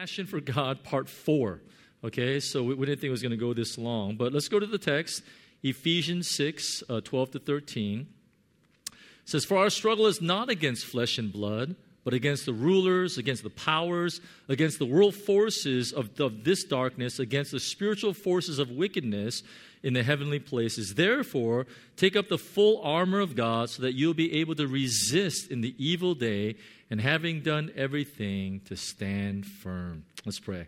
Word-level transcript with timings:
Passion 0.00 0.26
for 0.26 0.40
God, 0.40 0.82
part 0.82 1.08
four. 1.08 1.60
Okay, 2.02 2.40
so 2.40 2.64
we, 2.64 2.74
we 2.74 2.84
didn't 2.84 3.00
think 3.00 3.10
it 3.10 3.12
was 3.12 3.22
going 3.22 3.30
to 3.30 3.36
go 3.36 3.54
this 3.54 3.78
long, 3.78 4.16
but 4.16 4.32
let's 4.32 4.48
go 4.48 4.58
to 4.58 4.66
the 4.66 4.76
text 4.76 5.22
Ephesians 5.62 6.28
6 6.34 6.82
uh, 6.88 7.00
12 7.00 7.30
to 7.30 7.38
13. 7.38 8.08
It 8.90 8.96
says, 9.24 9.44
For 9.44 9.56
our 9.56 9.70
struggle 9.70 10.08
is 10.08 10.20
not 10.20 10.50
against 10.50 10.84
flesh 10.84 11.16
and 11.16 11.32
blood, 11.32 11.76
but 12.04 12.14
against 12.14 12.46
the 12.46 12.52
rulers, 12.52 13.18
against 13.18 13.42
the 13.42 13.50
powers, 13.50 14.20
against 14.48 14.78
the 14.78 14.86
world 14.86 15.14
forces 15.14 15.92
of, 15.92 16.20
of 16.20 16.44
this 16.44 16.64
darkness, 16.64 17.18
against 17.18 17.50
the 17.50 17.60
spiritual 17.60 18.12
forces 18.12 18.58
of 18.58 18.70
wickedness 18.70 19.42
in 19.82 19.94
the 19.94 20.02
heavenly 20.02 20.38
places. 20.38 20.94
Therefore, 20.94 21.66
take 21.96 22.14
up 22.16 22.28
the 22.28 22.38
full 22.38 22.80
armor 22.82 23.20
of 23.20 23.34
God 23.34 23.70
so 23.70 23.82
that 23.82 23.94
you'll 23.94 24.14
be 24.14 24.40
able 24.40 24.54
to 24.56 24.66
resist 24.66 25.50
in 25.50 25.62
the 25.62 25.74
evil 25.78 26.14
day, 26.14 26.56
and 26.90 27.00
having 27.00 27.40
done 27.40 27.72
everything, 27.74 28.60
to 28.66 28.76
stand 28.76 29.46
firm. 29.46 30.04
Let's 30.24 30.38
pray. 30.38 30.66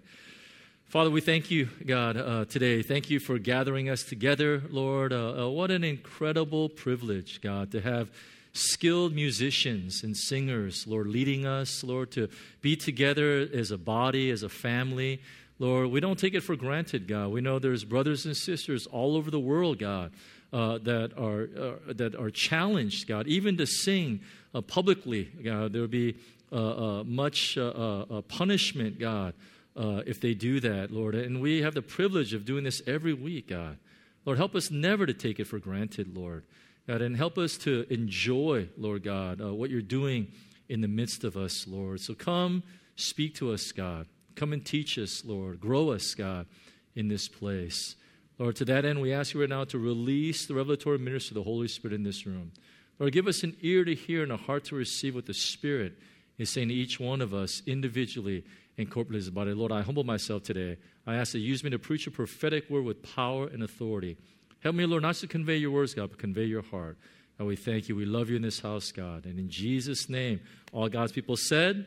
Father, 0.87 1.11
we 1.11 1.21
thank 1.21 1.51
you, 1.51 1.69
God, 1.85 2.17
uh, 2.17 2.45
today. 2.45 2.81
Thank 2.81 3.11
you 3.11 3.19
for 3.19 3.39
gathering 3.39 3.91
us 3.91 4.05
together, 4.05 4.63
Lord. 4.71 5.13
Uh, 5.13 5.47
uh, 5.47 5.49
what 5.51 5.71
an 5.71 5.85
incredible 5.85 6.69
privilege, 6.69 7.41
God, 7.41 7.73
to 7.73 7.81
have 7.81 8.09
skilled 8.57 9.15
musicians 9.15 10.03
and 10.03 10.17
singers, 10.17 10.87
Lord, 10.87 11.07
leading 11.07 11.47
us, 11.47 11.85
Lord, 11.85 12.11
to 12.13 12.29
be 12.61 12.77
together 12.77 13.49
as 13.53 13.71
a 13.71 13.79
body, 13.79 14.31
as 14.31 14.43
a 14.43 14.49
family. 14.49 15.21
Lord, 15.59 15.91
we 15.91 16.01
don't 16.01 16.19
take 16.19 16.35
it 16.35 16.43
for 16.43 16.57
granted, 16.57 17.09
God. 17.09 17.31
We 17.31 17.41
know 17.41 17.59
there's 17.59 17.85
brothers 17.85 18.27
and 18.27 18.37
sisters 18.37 18.87
all 18.87 19.17
over 19.17 19.31
the 19.31 19.41
world, 19.41 19.79
God, 19.79 20.13
uh, 20.53 20.79
that 20.79 21.13
are 21.17 21.49
uh, 21.59 21.93
that 21.95 22.15
are 22.15 22.31
challenged, 22.31 23.07
God, 23.07 23.27
even 23.27 23.57
to 23.57 23.67
sing 23.67 24.21
uh, 24.55 24.61
publicly. 24.61 25.25
God, 25.25 25.73
there 25.73 25.81
will 25.81 25.89
be 25.89 26.17
uh, 26.53 26.57
uh, 27.01 27.05
much 27.05 27.59
uh, 27.59 28.23
punishment, 28.29 28.99
God, 28.99 29.35
if 29.77 30.21
they 30.21 30.35
do 30.35 30.61
that, 30.61 30.91
Lord. 30.91 31.15
And 31.15 31.41
we 31.41 31.63
have 31.63 31.75
the 31.75 31.83
privilege 31.83 32.35
of 32.35 32.45
doing 32.45 32.65
this 32.65 32.83
every 32.87 33.15
week, 33.15 33.49
God. 33.49 33.79
Lord, 34.25 34.39
help 34.39 34.55
us 34.55 34.71
never 34.71 35.07
to 35.07 35.15
take 35.15 35.41
it 35.41 35.47
for 35.47 35.59
granted, 35.59 36.17
Lord. 36.17 36.45
God, 36.87 37.03
and 37.03 37.17
help 37.17 37.37
us 37.37 37.57
to 37.59 37.85
enjoy, 37.91 38.69
Lord 38.77 39.03
God, 39.03 39.41
uh, 39.41 39.53
what 39.53 39.71
you're 39.71 39.83
doing 39.83 40.29
in 40.69 40.81
the 40.81 40.89
midst 40.89 41.25
of 41.25 41.37
us, 41.37 41.67
Lord. 41.67 42.01
So 42.01 42.15
come, 42.15 42.63
speak 42.95 43.35
to 43.37 43.53
us, 43.53 43.73
God. 43.73 44.07
Come 44.37 44.53
and 44.53 44.65
teach 44.65 44.99
us, 44.99 45.25
Lord. 45.25 45.61
Grow 45.61 45.91
us, 45.91 46.15
God, 46.15 46.47
in 46.95 47.09
this 47.09 47.27
place. 47.27 47.97
Lord, 48.39 48.57
to 48.57 48.65
that 48.67 48.85
end, 48.85 49.01
we 49.01 49.13
ask 49.13 49.35
you 49.35 49.41
right 49.41 49.49
now 49.49 49.65
to 49.65 49.79
release 49.79 50.47
the 50.47 50.55
revelatory 50.55 50.99
ministry 50.99 51.37
of 51.37 51.45
the 51.45 51.51
Holy 51.51 51.69
Spirit 51.69 51.95
in 51.95 52.03
this 52.03 52.27
room. 52.27 52.53
Lord, 52.99 53.13
give 53.13 53.27
us 53.27 53.43
an 53.43 53.57
ear 53.63 53.85
to 53.85 53.95
hear 53.95 54.23
and 54.23 54.33
a 54.33 54.37
heart 54.37 54.65
to 54.67 54.77
receive 54.77 55.15
what 55.15 55.27
the 55.27 55.35
Spirit 55.35 55.95
is 56.39 56.51
saying 56.51 56.69
to 56.69 56.75
each 56.75 57.01
one 57.01 57.21
of 57.21 57.35
us 57.35 57.63
individually 57.67 58.45
and 58.79 58.91
corporately 58.91 59.17
as 59.17 59.29
a 59.29 59.33
body. 59.33 59.55
Lord, 59.55 59.73
I 59.73 59.83
humble 59.83 60.05
myself 60.05 60.43
today. 60.43 60.77
I 61.07 61.17
ask 61.17 61.33
that 61.33 61.39
you 61.39 61.49
use 61.49 61.65
me 61.65 61.71
to 61.71 61.79
preach 61.79 62.07
a 62.07 62.11
prophetic 62.11 62.69
word 62.69 62.85
with 62.85 63.03
power 63.15 63.47
and 63.47 63.63
authority. 63.63 64.19
Help 64.67 64.75
me, 64.75 64.85
Lord, 64.85 65.03
not 65.05 65.15
to 65.15 65.29
convey 65.29 65.59
your 65.59 65.71
words, 65.71 65.95
God, 65.95 66.11
but 66.11 66.19
convey 66.19 66.43
your 66.43 66.63
heart. 66.63 66.99
And 67.39 67.47
we 67.47 67.55
thank 67.55 67.89
you. 67.89 67.95
We 67.95 68.05
love 68.05 68.31
you 68.31 68.35
in 68.35 68.43
this 68.43 68.59
house, 68.59 68.91
God. 68.91 69.25
And 69.25 69.39
in 69.39 69.49
Jesus' 69.49 70.09
name, 70.09 70.41
all 70.73 70.89
God's 70.89 71.13
people 71.13 71.37
said, 71.37 71.87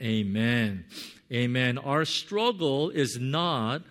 Amen. 0.00 0.84
Amen. 1.32 1.78
Our 1.78 2.04
struggle 2.04 2.90
is 2.90 3.18
not 3.18 3.82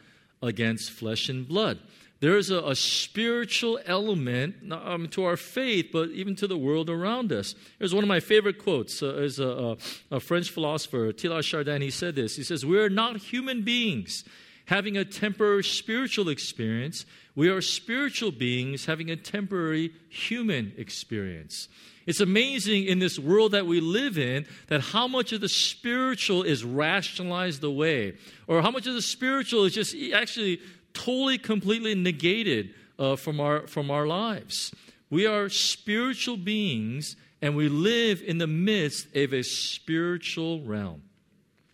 against 0.42 0.92
flesh 0.92 1.28
and 1.28 1.46
blood. 1.46 1.78
There 2.22 2.38
is 2.38 2.52
a, 2.52 2.60
a 2.60 2.74
spiritual 2.74 3.78
element 3.86 4.72
um, 4.72 5.10
to 5.10 5.26
our 5.26 5.36
faith, 5.36 5.88
but 5.92 6.08
even 6.12 6.38
to 6.38 6.48
the 6.48 6.58
world 6.58 6.90
around 6.90 7.34
us. 7.34 7.54
There's 7.80 7.94
one 7.94 8.06
of 8.06 8.08
my 8.08 8.22
favorite 8.22 8.60
quotes. 8.60 9.04
Uh, 9.04 9.16
is 9.16 9.40
a, 9.40 9.50
a, 9.50 9.78
a, 10.10 10.20
French 10.22 10.52
philosopher, 10.52 11.12
Teilhard 11.12 11.44
Chardin. 11.44 11.82
He 11.82 11.92
said 11.92 12.16
this. 12.16 12.38
He 12.38 12.44
says, 12.44 12.66
"We 12.66 12.80
are 12.80 12.90
not 12.90 13.18
human 13.18 13.64
beings 13.64 14.24
having 14.66 14.98
a 14.98 15.06
temporary 15.06 15.64
spiritual 15.64 16.30
experience. 16.30 17.06
We 17.36 17.50
are 17.50 17.62
spiritual 17.62 18.32
beings 18.32 18.86
having 18.86 19.10
a 19.10 19.16
temporary 19.16 19.94
human 20.10 20.74
experience." 20.78 21.68
It's 22.06 22.20
amazing 22.20 22.86
in 22.86 23.00
this 23.00 23.18
world 23.18 23.54
that 23.54 23.66
we 23.66 23.80
live 23.80 24.18
in 24.18 24.46
that 24.68 24.82
how 24.82 25.08
much 25.08 25.32
of 25.32 25.42
the 25.42 25.48
spiritual 25.48 26.44
is 26.44 26.64
rationalized 26.64 27.64
away, 27.64 28.18
or 28.48 28.62
how 28.62 28.72
much 28.72 28.88
of 28.88 28.94
the 28.94 29.02
spiritual 29.02 29.64
is 29.64 29.74
just 29.74 29.96
actually 30.14 30.60
totally, 30.94 31.38
completely 31.38 31.96
negated 31.96 32.74
uh, 33.00 33.16
from, 33.16 33.40
our, 33.40 33.68
from 33.68 33.90
our 33.90 34.06
lives. 34.06 34.74
We 35.10 35.26
are 35.26 35.50
spiritual 35.50 36.38
beings 36.38 37.16
and 37.42 37.56
we 37.56 37.70
live 37.70 38.22
in 38.26 38.38
the 38.38 38.48
midst 38.48 39.16
of 39.16 39.34
a 39.34 39.44
spiritual 39.44 40.62
realm. 40.62 41.04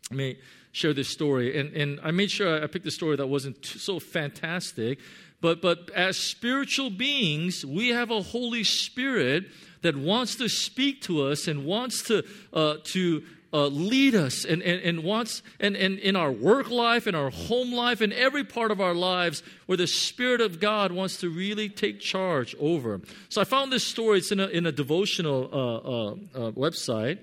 Let 0.10 0.18
me 0.18 0.38
share 0.72 0.94
this 0.94 1.10
story. 1.10 1.60
And, 1.60 1.74
and 1.74 2.00
I 2.04 2.12
made 2.12 2.32
sure 2.32 2.64
I 2.64 2.68
picked 2.68 2.86
a 2.86 2.92
story 2.92 3.16
that 3.16 3.28
wasn't 3.28 3.66
so 3.66 4.00
fantastic. 4.00 5.00
But, 5.42 5.62
but 5.62 5.90
as 5.96 6.18
spiritual 6.18 6.90
beings, 6.90 7.66
we 7.66 7.90
have 7.90 8.12
a 8.12 8.22
Holy 8.22 8.64
Spirit 8.64 9.46
that 9.82 9.96
wants 9.96 10.36
to 10.36 10.50
speak 10.50 11.02
to 11.04 11.24
us 11.24 11.48
and 11.48 11.66
wants 11.66 12.04
to, 12.04 12.24
uh, 12.52 12.76
to 12.84 13.24
uh, 13.52 13.68
lead 13.68 14.16
us 14.16 14.46
and, 14.46 14.62
and, 14.62 14.82
and 14.82 15.04
wants, 15.04 15.42
and, 15.60 15.76
and 15.76 15.98
in 16.00 16.16
our 16.16 16.32
work 16.32 16.70
life, 16.70 17.08
in 17.08 17.16
our 17.16 17.30
home 17.30 17.72
life, 17.72 18.02
in 18.02 18.12
every 18.14 18.44
part 18.44 18.70
of 18.70 18.82
our 18.82 18.94
lives 18.94 19.42
where 19.66 19.78
the 19.78 19.88
Spirit 19.88 20.42
of 20.42 20.60
God 20.60 20.92
wants 20.92 21.18
to 21.18 21.30
really 21.30 21.70
take 21.70 22.00
charge 22.00 22.56
over. 22.60 23.02
So 23.30 23.42
I 23.42 23.46
found 23.46 23.72
this 23.72 23.86
story, 23.86 24.20
it's 24.20 24.32
in 24.32 24.40
a, 24.40 24.48
in 24.48 24.66
a 24.66 24.72
devotional 24.72 25.50
uh, 25.52 25.58
uh, 25.58 26.48
uh 26.48 26.52
website. 26.52 27.20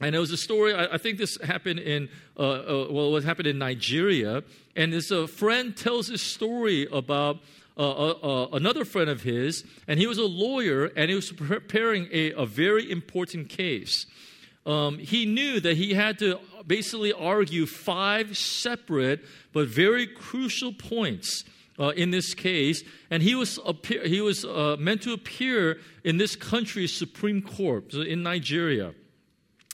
And 0.00 0.14
it 0.14 0.18
was 0.18 0.30
a 0.30 0.36
story, 0.36 0.74
I, 0.74 0.94
I 0.94 0.98
think 0.98 1.18
this 1.18 1.38
happened 1.40 1.78
in, 1.78 2.08
uh, 2.38 2.42
uh, 2.42 2.86
well, 2.90 3.16
it 3.16 3.24
happened 3.24 3.48
in 3.48 3.58
Nigeria. 3.58 4.42
And 4.74 4.92
this 4.92 5.10
a 5.10 5.26
friend 5.26 5.76
tells 5.76 6.08
this 6.08 6.22
story 6.22 6.86
about 6.92 7.38
another 7.78 8.84
friend 8.84 9.10
of 9.10 9.22
his, 9.22 9.64
and 9.86 9.98
he 9.98 10.06
was 10.06 10.18
a 10.18 10.24
lawyer, 10.24 10.86
and 10.96 11.10
he 11.10 11.14
was 11.14 11.30
preparing 11.32 12.08
a, 12.10 12.32
a 12.32 12.46
very 12.46 12.90
important 12.90 13.48
case. 13.48 14.06
Um, 14.64 14.98
he 14.98 15.26
knew 15.26 15.60
that 15.60 15.76
he 15.76 15.94
had 15.94 16.18
to 16.18 16.40
basically 16.66 17.12
argue 17.12 17.66
five 17.66 18.36
separate 18.36 19.24
but 19.52 19.68
very 19.68 20.06
crucial 20.06 20.72
points 20.72 21.44
uh, 21.78 21.88
in 21.90 22.10
this 22.10 22.34
case, 22.34 22.82
and 23.10 23.22
he 23.22 23.34
was 23.34 23.60
appear, 23.64 24.06
he 24.06 24.20
was 24.20 24.44
uh, 24.44 24.76
meant 24.78 25.02
to 25.02 25.12
appear 25.12 25.78
in 26.02 26.16
this 26.16 26.34
country's 26.34 26.92
Supreme 26.92 27.42
Court 27.42 27.92
so 27.92 28.00
in 28.00 28.22
Nigeria, 28.22 28.94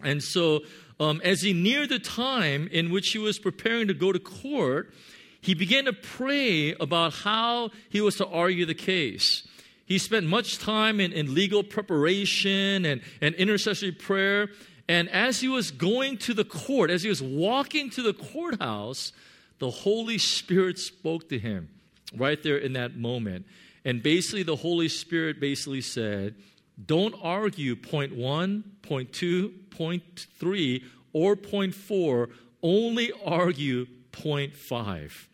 and 0.02 0.22
so 0.22 0.60
um, 1.00 1.20
as 1.24 1.42
he 1.42 1.52
neared 1.52 1.88
the 1.88 1.98
time 1.98 2.68
in 2.70 2.90
which 2.90 3.10
he 3.10 3.18
was 3.18 3.38
preparing 3.38 3.88
to 3.88 3.94
go 3.94 4.12
to 4.12 4.18
court, 4.18 4.92
he 5.40 5.54
began 5.54 5.86
to 5.86 5.92
pray 5.92 6.74
about 6.74 7.12
how 7.12 7.70
he 7.88 8.00
was 8.00 8.16
to 8.16 8.26
argue 8.26 8.64
the 8.64 8.74
case. 8.74 9.46
He 9.84 9.98
spent 9.98 10.26
much 10.26 10.58
time 10.58 11.00
in, 11.00 11.12
in 11.12 11.34
legal 11.34 11.64
preparation 11.64 12.84
and, 12.84 13.02
and 13.20 13.34
intercessory 13.34 13.92
prayer. 13.92 14.50
And 14.88 15.08
as 15.10 15.40
he 15.40 15.48
was 15.48 15.72
going 15.72 16.18
to 16.18 16.34
the 16.34 16.44
court, 16.44 16.90
as 16.90 17.02
he 17.02 17.08
was 17.08 17.20
walking 17.20 17.90
to 17.90 18.02
the 18.02 18.14
courthouse, 18.14 19.12
the 19.58 19.70
Holy 19.70 20.18
Spirit 20.18 20.78
spoke 20.78 21.28
to 21.30 21.38
him 21.38 21.68
right 22.16 22.40
there 22.42 22.58
in 22.58 22.74
that 22.74 22.96
moment. 22.96 23.46
And 23.84 24.02
basically, 24.02 24.44
the 24.44 24.56
Holy 24.56 24.88
Spirit 24.88 25.40
basically 25.40 25.80
said, 25.80 26.36
Don't 26.84 27.14
argue 27.22 27.76
point 27.76 28.14
one, 28.14 28.64
point 28.82 29.12
two, 29.12 29.54
point 29.70 30.26
three, 30.38 30.84
or 31.12 31.36
point 31.36 31.74
four, 31.74 32.30
only 32.62 33.12
argue 33.24 33.86
point 34.10 34.54
five. 34.56 35.28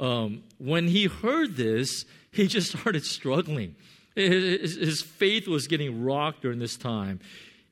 Um, 0.00 0.42
when 0.58 0.88
he 0.88 1.06
heard 1.06 1.56
this, 1.56 2.04
he 2.30 2.46
just 2.46 2.70
started 2.78 3.04
struggling. 3.04 3.76
His, 4.14 4.76
his 4.76 5.02
faith 5.02 5.48
was 5.48 5.66
getting 5.66 6.04
rocked 6.04 6.42
during 6.42 6.58
this 6.58 6.76
time 6.76 7.20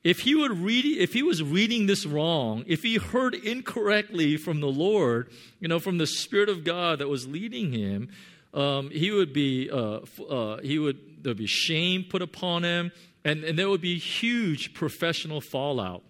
if 0.02 0.20
he 0.20 0.34
would 0.34 0.58
read 0.58 0.84
if 0.84 1.12
he 1.12 1.22
was 1.22 1.42
reading 1.42 1.86
this 1.86 2.06
wrong 2.06 2.64
if 2.66 2.82
he 2.82 2.96
heard 2.96 3.34
incorrectly 3.34 4.36
from 4.36 4.60
the 4.60 4.66
lord 4.66 5.30
you 5.60 5.68
know 5.68 5.78
from 5.78 5.98
the 5.98 6.06
spirit 6.06 6.48
of 6.48 6.64
god 6.64 6.98
that 6.98 7.08
was 7.08 7.26
leading 7.26 7.72
him 7.72 8.08
um, 8.52 8.90
he 8.90 9.10
would 9.10 9.32
be 9.32 9.70
uh, 9.70 10.00
uh, 10.28 10.58
he 10.58 10.78
would 10.78 10.98
there'd 11.22 11.36
be 11.36 11.46
shame 11.46 12.04
put 12.08 12.22
upon 12.22 12.62
him 12.62 12.92
and, 13.24 13.44
and 13.44 13.58
there 13.58 13.68
would 13.68 13.80
be 13.80 13.98
huge 13.98 14.74
professional 14.74 15.40
fallout 15.40 16.02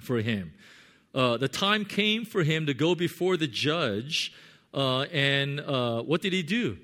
for 0.00 0.20
him 0.20 0.52
uh, 1.14 1.36
the 1.36 1.48
time 1.48 1.84
came 1.84 2.24
for 2.24 2.42
him 2.42 2.66
to 2.66 2.74
go 2.74 2.94
before 2.94 3.36
the 3.36 3.46
judge 3.46 4.32
uh, 4.72 5.02
and 5.02 5.60
uh, 5.60 6.02
what 6.02 6.22
did 6.22 6.32
he 6.32 6.42
do 6.42 6.78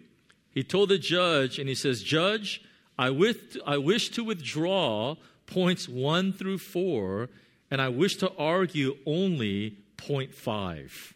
he 0.51 0.63
told 0.63 0.89
the 0.89 0.99
judge 0.99 1.59
and 1.59 1.69
he 1.69 1.75
says 1.75 2.03
judge 2.03 2.63
i, 2.99 3.11
with, 3.11 3.57
I 3.67 3.79
wish 3.79 4.11
to 4.11 4.25
withdraw 4.25 5.17
points 5.47 5.89
one 5.89 6.33
through 6.33 6.59
four, 6.59 7.29
and 7.71 7.81
I 7.81 7.89
wish 7.89 8.17
to 8.17 8.33
argue 8.37 8.97
only 9.07 9.79
point 9.97 10.35
five. 10.35 11.15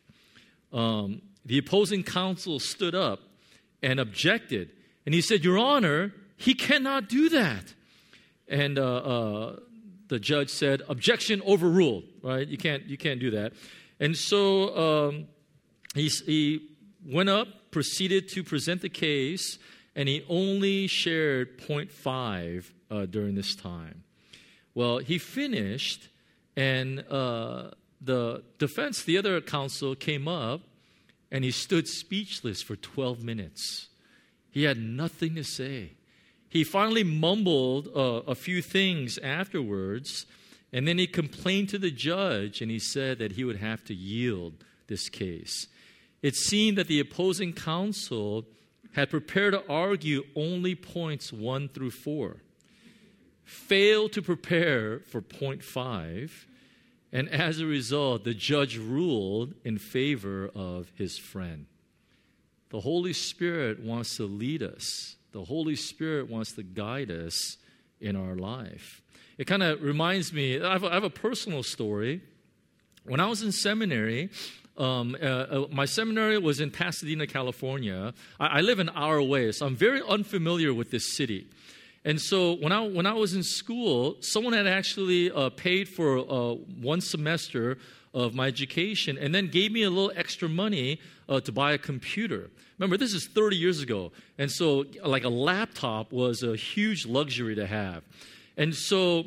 Um, 0.73 1.23
the 1.45 1.59
opposing 1.59 2.03
counsel 2.03 2.59
stood 2.59 2.95
up 2.95 3.21
and 3.83 4.01
objected, 4.01 4.71
and 5.05 5.15
he 5.15 5.21
said, 5.21 5.45
Your 5.45 5.59
Honor, 5.59 6.13
he 6.41 6.55
cannot 6.55 7.11
do 7.11 7.29
that. 7.29 7.75
And 8.49 8.79
uh, 8.79 8.97
uh, 8.97 9.57
the 10.09 10.19
judge 10.19 10.49
said, 10.49 10.81
Objection 10.89 11.43
overruled, 11.47 12.05
right? 12.23 12.49
You 12.49 12.57
can't, 12.57 12.87
you 12.87 12.97
can't 12.97 13.21
do 13.21 13.31
that. 13.33 13.53
And 14.01 14.17
so 14.17 15.09
um, 15.09 15.27
he, 15.95 16.09
he 16.09 16.71
went 17.05 17.29
up, 17.29 17.71
proceeded 17.71 18.29
to 18.31 18.43
present 18.43 18.81
the 18.81 18.89
case, 18.89 19.59
and 19.95 20.09
he 20.09 20.25
only 20.31 20.87
shared 20.87 21.59
0.5 21.59 22.65
uh, 22.91 23.05
during 23.05 23.35
this 23.35 23.55
time. 23.55 24.03
Well, 24.75 24.97
he 24.97 25.19
finished, 25.19 26.09
and 26.57 27.05
uh, 27.11 27.73
the 28.01 28.45
defense, 28.59 29.05
the 29.05 29.19
other 29.19 29.43
counsel, 29.43 29.95
came 29.95 30.27
up, 30.27 30.63
and 31.31 31.45
he 31.45 31.51
stood 31.51 31.87
speechless 31.87 32.63
for 32.63 32.77
12 32.77 33.23
minutes. 33.23 33.89
He 34.51 34.63
had 34.63 34.79
nothing 34.79 35.35
to 35.35 35.45
say. 35.45 35.97
He 36.51 36.65
finally 36.65 37.05
mumbled 37.05 37.89
uh, 37.95 38.23
a 38.27 38.35
few 38.35 38.61
things 38.61 39.19
afterwards, 39.19 40.27
and 40.73 40.87
then 40.87 40.99
he 40.99 41.07
complained 41.07 41.69
to 41.69 41.79
the 41.79 41.93
judge, 41.93 42.61
and 42.61 42.71
he 42.71 42.81
said 42.81 43.21
that 43.21 43.33
he 43.33 43.45
would 43.45 43.59
have 43.59 43.85
to 43.85 43.95
yield 43.95 44.65
this 44.89 45.09
case. 45.09 45.69
It 46.23 46.35
seemed 46.35 46.77
that 46.77 46.89
the 46.89 46.99
opposing 46.99 47.53
counsel 47.53 48.47
had 48.95 49.11
prepared 49.11 49.53
to 49.53 49.63
argue 49.69 50.25
only 50.35 50.75
points 50.75 51.33
one 51.33 51.69
through 51.69 51.93
four, 51.93 52.39
failed 53.45 54.13
to 54.13 54.21
prepare 54.21 54.99
for 55.07 55.21
point 55.21 55.63
five, 55.63 56.49
and 57.13 57.29
as 57.29 57.61
a 57.61 57.67
result, 57.67 58.25
the 58.25 58.35
judge 58.35 58.77
ruled 58.77 59.55
in 59.65 59.79
favor 59.79 60.51
of 60.53 60.91
his 60.97 61.17
friend. 61.17 61.67
The 62.71 62.81
Holy 62.81 63.13
Spirit 63.13 63.81
wants 63.81 64.17
to 64.17 64.25
lead 64.25 64.63
us, 64.63 65.17
the 65.33 65.45
Holy 65.45 65.77
Spirit 65.77 66.29
wants 66.31 66.53
to 66.53 66.63
guide 66.63 67.11
us 67.11 67.57
in 68.01 68.17
our 68.17 68.35
life. 68.35 69.03
It 69.39 69.47
kind 69.47 69.63
of 69.63 69.83
reminds 69.83 70.33
me, 70.33 70.61
I 70.61 70.73
have, 70.73 70.85
a, 70.85 70.89
I 70.89 70.95
have 70.95 71.05
a 71.05 71.11
personal 71.11 71.63
story. 71.63 72.21
When 73.05 73.21
I 73.21 73.27
was 73.27 73.43
in 73.43 73.53
seminary, 73.53 74.31
um, 74.77 75.17
uh, 75.21 75.25
uh, 75.27 75.67
my 75.71 75.85
seminary 75.85 76.39
was 76.39 76.61
in 76.61 76.71
Pasadena, 76.71 77.27
California. 77.27 78.15
I, 78.39 78.47
I, 78.47 78.61
live 78.61 78.79
an 78.79 78.91
hour 78.95 79.17
away, 79.17 79.51
so 79.53 79.67
I'm 79.67 79.77
very 79.77 80.03
unfamiliar 80.07 80.73
with 80.73 80.91
this 80.91 81.17
city. 81.17 81.49
And 82.05 82.21
so 82.21 82.55
when 82.55 82.73
I, 82.73 82.87
when 82.87 83.07
I 83.07 83.13
was 83.13 83.35
in 83.35 83.43
school, 83.43 84.17
someone 84.21 84.53
had 84.53 84.67
actually 84.67 85.31
uh, 85.31 85.51
paid 85.51 85.89
for 85.89 86.19
uh, 86.19 86.55
one 86.81 87.01
semester 87.01 87.79
of 88.13 88.35
my 88.35 88.47
education 88.47 89.17
and 89.19 89.35
then 89.35 89.49
gave 89.49 89.71
me 89.73 89.83
a 89.83 89.91
little 89.91 90.13
extra 90.17 90.49
money 90.49 91.01
uh, 91.29 91.41
to 91.41 91.53
buy 91.53 91.73
a 91.73 91.79
computer. 91.79 92.51
Remember, 92.79 92.97
this 92.97 93.15
is 93.15 93.27
30 93.29 93.57
years 93.57 93.81
ago. 93.83 94.11
And 94.39 94.51
so, 94.51 94.85
like, 95.05 95.25
a 95.25 95.29
laptop 95.29 96.13
was 96.13 96.43
a 96.43 96.57
huge 96.57 97.07
luxury 97.07 97.55
to 97.55 97.67
have. 97.67 98.03
And 98.57 98.75
so, 98.75 99.25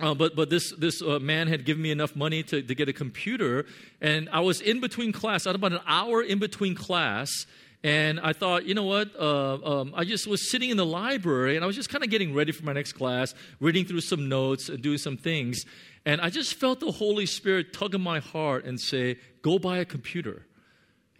uh, 0.00 0.14
but 0.14 0.34
but 0.34 0.48
this 0.48 0.72
this 0.78 1.02
uh, 1.02 1.18
man 1.18 1.48
had 1.48 1.64
given 1.64 1.82
me 1.82 1.90
enough 1.90 2.16
money 2.16 2.42
to, 2.44 2.62
to 2.62 2.74
get 2.74 2.88
a 2.88 2.92
computer, 2.92 3.66
and 4.00 4.28
I 4.32 4.40
was 4.40 4.60
in 4.60 4.80
between 4.80 5.12
class. 5.12 5.46
I 5.46 5.50
had 5.50 5.56
about 5.56 5.72
an 5.72 5.80
hour 5.86 6.22
in 6.22 6.38
between 6.38 6.74
class, 6.74 7.46
and 7.84 8.20
I 8.20 8.32
thought, 8.32 8.64
you 8.64 8.74
know 8.74 8.84
what? 8.84 9.10
Uh, 9.18 9.80
um, 9.80 9.94
I 9.96 10.04
just 10.04 10.26
was 10.26 10.50
sitting 10.50 10.70
in 10.70 10.76
the 10.76 10.86
library, 10.86 11.56
and 11.56 11.64
I 11.64 11.66
was 11.66 11.76
just 11.76 11.88
kind 11.88 12.04
of 12.04 12.10
getting 12.10 12.34
ready 12.34 12.52
for 12.52 12.64
my 12.64 12.72
next 12.72 12.92
class, 12.92 13.34
reading 13.60 13.84
through 13.84 14.02
some 14.02 14.28
notes, 14.28 14.68
and 14.68 14.82
doing 14.82 14.98
some 14.98 15.16
things, 15.16 15.64
and 16.04 16.20
I 16.20 16.30
just 16.30 16.54
felt 16.54 16.80
the 16.80 16.92
Holy 16.92 17.26
Spirit 17.26 17.72
tug 17.72 17.94
on 17.94 18.00
my 18.00 18.20
heart 18.20 18.64
and 18.64 18.80
say, 18.80 19.18
"Go 19.42 19.58
buy 19.58 19.78
a 19.78 19.84
computer." 19.84 20.46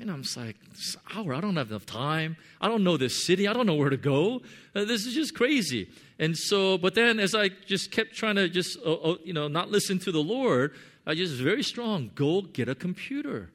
And 0.03 0.11
I'm 0.11 0.23
just 0.23 0.37
like, 0.37 0.56
this 0.70 0.97
hour, 1.14 1.32
I 1.32 1.41
don't 1.41 1.55
have 1.55 1.70
enough 1.70 1.87
time. 1.87 2.37
I 2.61 2.67
don't 2.67 2.82
know 2.82 2.97
this 2.97 3.25
city. 3.25 3.47
I 3.47 3.53
don't 3.53 3.67
know 3.67 3.75
where 3.75 3.88
to 3.91 3.97
go. 3.97 4.43
Uh, 4.75 4.85
this 4.85 5.06
is 5.06 5.15
just 5.15 5.32
crazy. 5.32 5.88
And 6.19 6.37
so, 6.37 6.76
but 6.76 6.97
then 6.97 7.20
as 7.20 7.37
I 7.37 7.50
just 7.50 7.93
kept 7.93 8.12
trying 8.12 8.35
to 8.35 8.49
just, 8.49 8.79
uh, 8.85 8.94
uh, 8.94 9.17
you 9.23 9.32
know, 9.32 9.47
not 9.47 9.70
listen 9.70 10.00
to 10.00 10.11
the 10.11 10.23
Lord, 10.23 10.75
I 11.06 11.15
just 11.15 11.35
very 11.35 11.62
strong, 11.62 12.11
go 12.17 12.43
get 12.43 12.69
a 12.69 12.75
computer. 12.75 13.50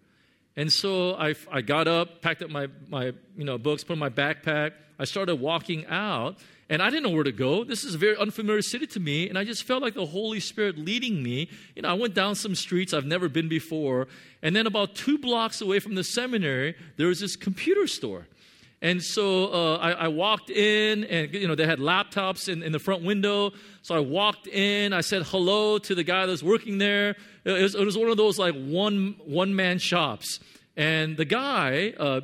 And 0.57 0.73
so 0.73 1.13
I, 1.13 1.35
I 1.51 1.61
got 1.61 1.87
up, 1.87 2.21
packed 2.21 2.41
up 2.41 2.49
my, 2.49 2.67
my 2.89 3.13
you 3.37 3.45
know, 3.45 3.59
books, 3.59 3.83
put 3.83 3.93
in 3.93 3.99
my 3.99 4.09
backpack. 4.09 4.71
I 4.99 5.05
started 5.05 5.35
walking 5.35 5.85
out, 5.85 6.37
and 6.67 6.81
I 6.81 6.89
didn't 6.89 7.03
know 7.03 7.11
where 7.11 7.23
to 7.23 7.31
go. 7.31 7.63
This 7.63 7.83
is 7.83 7.93
a 7.93 7.97
very 7.99 8.17
unfamiliar 8.17 8.63
city 8.63 8.87
to 8.87 8.99
me, 8.99 9.29
and 9.29 9.37
I 9.37 9.43
just 9.43 9.63
felt 9.63 9.83
like 9.83 9.93
the 9.93 10.07
Holy 10.07 10.39
Spirit 10.39 10.75
leading 10.75 11.21
me. 11.21 11.47
You 11.75 11.83
know, 11.83 11.89
I 11.89 11.93
went 11.93 12.15
down 12.15 12.33
some 12.33 12.55
streets 12.55 12.91
I've 12.91 13.05
never 13.05 13.29
been 13.29 13.47
before, 13.47 14.07
and 14.41 14.55
then 14.55 14.65
about 14.65 14.95
two 14.95 15.19
blocks 15.19 15.61
away 15.61 15.77
from 15.77 15.93
the 15.93 16.03
seminary, 16.03 16.75
there 16.97 17.07
was 17.07 17.19
this 17.19 17.35
computer 17.35 17.85
store. 17.85 18.27
And 18.81 19.01
so 19.01 19.51
uh, 19.51 19.77
I, 19.77 19.91
I, 19.91 20.07
walked 20.07 20.51
in, 20.51 21.03
and 21.05 21.33
you 21.33 21.47
know 21.47 21.55
they 21.55 21.65
had 21.65 21.79
laptops 21.79 22.47
in, 22.47 22.61
in, 22.61 22.71
the 22.71 22.79
front 22.79 23.03
window. 23.03 23.51
So 23.81 23.95
I 23.95 23.99
walked 23.99 24.45
in. 24.45 24.93
I 24.93 25.01
said 25.01 25.23
hello 25.23 25.79
to 25.79 25.95
the 25.95 26.03
guy 26.03 26.27
that 26.27 26.31
was 26.31 26.43
working 26.43 26.77
there. 26.77 27.15
It 27.43 27.61
was, 27.61 27.73
it 27.73 27.83
was 27.83 27.97
one 27.97 28.09
of 28.09 28.17
those 28.17 28.37
like 28.37 28.53
one 28.53 29.15
one 29.25 29.55
man 29.55 29.79
shops. 29.79 30.39
And 30.75 31.17
the 31.17 31.25
guy 31.25 31.95
uh, 31.97 32.21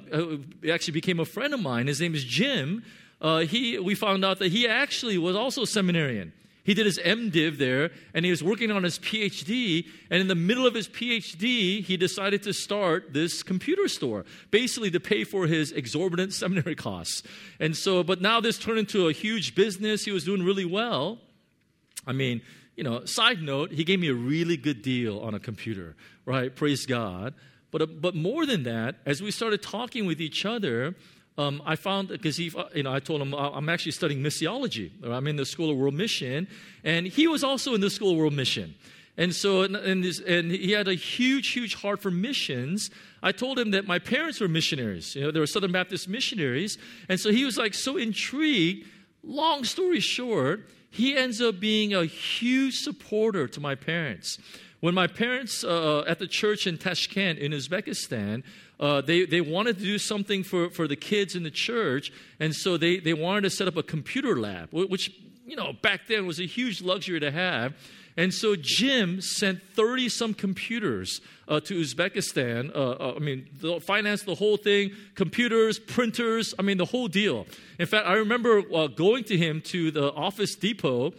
actually 0.72 0.94
became 0.94 1.20
a 1.20 1.26
friend 1.26 1.56
of 1.56 1.60
mine. 1.60 1.88
His 1.88 2.00
name 2.00 2.14
is 2.14 2.24
Jim. 2.24 2.84
Uh, 3.20 3.40
he 3.40 3.80
we 3.80 3.96
found 3.96 4.24
out 4.24 4.38
that 4.38 4.52
he 4.52 4.68
actually 4.68 5.18
was 5.18 5.36
also 5.36 5.64
a 5.64 5.68
seminarian. 5.68 6.34
He 6.64 6.74
did 6.74 6.86
his 6.86 6.98
MDiv 6.98 7.58
there, 7.58 7.92
and 8.14 8.24
he 8.24 8.32
was 8.32 8.42
working 8.42 8.72
on 8.72 8.84
his 8.84 8.98
PhD. 8.98 9.86
And 10.10 10.22
in 10.22 10.28
the 10.28 10.36
middle 10.36 10.66
of 10.66 10.74
his 10.74 10.88
PhD, 10.88 11.84
he 11.84 11.98
decided 11.98 12.42
to 12.44 12.54
start 12.54 13.12
this 13.12 13.44
computer 13.44 13.90
store, 13.90 14.26
basically 14.50 14.90
to 14.92 15.00
pay 15.00 15.26
for 15.26 15.46
his 15.46 15.74
exorbitant 15.74 16.34
seminary 16.34 16.76
costs. 16.76 17.24
And 17.60 17.76
so, 17.76 18.02
but 18.02 18.22
now 18.22 18.40
this 18.40 18.58
turned 18.58 18.80
into 18.80 19.10
a 19.10 19.12
huge 19.12 19.56
business. 19.56 20.06
He 20.06 20.12
was 20.12 20.24
doing 20.24 20.42
really 20.42 20.66
well. 20.66 21.20
I 22.08 22.14
mean, 22.14 22.42
you 22.76 22.84
know, 22.84 23.04
side 23.06 23.42
note, 23.42 23.72
he 23.72 23.84
gave 23.84 24.00
me 24.00 24.08
a 24.08 24.14
really 24.16 24.58
good 24.58 24.82
deal 24.82 25.20
on 25.20 25.34
a 25.34 25.40
computer, 25.40 25.96
right? 26.26 26.56
Praise 26.56 26.86
God. 26.86 27.34
But, 27.72 27.82
uh, 27.82 27.86
but 27.88 28.16
more 28.16 28.46
than 28.46 28.64
that, 28.64 28.96
as 29.06 29.22
we 29.22 29.32
started 29.32 29.62
talking 29.62 30.06
with 30.06 30.22
each 30.22 30.46
other, 30.46 30.96
um, 31.38 31.62
I 31.66 31.76
found 31.76 32.10
because 32.10 32.38
he, 32.38 32.52
you 32.76 32.84
know, 32.84 32.94
I 32.94 33.00
told 33.00 33.22
him 33.22 33.34
I'm 33.34 33.70
actually 33.70 33.94
studying 33.94 34.22
missiology. 34.22 34.92
I'm 35.04 35.28
in 35.28 35.36
the 35.36 35.46
School 35.46 35.72
of 35.72 35.78
World 35.78 35.96
Mission, 35.96 36.48
and 36.84 37.08
he 37.08 37.28
was 37.28 37.44
also 37.44 37.74
in 37.74 37.82
the 37.82 37.90
School 37.90 38.12
of 38.12 38.18
World 38.18 38.34
Mission. 38.34 38.76
And 39.16 39.34
so, 39.34 39.62
and, 39.62 40.04
this, 40.04 40.20
and 40.20 40.52
he 40.52 40.72
had 40.72 40.88
a 40.88 40.96
huge, 40.96 41.50
huge 41.50 41.76
heart 41.76 42.02
for 42.02 42.10
missions. 42.10 42.90
I 43.22 43.32
told 43.32 43.60
him 43.60 43.72
that 43.72 43.86
my 43.86 44.00
parents 44.00 44.40
were 44.42 44.48
missionaries. 44.48 45.16
You 45.16 45.22
know, 45.22 45.32
they 45.32 45.40
were 45.40 45.48
Southern 45.48 45.72
Baptist 45.72 46.08
missionaries, 46.08 46.78
and 47.10 47.20
so 47.20 47.32
he 47.32 47.46
was 47.46 47.58
like 47.58 47.74
so 47.74 47.98
intrigued. 47.98 48.88
Long 49.24 49.64
story 49.64 50.00
short, 50.00 50.68
he 50.90 51.16
ends 51.16 51.42
up 51.42 51.60
being 51.60 51.94
a 51.94 52.06
huge 52.06 52.80
supporter 52.80 53.48
to 53.48 53.60
my 53.60 53.76
parents. 53.76 54.38
When 54.82 54.94
my 54.94 55.08
parents 55.08 55.64
uh, 55.64 56.04
at 56.08 56.20
the 56.20 56.28
church 56.28 56.68
in 56.68 56.78
Tashkent 56.78 57.40
in 57.40 57.54
Uzbekistan, 57.54 58.44
uh, 58.80 59.02
they, 59.02 59.26
they 59.26 59.42
wanted 59.42 59.78
to 59.78 59.84
do 59.84 59.98
something 59.98 60.44
for, 60.44 60.70
for 60.70 60.88
the 60.88 60.96
kids 60.96 61.36
in 61.36 61.44
the 61.44 61.52
church, 61.52 62.12
and 62.40 62.54
so 62.54 62.78
they, 62.78 62.98
they 62.98 63.14
wanted 63.14 63.42
to 63.42 63.50
set 63.50 63.68
up 63.68 63.78
a 63.78 63.84
computer 63.84 64.40
lab, 64.40 64.70
which, 64.72 65.12
you 65.46 65.56
know, 65.56 65.74
back 65.82 66.02
then 66.08 66.26
was 66.26 66.40
a 66.40 66.46
huge 66.46 66.82
luxury 66.82 67.20
to 67.20 67.32
have. 67.32 67.74
And 68.16 68.34
so 68.34 68.56
Jim 68.56 69.22
sent 69.22 69.64
30 69.76 70.10
some 70.10 70.34
computers 70.34 71.22
uh, 71.48 71.60
to 71.62 71.82
Uzbekistan. 71.82 72.76
Uh, 72.76 72.92
uh, 72.92 73.14
I 73.16 73.20
mean, 73.20 73.48
financed 73.82 74.26
the 74.26 74.36
whole 74.36 74.58
thing 74.58 74.92
computers, 75.16 75.80
printers, 75.80 76.54
I 76.60 76.62
mean, 76.62 76.78
the 76.78 76.86
whole 76.86 77.08
deal. 77.08 77.48
In 77.80 77.88
fact, 77.88 78.08
I 78.08 78.14
remember 78.14 78.62
uh, 78.74 78.88
going 78.88 79.24
to 79.26 79.38
him 79.38 79.62
to 79.62 79.92
the 79.92 80.14
Office 80.14 80.56
Depot 80.56 81.14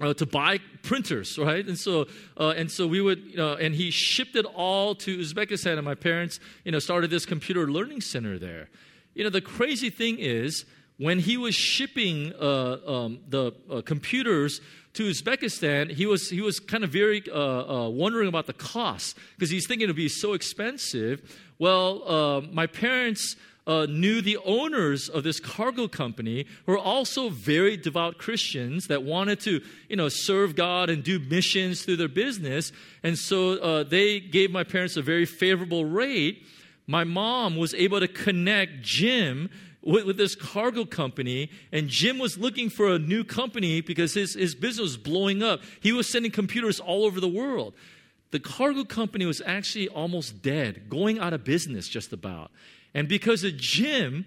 uh, 0.00 0.14
to 0.14 0.26
buy 0.26 0.58
printers, 0.82 1.38
right? 1.38 1.66
And 1.66 1.78
so, 1.78 2.06
uh, 2.38 2.54
and 2.56 2.70
so 2.70 2.86
we 2.86 3.00
would, 3.00 3.18
you 3.26 3.36
know, 3.36 3.54
and 3.54 3.74
he 3.74 3.90
shipped 3.90 4.34
it 4.34 4.46
all 4.46 4.94
to 4.96 5.18
Uzbekistan, 5.18 5.76
and 5.76 5.84
my 5.84 5.94
parents, 5.94 6.40
you 6.64 6.72
know, 6.72 6.78
started 6.78 7.10
this 7.10 7.26
computer 7.26 7.70
learning 7.70 8.00
center 8.00 8.38
there. 8.38 8.68
You 9.14 9.24
know, 9.24 9.30
the 9.30 9.40
crazy 9.40 9.90
thing 9.90 10.18
is, 10.18 10.64
when 10.96 11.18
he 11.18 11.36
was 11.36 11.54
shipping 11.54 12.32
uh, 12.40 12.76
um, 12.86 13.20
the 13.28 13.52
uh, 13.70 13.80
computers 13.82 14.60
to 14.94 15.08
Uzbekistan, 15.08 15.90
he 15.90 16.06
was 16.06 16.28
he 16.28 16.40
was 16.40 16.60
kind 16.60 16.84
of 16.84 16.90
very 16.90 17.22
uh, 17.30 17.88
wondering 17.88 18.28
about 18.28 18.46
the 18.46 18.52
cost 18.52 19.16
because 19.34 19.50
he's 19.50 19.66
thinking 19.66 19.84
it'd 19.84 19.96
be 19.96 20.08
so 20.08 20.32
expensive. 20.32 21.38
Well, 21.58 22.42
my 22.52 22.66
parents 22.66 23.36
uh, 23.70 23.86
knew 23.86 24.20
the 24.20 24.36
owners 24.38 25.08
of 25.08 25.22
this 25.22 25.38
cargo 25.38 25.86
company 25.86 26.44
who 26.66 26.72
were 26.72 26.78
also 26.78 27.28
very 27.28 27.76
devout 27.76 28.18
Christians 28.18 28.88
that 28.88 29.04
wanted 29.04 29.38
to, 29.40 29.60
you 29.88 29.94
know, 29.94 30.08
serve 30.08 30.56
God 30.56 30.90
and 30.90 31.04
do 31.04 31.20
missions 31.20 31.82
through 31.82 31.98
their 31.98 32.08
business. 32.08 32.72
And 33.04 33.16
so 33.16 33.58
uh, 33.58 33.84
they 33.84 34.18
gave 34.18 34.50
my 34.50 34.64
parents 34.64 34.96
a 34.96 35.02
very 35.02 35.24
favorable 35.24 35.84
rate. 35.84 36.44
My 36.88 37.04
mom 37.04 37.56
was 37.56 37.72
able 37.74 38.00
to 38.00 38.08
connect 38.08 38.82
Jim 38.82 39.48
with, 39.82 40.04
with, 40.04 40.16
this 40.16 40.34
cargo 40.34 40.84
company, 40.84 41.48
and 41.70 41.88
Jim 41.88 42.18
was 42.18 42.36
looking 42.36 42.70
for 42.70 42.92
a 42.92 42.98
new 42.98 43.22
company 43.22 43.80
because 43.82 44.14
his, 44.14 44.34
his 44.34 44.56
business 44.56 44.82
was 44.82 44.96
blowing 44.96 45.44
up. 45.44 45.60
He 45.78 45.92
was 45.92 46.10
sending 46.10 46.32
computers 46.32 46.80
all 46.80 47.04
over 47.04 47.20
the 47.20 47.28
world. 47.28 47.74
The 48.32 48.40
cargo 48.40 48.84
company 48.84 49.26
was 49.26 49.40
actually 49.46 49.88
almost 49.88 50.42
dead, 50.42 50.90
going 50.90 51.20
out 51.20 51.32
of 51.32 51.44
business 51.44 51.86
just 51.88 52.12
about. 52.12 52.50
And 52.92 53.08
because 53.08 53.44
of 53.44 53.56
Jim, 53.56 54.26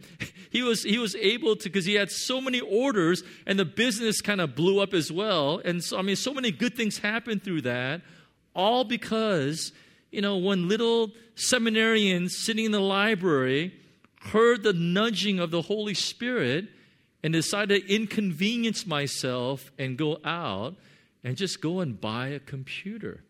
he 0.49 0.61
was, 0.61 0.83
he 0.83 0.97
was 0.97 1.15
able 1.15 1.55
to, 1.57 1.63
because 1.63 1.85
he 1.85 1.95
had 1.95 2.11
so 2.11 2.39
many 2.39 2.61
orders 2.61 3.23
and 3.45 3.59
the 3.59 3.65
business 3.65 4.21
kind 4.21 4.39
of 4.39 4.55
blew 4.55 4.81
up 4.81 4.93
as 4.93 5.11
well. 5.11 5.61
And 5.65 5.83
so, 5.83 5.97
I 5.97 6.01
mean, 6.01 6.15
so 6.15 6.33
many 6.33 6.51
good 6.51 6.75
things 6.75 6.99
happened 6.99 7.43
through 7.43 7.61
that, 7.61 8.01
all 8.55 8.83
because 8.83 9.73
you 10.13 10.21
know, 10.21 10.37
one 10.37 10.69
little 10.69 11.11
seminarian 11.35 12.29
sitting 12.29 12.65
in 12.65 12.71
the 12.71 12.79
library 12.79 13.73
heard 14.21 14.61
the 14.61 14.71
nudging 14.71 15.39
of 15.39 15.49
the 15.49 15.63
Holy 15.63 15.95
Spirit 15.95 16.67
and 17.23 17.33
decided 17.33 17.81
to 17.81 17.93
inconvenience 17.93 18.85
myself 18.85 19.71
and 19.79 19.97
go 19.97 20.19
out 20.23 20.75
and 21.23 21.35
just 21.35 21.61
go 21.61 21.79
and 21.79 21.99
buy 21.99 22.27
a 22.27 22.39
computer. 22.39 23.23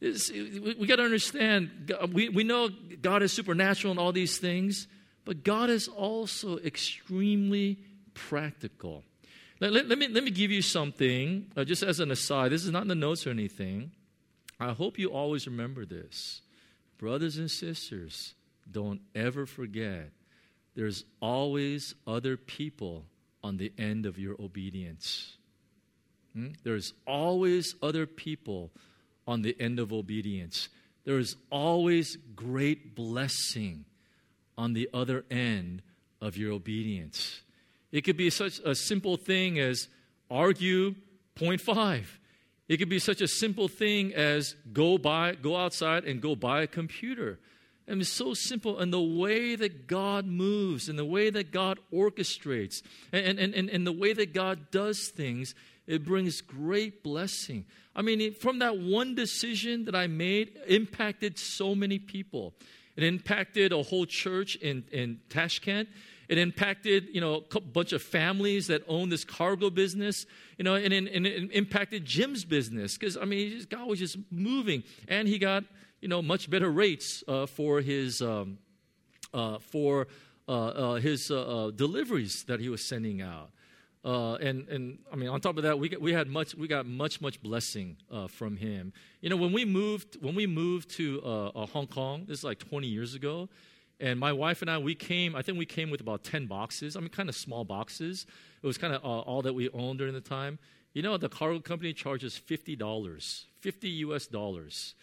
We 0.00 0.86
got 0.86 0.96
to 0.96 1.02
understand, 1.02 1.92
we, 2.12 2.30
we 2.30 2.42
know 2.42 2.70
God 3.02 3.22
is 3.22 3.32
supernatural 3.32 3.90
and 3.90 4.00
all 4.00 4.12
these 4.12 4.38
things, 4.38 4.88
but 5.24 5.44
God 5.44 5.68
is 5.68 5.88
also 5.88 6.58
extremely 6.58 7.78
practical. 8.14 9.04
Let, 9.60 9.72
let, 9.72 9.88
let 9.88 9.98
me, 9.98 10.08
let 10.08 10.24
me 10.24 10.30
give 10.30 10.50
you 10.50 10.62
something, 10.62 11.52
uh, 11.54 11.64
just 11.64 11.82
as 11.82 12.00
an 12.00 12.10
aside. 12.10 12.50
This 12.50 12.64
is 12.64 12.70
not 12.70 12.82
in 12.82 12.88
the 12.88 12.94
notes 12.94 13.26
or 13.26 13.30
anything. 13.30 13.90
I 14.58 14.72
hope 14.72 14.98
you 14.98 15.08
always 15.08 15.46
remember 15.46 15.84
this. 15.84 16.40
Brothers 16.96 17.36
and 17.36 17.50
sisters, 17.50 18.34
don't 18.70 19.00
ever 19.14 19.44
forget 19.46 20.10
there's 20.74 21.04
always 21.20 21.94
other 22.06 22.36
people 22.36 23.04
on 23.42 23.56
the 23.56 23.72
end 23.76 24.06
of 24.06 24.18
your 24.18 24.36
obedience. 24.40 25.36
Hmm? 26.34 26.48
There's 26.62 26.94
always 27.06 27.74
other 27.82 28.06
people 28.06 28.70
on 29.30 29.42
the 29.42 29.54
end 29.60 29.78
of 29.78 29.92
obedience. 29.92 30.68
There 31.04 31.18
is 31.18 31.36
always 31.50 32.18
great 32.34 32.96
blessing 32.96 33.84
on 34.58 34.72
the 34.72 34.90
other 34.92 35.24
end 35.30 35.82
of 36.20 36.36
your 36.36 36.52
obedience. 36.52 37.42
It 37.92 38.02
could 38.02 38.16
be 38.16 38.28
such 38.28 38.58
a 38.64 38.74
simple 38.74 39.16
thing 39.16 39.58
as 39.60 39.86
argue 40.28 40.96
point 41.36 41.60
five. 41.60 42.18
It 42.68 42.78
could 42.78 42.88
be 42.88 42.98
such 42.98 43.20
a 43.20 43.28
simple 43.28 43.68
thing 43.68 44.12
as 44.14 44.56
go 44.72 44.98
buy, 44.98 45.36
go 45.36 45.56
outside 45.56 46.04
and 46.04 46.20
go 46.20 46.34
buy 46.34 46.62
a 46.62 46.66
computer. 46.66 47.38
I 47.86 47.92
mean, 47.92 48.00
it's 48.02 48.10
so 48.10 48.34
simple. 48.34 48.78
And 48.78 48.92
the 48.92 49.00
way 49.00 49.56
that 49.56 49.86
God 49.86 50.26
moves 50.26 50.88
and 50.88 50.98
the 50.98 51.04
way 51.04 51.30
that 51.30 51.50
God 51.52 51.78
orchestrates 51.92 52.82
and, 53.12 53.38
and, 53.38 53.54
and, 53.54 53.70
and 53.70 53.86
the 53.86 53.92
way 53.92 54.12
that 54.12 54.32
God 54.32 54.70
does 54.70 55.08
things, 55.08 55.54
it 55.90 56.04
brings 56.04 56.40
great 56.40 57.02
blessing. 57.02 57.64
I 57.96 58.02
mean, 58.02 58.32
from 58.34 58.60
that 58.60 58.78
one 58.78 59.16
decision 59.16 59.86
that 59.86 59.94
I 59.96 60.06
made, 60.06 60.56
impacted 60.68 61.36
so 61.36 61.74
many 61.74 61.98
people. 61.98 62.54
It 62.96 63.02
impacted 63.02 63.72
a 63.72 63.82
whole 63.82 64.06
church 64.06 64.54
in, 64.56 64.84
in 64.92 65.20
Tashkent. 65.30 65.88
It 66.28 66.38
impacted, 66.38 67.08
you 67.12 67.20
know, 67.20 67.42
a 67.56 67.60
bunch 67.60 67.92
of 67.92 68.02
families 68.02 68.68
that 68.68 68.84
own 68.86 69.08
this 69.08 69.24
cargo 69.24 69.68
business, 69.68 70.26
you 70.58 70.64
know, 70.64 70.76
and, 70.76 70.92
and, 70.92 71.08
and 71.08 71.26
it 71.26 71.50
impacted 71.50 72.04
Jim's 72.04 72.44
business 72.44 72.96
because, 72.96 73.16
I 73.16 73.24
mean, 73.24 73.50
just, 73.50 73.68
God 73.68 73.88
was 73.88 73.98
just 73.98 74.16
moving. 74.30 74.84
And 75.08 75.26
he 75.26 75.38
got, 75.38 75.64
you 76.00 76.06
know, 76.06 76.22
much 76.22 76.48
better 76.48 76.70
rates 76.70 77.24
uh, 77.26 77.46
for 77.46 77.80
his, 77.80 78.22
um, 78.22 78.58
uh, 79.34 79.58
for, 79.58 80.06
uh, 80.46 80.52
uh 80.52 80.94
his 80.96 81.32
uh, 81.32 81.40
uh, 81.66 81.70
deliveries 81.72 82.44
that 82.44 82.60
he 82.60 82.68
was 82.68 82.84
sending 82.84 83.20
out. 83.22 83.50
Uh, 84.04 84.34
and 84.36 84.66
and 84.68 84.98
I 85.12 85.16
mean, 85.16 85.28
on 85.28 85.40
top 85.40 85.56
of 85.58 85.62
that, 85.64 85.78
we 85.78 85.94
we 86.00 86.12
had 86.12 86.26
much 86.26 86.54
we 86.54 86.68
got 86.68 86.86
much 86.86 87.20
much 87.20 87.42
blessing 87.42 87.96
uh, 88.10 88.28
from 88.28 88.56
him. 88.56 88.92
You 89.20 89.28
know, 89.28 89.36
when 89.36 89.52
we 89.52 89.64
moved 89.64 90.16
when 90.22 90.34
we 90.34 90.46
moved 90.46 90.90
to 90.96 91.20
uh, 91.22 91.66
Hong 91.66 91.86
Kong, 91.86 92.24
this 92.26 92.38
is 92.38 92.44
like 92.44 92.58
20 92.58 92.86
years 92.86 93.14
ago. 93.14 93.48
And 94.00 94.18
my 94.18 94.32
wife 94.32 94.62
and 94.62 94.70
I, 94.70 94.78
we 94.78 94.94
came, 94.94 95.36
I 95.36 95.42
think 95.42 95.58
we 95.58 95.66
came 95.66 95.90
with 95.90 96.00
about 96.00 96.24
10 96.24 96.46
boxes. 96.46 96.96
I 96.96 97.00
mean, 97.00 97.10
kind 97.10 97.28
of 97.28 97.36
small 97.36 97.64
boxes. 97.64 98.24
It 98.62 98.66
was 98.66 98.78
kind 98.78 98.94
of 98.94 99.04
uh, 99.04 99.06
all 99.06 99.42
that 99.42 99.52
we 99.52 99.68
owned 99.70 99.98
during 99.98 100.14
the 100.14 100.22
time. 100.22 100.58
You 100.94 101.02
know, 101.02 101.18
the 101.18 101.28
cargo 101.28 101.60
company 101.60 101.92
charges 101.92 102.40
$50, 102.48 103.44
50 103.60 103.88
US 103.88 104.26
dollars 104.26 104.94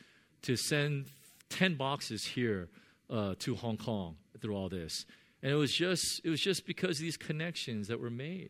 to 0.41 0.55
send 0.55 1.05
10 1.49 1.75
boxes 1.75 2.25
here 2.25 2.69
uh, 3.09 3.35
to 3.39 3.55
Hong 3.55 3.77
Kong 3.77 4.17
through 4.41 4.55
all 4.55 4.67
this. 4.67 5.05
And 5.43 5.51
it 5.51 5.55
was 5.55 5.71
just, 5.71 6.21
it 6.25 6.29
was 6.29 6.41
just 6.41 6.65
because 6.65 6.97
of 6.97 7.03
these 7.03 7.17
connections 7.17 7.87
that 7.89 7.99
were 7.99 8.09
made. 8.09 8.49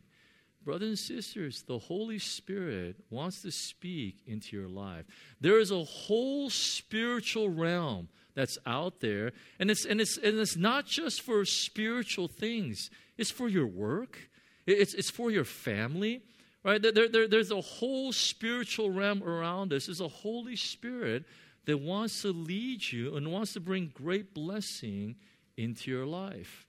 Brothers 0.67 0.89
and 0.89 0.99
sisters, 0.99 1.63
the 1.65 1.79
Holy 1.79 2.19
Spirit 2.19 2.97
wants 3.09 3.41
to 3.43 3.51
speak 3.51 4.17
into 4.27 4.53
your 4.53 4.67
life. 4.67 5.05
There 5.39 5.61
is 5.61 5.71
a 5.71 5.85
whole 5.85 6.49
spiritual 6.49 7.47
realm 7.47 8.09
that's 8.35 8.57
out 8.65 8.99
there. 8.99 9.31
And 9.59 9.71
it's, 9.71 9.85
and 9.85 10.01
it's, 10.01 10.17
and 10.17 10.37
it's 10.37 10.57
not 10.57 10.85
just 10.85 11.21
for 11.21 11.45
spiritual 11.45 12.27
things, 12.27 12.89
it's 13.17 13.31
for 13.31 13.47
your 13.47 13.65
work, 13.65 14.29
it's, 14.65 14.93
it's 14.93 15.09
for 15.09 15.31
your 15.31 15.45
family. 15.45 16.21
Right? 16.65 16.81
There, 16.81 17.07
there, 17.07 17.29
there's 17.29 17.51
a 17.51 17.61
whole 17.61 18.11
spiritual 18.11 18.91
realm 18.91 19.23
around 19.23 19.71
us. 19.71 19.85
There's 19.85 20.01
a 20.01 20.09
Holy 20.09 20.57
Spirit 20.57 21.23
that 21.63 21.79
wants 21.79 22.23
to 22.23 22.33
lead 22.33 22.91
you 22.91 23.15
and 23.15 23.31
wants 23.31 23.53
to 23.53 23.61
bring 23.61 23.93
great 23.93 24.33
blessing 24.33 25.15
into 25.55 25.89
your 25.89 26.05
life. 26.05 26.67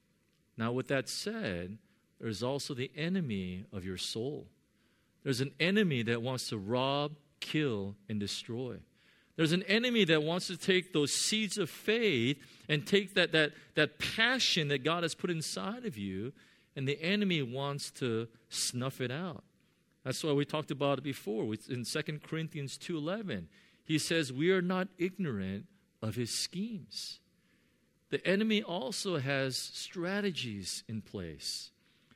Now, 0.56 0.70
with 0.70 0.86
that 0.86 1.08
said, 1.08 1.78
there's 2.20 2.42
also 2.42 2.74
the 2.74 2.90
enemy 2.96 3.64
of 3.72 3.84
your 3.84 3.96
soul. 3.96 4.46
There's 5.22 5.40
an 5.40 5.52
enemy 5.60 6.02
that 6.04 6.22
wants 6.22 6.48
to 6.48 6.58
rob, 6.58 7.12
kill, 7.40 7.96
and 8.08 8.18
destroy. 8.18 8.76
There's 9.36 9.52
an 9.52 9.62
enemy 9.64 10.04
that 10.06 10.22
wants 10.22 10.48
to 10.48 10.56
take 10.56 10.92
those 10.92 11.12
seeds 11.12 11.58
of 11.58 11.70
faith 11.70 12.38
and 12.68 12.84
take 12.86 13.14
that, 13.14 13.32
that, 13.32 13.52
that 13.76 13.98
passion 13.98 14.68
that 14.68 14.82
God 14.82 15.04
has 15.04 15.14
put 15.14 15.30
inside 15.30 15.84
of 15.84 15.96
you, 15.96 16.32
and 16.74 16.88
the 16.88 17.00
enemy 17.00 17.42
wants 17.42 17.90
to 17.92 18.26
snuff 18.48 19.00
it 19.00 19.12
out. 19.12 19.44
That's 20.04 20.24
why 20.24 20.32
we 20.32 20.44
talked 20.44 20.70
about 20.70 20.98
it 20.98 21.04
before 21.04 21.44
in 21.68 21.84
2 21.84 22.02
Corinthians 22.26 22.78
2.11. 22.78 23.44
He 23.84 23.98
says, 23.98 24.32
we 24.32 24.50
are 24.50 24.62
not 24.62 24.88
ignorant 24.98 25.66
of 26.02 26.14
his 26.14 26.30
schemes. 26.30 27.20
The 28.10 28.26
enemy 28.26 28.62
also 28.62 29.18
has 29.18 29.56
strategies 29.56 30.82
in 30.88 31.02
place, 31.02 31.70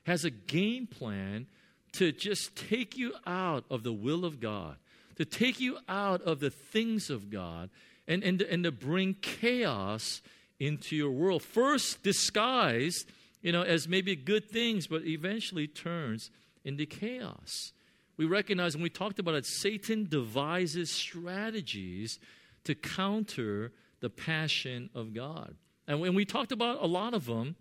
has 0.05 0.25
a 0.25 0.31
game 0.31 0.87
plan 0.87 1.47
to 1.93 2.13
just 2.13 2.57
take 2.57 2.97
you 2.97 3.13
out 3.27 3.65
of 3.71 3.83
the 3.83 3.93
will 3.93 4.25
of 4.25 4.41
God 4.41 4.77
to 5.17 5.25
take 5.25 5.61
you 5.61 5.79
out 5.89 6.23
of 6.23 6.41
the 6.41 6.51
things 6.51 7.11
of 7.11 7.31
God 7.31 7.71
and, 8.09 8.23
and, 8.23 8.41
and 8.43 8.65
to 8.65 8.73
bring 8.73 9.15
chaos 9.15 10.23
into 10.59 10.97
your 10.97 11.11
world. 11.11 11.43
First 11.43 12.03
disguised, 12.03 13.09
you 13.41 13.53
know, 13.53 13.63
as 13.63 13.89
maybe 13.89 14.17
good 14.17 14.49
things, 14.49 14.87
but 14.87 15.05
eventually 15.05 15.67
turns 15.67 16.31
into 16.65 16.87
chaos. 16.87 17.73
We 18.17 18.25
recognize, 18.25 18.75
and 18.75 18.83
we 18.83 18.91
talked 18.91 19.19
about 19.19 19.35
it, 19.35 19.47
Satan 19.47 20.07
devises 20.09 20.91
strategies 20.91 22.19
to 22.65 22.75
counter 22.75 23.73
the 24.01 24.11
passion 24.11 24.91
of 24.95 25.15
God. 25.15 25.55
And 25.89 26.01
when 26.01 26.15
we 26.15 26.25
talked 26.25 26.53
about 26.53 26.83
a 26.83 26.87
lot 26.87 27.15
of 27.15 27.27
them 27.27 27.57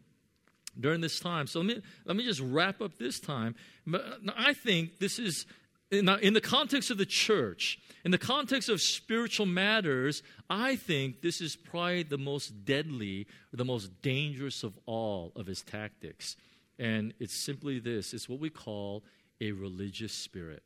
during 0.79 1.01
this 1.01 1.19
time. 1.19 1.47
So 1.47 1.59
let 1.59 1.67
me, 1.67 1.81
let 2.05 2.15
me 2.15 2.23
just 2.23 2.41
wrap 2.41 2.81
up 2.81 2.97
this 2.97 3.19
time. 3.19 3.55
But 3.85 4.01
uh, 4.01 4.31
I 4.37 4.53
think 4.53 4.99
this 4.99 5.19
is 5.19 5.45
in 5.91 6.05
the, 6.05 6.17
in 6.25 6.33
the 6.33 6.41
context 6.41 6.89
of 6.89 6.97
the 6.97 7.05
church, 7.05 7.77
in 8.05 8.11
the 8.11 8.17
context 8.17 8.69
of 8.69 8.81
spiritual 8.81 9.45
matters, 9.45 10.23
I 10.49 10.77
think 10.77 11.21
this 11.21 11.41
is 11.41 11.57
probably 11.57 12.03
the 12.03 12.17
most 12.17 12.63
deadly, 12.63 13.27
the 13.51 13.65
most 13.65 14.01
dangerous 14.01 14.63
of 14.63 14.79
all 14.85 15.33
of 15.35 15.45
his 15.45 15.61
tactics. 15.61 16.37
And 16.79 17.13
it's 17.19 17.35
simply 17.35 17.79
this 17.79 18.13
it's 18.13 18.29
what 18.29 18.39
we 18.39 18.49
call 18.49 19.03
a 19.41 19.51
religious 19.51 20.13
spirit. 20.13 20.63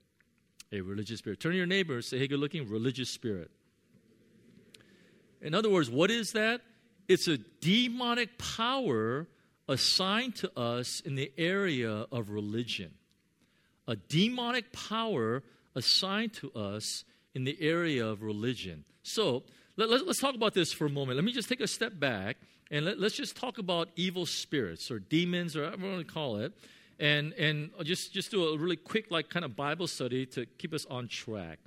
A 0.72 0.82
religious 0.82 1.20
spirit. 1.20 1.40
Turn 1.40 1.52
to 1.52 1.58
your 1.58 1.66
neighbor 1.66 2.02
say, 2.02 2.20
hey, 2.20 2.28
good 2.28 2.40
looking, 2.40 2.70
religious 2.70 3.10
spirit. 3.10 3.50
In 5.42 5.54
other 5.54 5.70
words, 5.70 5.90
what 5.90 6.12
is 6.12 6.34
that? 6.34 6.62
It's 7.08 7.28
a 7.28 7.38
demonic 7.38 8.38
power 8.38 9.28
assigned 9.68 10.36
to 10.36 10.60
us 10.60 11.02
in 11.02 11.16
the 11.16 11.32
area 11.38 12.06
of 12.12 12.30
religion 12.30 12.92
a 13.88 13.96
demonic 13.96 14.72
power 14.72 15.44
assigned 15.76 16.34
to 16.34 16.52
us 16.54 17.04
in 17.34 17.44
the 17.44 17.58
area 17.60 18.06
of 18.06 18.24
religion. 18.24 18.84
So 19.04 19.44
let, 19.78 19.90
us 19.90 20.02
let, 20.06 20.18
talk 20.18 20.36
about 20.36 20.54
this 20.54 20.72
for 20.72 20.86
a 20.86 20.90
moment. 20.90 21.18
Let 21.18 21.26
me 21.26 21.32
just 21.32 21.50
take 21.50 21.62
a 21.62 21.68
step 21.68 22.00
back 22.00 22.38
and 22.72 22.86
let, 22.86 22.98
us 22.98 23.14
just 23.14 23.36
talk 23.36 23.58
about 23.58 23.90
evil 23.96 24.26
spirits 24.26 24.90
or 24.90 25.00
demons 25.00 25.56
or 25.56 25.64
whatever 25.64 25.86
you 25.86 25.92
want 25.92 26.08
to 26.08 26.14
call 26.14 26.38
it. 26.38 26.54
And, 26.98 27.34
and 27.34 27.72
just, 27.84 28.14
just 28.14 28.32
do 28.32 28.48
a 28.48 28.58
really 28.58 28.78
quick, 28.78 29.12
like, 29.12 29.30
kind 29.30 29.44
of 29.44 29.56
Bible 29.56 29.86
study 29.86 30.26
to 30.28 30.46
keep 30.46 30.74
us 30.74 30.86
on 30.86 31.10
track. 31.10 31.60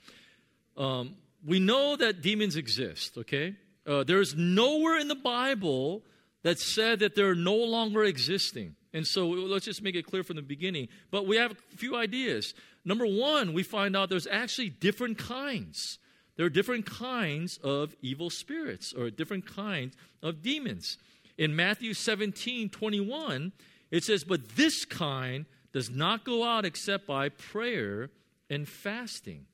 Um, 0.76 1.17
we 1.47 1.61
know 1.61 1.97
that 1.97 2.23
demons 2.23 2.57
exist, 2.57 3.19
okay? 3.19 3.55
Uh, 3.87 4.05
there's 4.05 4.35
nowhere 4.35 4.99
in 4.99 5.09
the 5.09 5.14
Bible 5.14 6.02
that 6.42 6.59
said 6.59 7.00
that 7.00 7.14
they're 7.14 7.35
no 7.35 7.54
longer 7.54 8.04
existing. 8.04 8.76
And 8.92 9.07
so 9.07 9.28
let's 9.28 9.64
just 9.64 9.83
make 9.83 9.95
it 9.95 10.07
clear 10.07 10.23
from 10.23 10.37
the 10.37 10.42
beginning. 10.42 10.88
But 11.11 11.26
we 11.26 11.37
have 11.37 11.52
a 11.52 11.76
few 11.76 11.97
ideas. 11.97 12.54
Number 12.85 13.07
one, 13.07 13.52
we 13.52 13.62
find 13.62 13.97
out 13.97 14.09
there's 14.09 14.26
actually 14.26 14.71
different 14.71 15.18
kinds. 15.18 15.99
There 16.37 16.47
are 16.47 16.50
different 16.50 16.87
kinds 16.87 17.59
of 17.59 17.95
evil 18.00 18.30
spirits 18.30 18.92
or 18.92 19.11
different 19.11 19.47
kinds 19.47 19.97
of 20.23 20.40
demons. 20.40 20.97
In 21.37 21.54
Matthew 21.54 21.95
17 21.95 22.71
21, 22.71 23.52
it 23.90 24.04
says, 24.04 24.25
But 24.25 24.57
this 24.57 24.85
kind 24.85 25.47
does 25.73 25.90
not 25.90 26.25
go 26.25 26.45
out 26.45 26.64
except 26.64 27.07
by 27.07 27.28
prayer 27.28 28.11
and 28.49 28.68
fasting. 28.68 29.47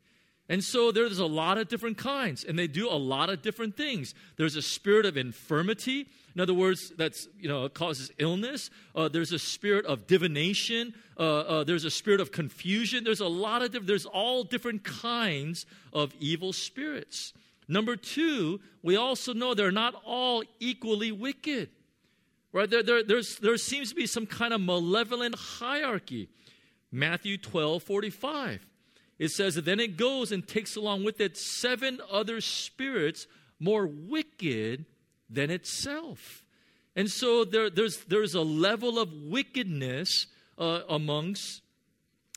And 0.48 0.62
so 0.62 0.92
there's 0.92 1.18
a 1.18 1.26
lot 1.26 1.56
of 1.56 1.68
different 1.68 1.96
kinds, 1.96 2.44
and 2.44 2.58
they 2.58 2.66
do 2.66 2.88
a 2.90 2.98
lot 2.98 3.30
of 3.30 3.40
different 3.40 3.76
things. 3.78 4.14
There's 4.36 4.56
a 4.56 4.62
spirit 4.62 5.06
of 5.06 5.16
infirmity. 5.16 6.06
In 6.34 6.40
other 6.40 6.52
words, 6.52 6.92
that's 6.98 7.28
you 7.38 7.48
know 7.48 7.66
causes 7.70 8.10
illness. 8.18 8.68
Uh, 8.94 9.08
there's 9.08 9.32
a 9.32 9.38
spirit 9.38 9.86
of 9.86 10.06
divination. 10.06 10.92
Uh, 11.18 11.40
uh, 11.40 11.64
there's 11.64 11.86
a 11.86 11.90
spirit 11.90 12.20
of 12.20 12.30
confusion. 12.30 13.04
There's 13.04 13.20
a 13.20 13.28
lot 13.28 13.62
of 13.62 13.70
different. 13.70 13.86
There's 13.86 14.04
all 14.04 14.44
different 14.44 14.84
kinds 14.84 15.64
of 15.94 16.12
evil 16.20 16.52
spirits. 16.52 17.32
Number 17.66 17.96
two, 17.96 18.60
we 18.82 18.96
also 18.96 19.32
know 19.32 19.54
they're 19.54 19.72
not 19.72 19.94
all 20.04 20.42
equally 20.60 21.10
wicked. 21.10 21.70
Right? 22.52 22.68
There, 22.68 22.82
there, 22.82 23.02
there 23.02 23.56
seems 23.56 23.88
to 23.88 23.94
be 23.96 24.06
some 24.06 24.26
kind 24.26 24.52
of 24.52 24.60
malevolent 24.60 25.34
hierarchy. 25.34 26.28
Matthew 26.92 27.38
12, 27.38 27.82
45 27.82 28.64
it 29.18 29.30
says 29.30 29.54
that 29.54 29.64
then 29.64 29.80
it 29.80 29.96
goes 29.96 30.32
and 30.32 30.46
takes 30.46 30.76
along 30.76 31.04
with 31.04 31.20
it 31.20 31.36
seven 31.36 32.00
other 32.10 32.40
spirits 32.40 33.26
more 33.60 33.86
wicked 33.86 34.86
than 35.30 35.50
itself. 35.50 36.44
And 36.96 37.10
so 37.10 37.44
there, 37.44 37.70
there's, 37.70 38.04
there's 38.04 38.34
a 38.34 38.42
level 38.42 38.98
of 38.98 39.12
wickedness 39.12 40.26
uh, 40.58 40.80
amongst 40.88 41.62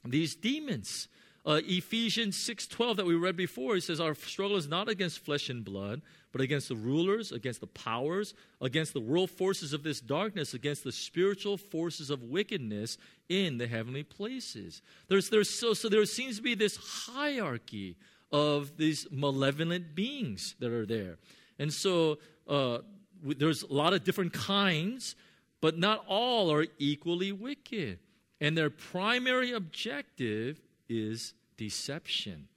these 0.04 0.36
demons. 0.36 1.08
Uh, 1.46 1.62
Ephesians 1.64 2.38
6:12 2.46 2.98
that 2.98 3.06
we 3.06 3.16
read 3.16 3.38
before, 3.38 3.76
he 3.76 3.82
says, 3.82 4.00
Our 4.00 4.16
struggle 4.16 4.58
is 4.58 4.68
not 4.68 4.90
against 4.90 5.24
flesh 5.24 5.50
and 5.50 5.64
blood, 5.64 6.02
but 6.32 6.42
against 6.42 6.70
the 6.70 6.76
rulers, 6.76 7.32
against 7.32 7.62
the 7.62 7.68
powers, 7.68 8.34
against 8.62 8.94
the 8.94 9.00
world 9.00 9.30
forces 9.30 9.74
of 9.74 9.84
this 9.84 10.00
darkness, 10.00 10.54
against 10.54 10.84
the 10.84 10.92
spiritual 10.92 11.58
forces 11.58 12.10
of 12.10 12.24
wickedness 12.24 12.98
in 13.30 13.58
the 13.58 13.68
heavenly 13.68 14.04
places. 14.04 14.82
There's, 15.08 15.30
there's 15.30 15.50
so, 15.50 15.74
so 15.74 15.90
there 15.90 16.06
seems 16.06 16.38
to 16.38 16.42
be 16.42 16.56
this 16.56 16.78
hierarchy 16.78 17.96
of 18.32 18.78
these 18.78 19.08
malevolent 19.10 19.96
beings 19.96 20.56
that 20.60 20.72
are 20.72 20.86
there. 20.86 21.18
And 21.60 21.74
so 21.74 22.20
uh, 22.48 22.80
there's 23.24 23.64
a 23.64 23.74
lot 23.74 23.94
of 23.94 24.04
different 24.04 24.34
kinds, 24.34 25.16
but 25.62 25.78
not 25.78 26.04
all 26.08 26.52
are 26.52 26.66
equally 26.78 27.32
wicked. 27.32 28.00
And 28.40 28.58
their 28.58 28.70
primary 28.70 29.54
objective 29.54 30.62
is 30.90 31.34
deception. 31.56 32.48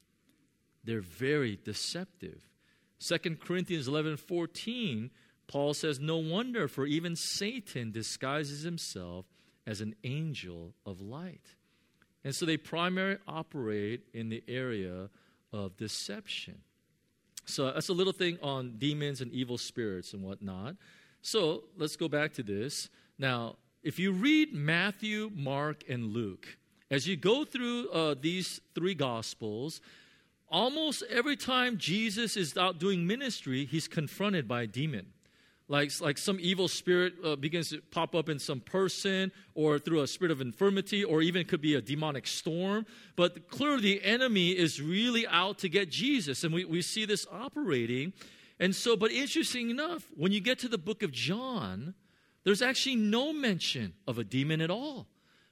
They're 0.84 1.00
very 1.00 1.58
deceptive. 1.62 2.49
2 3.00 3.18
Corinthians 3.36 3.88
11 3.88 4.16
14, 4.16 5.10
Paul 5.46 5.74
says, 5.74 5.98
No 5.98 6.18
wonder, 6.18 6.68
for 6.68 6.86
even 6.86 7.16
Satan 7.16 7.90
disguises 7.90 8.62
himself 8.62 9.26
as 9.66 9.80
an 9.80 9.94
angel 10.04 10.74
of 10.86 11.00
light. 11.00 11.54
And 12.24 12.34
so 12.34 12.44
they 12.44 12.56
primarily 12.56 13.18
operate 13.26 14.02
in 14.12 14.28
the 14.28 14.44
area 14.46 15.08
of 15.52 15.76
deception. 15.76 16.58
So 17.46 17.72
that's 17.72 17.88
a 17.88 17.94
little 17.94 18.12
thing 18.12 18.38
on 18.42 18.76
demons 18.78 19.20
and 19.20 19.32
evil 19.32 19.58
spirits 19.58 20.12
and 20.12 20.22
whatnot. 20.22 20.76
So 21.22 21.64
let's 21.76 21.96
go 21.96 22.08
back 22.08 22.34
to 22.34 22.42
this. 22.42 22.88
Now, 23.18 23.56
if 23.82 23.98
you 23.98 24.12
read 24.12 24.54
Matthew, 24.54 25.30
Mark, 25.34 25.84
and 25.88 26.12
Luke, 26.12 26.46
as 26.90 27.06
you 27.06 27.16
go 27.16 27.44
through 27.44 27.88
uh, 27.90 28.14
these 28.20 28.60
three 28.74 28.94
gospels, 28.94 29.80
almost 30.50 31.02
every 31.08 31.36
time 31.36 31.78
Jesus 31.78 32.36
is 32.36 32.56
out 32.56 32.78
doing 32.78 33.06
ministry, 33.06 33.64
he's 33.64 33.88
confronted 33.88 34.48
by 34.48 34.62
a 34.62 34.66
demon. 34.66 35.06
Like, 35.68 35.92
like 36.00 36.18
some 36.18 36.38
evil 36.40 36.66
spirit 36.66 37.14
uh, 37.24 37.36
begins 37.36 37.70
to 37.70 37.80
pop 37.92 38.16
up 38.16 38.28
in 38.28 38.40
some 38.40 38.58
person, 38.58 39.30
or 39.54 39.78
through 39.78 40.00
a 40.00 40.06
spirit 40.08 40.32
of 40.32 40.40
infirmity, 40.40 41.04
or 41.04 41.22
even 41.22 41.46
could 41.46 41.60
be 41.60 41.76
a 41.76 41.80
demonic 41.80 42.26
storm. 42.26 42.86
But 43.14 43.50
clearly, 43.50 43.82
the 43.82 44.04
enemy 44.04 44.50
is 44.50 44.82
really 44.82 45.28
out 45.28 45.58
to 45.58 45.68
get 45.68 45.88
Jesus, 45.88 46.42
and 46.42 46.52
we, 46.52 46.64
we 46.64 46.82
see 46.82 47.04
this 47.04 47.24
operating. 47.30 48.12
And 48.58 48.74
so, 48.74 48.96
but 48.96 49.12
interesting 49.12 49.70
enough, 49.70 50.06
when 50.16 50.32
you 50.32 50.40
get 50.40 50.58
to 50.58 50.68
the 50.68 50.76
book 50.76 51.04
of 51.04 51.12
John, 51.12 51.94
there's 52.42 52.62
actually 52.62 52.96
no 52.96 53.32
mention 53.32 53.94
of 54.08 54.18
a 54.18 54.24
demon 54.24 54.60
at 54.60 54.70
all 54.70 55.06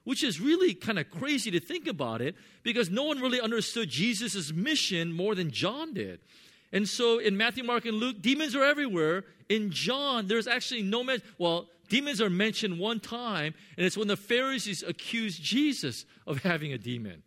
which 0.09 0.25
is 0.25 0.41
really 0.41 0.73
kind 0.73 0.99
of 0.99 1.11
crazy 1.11 1.51
to 1.51 1.61
think 1.61 1.87
about 1.87 2.23
it 2.23 2.35
because 2.63 2.89
no 2.89 3.03
one 3.03 3.21
really 3.21 3.43
understood 3.43 3.91
Jesus' 3.91 4.51
mission 4.55 5.13
more 5.13 5.35
than 5.35 5.51
John 5.51 5.93
did. 5.93 6.21
And 6.73 6.89
so 6.89 7.19
in 7.19 7.37
Matthew, 7.37 7.63
Mark, 7.63 7.85
and 7.85 7.99
Luke, 7.99 8.23
demons 8.23 8.57
are 8.57 8.65
everywhere. 8.65 9.27
In 9.51 9.71
John, 9.71 10.27
there's 10.27 10.47
actually 10.47 10.83
no 10.83 11.05
mention. 11.05 11.29
Well, 11.37 11.69
demons 11.91 12.23
are 12.23 12.31
mentioned 12.31 12.79
one 12.79 13.01
time, 13.01 13.53
and 13.77 13.85
it's 13.85 13.99
when 13.99 14.09
the 14.09 14.17
Pharisees 14.17 14.83
accuse 14.83 15.39
Jesus 15.39 16.07
of 16.27 16.43
having 16.43 16.73
a 16.73 16.79
demon. 16.79 17.23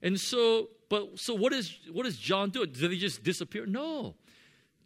And 0.00 0.18
so, 0.18 0.70
but 0.88 1.18
so 1.18 1.34
what 1.34 1.52
is 1.52 1.80
what 1.92 2.04
does 2.04 2.16
John 2.16 2.48
do? 2.48 2.64
Did 2.64 2.92
he 2.92 2.98
just 2.98 3.22
disappear? 3.22 3.66
No. 3.66 4.14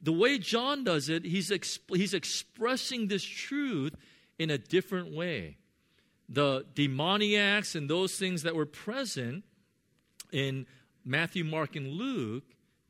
The 0.02 0.12
way 0.12 0.38
John 0.38 0.82
does 0.82 1.08
it, 1.08 1.24
he's 1.24 1.50
exp- 1.50 1.96
he's 1.96 2.12
expressing 2.12 3.06
this 3.06 3.22
truth 3.22 3.94
in 4.36 4.50
a 4.50 4.58
different 4.58 5.14
way 5.14 5.58
the 6.28 6.66
demoniacs 6.74 7.74
and 7.74 7.88
those 7.88 8.16
things 8.16 8.42
that 8.42 8.54
were 8.54 8.66
present 8.66 9.44
in 10.32 10.66
Matthew, 11.04 11.44
Mark, 11.44 11.76
and 11.76 11.88
Luke, 11.92 12.44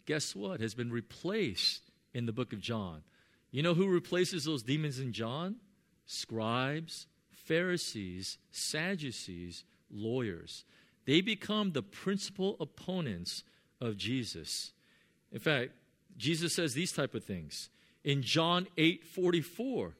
guess 0.06 0.34
what? 0.34 0.60
Has 0.60 0.74
been 0.74 0.90
replaced 0.90 1.82
in 2.14 2.26
the 2.26 2.32
book 2.32 2.52
of 2.52 2.60
John. 2.60 3.02
You 3.50 3.62
know 3.62 3.74
who 3.74 3.88
replaces 3.88 4.44
those 4.44 4.62
demons 4.62 4.98
in 4.98 5.12
John? 5.12 5.56
Scribes, 6.06 7.06
Pharisees, 7.30 8.38
Sadducees, 8.50 9.64
lawyers. 9.90 10.64
They 11.04 11.20
become 11.20 11.72
the 11.72 11.82
principal 11.82 12.56
opponents 12.58 13.44
of 13.80 13.96
Jesus. 13.96 14.72
In 15.30 15.38
fact, 15.38 15.72
Jesus 16.16 16.54
says 16.54 16.74
these 16.74 16.92
type 16.92 17.14
of 17.14 17.24
things. 17.24 17.68
In 18.02 18.22
John 18.22 18.66
8 18.76 19.04
44, 19.04 19.94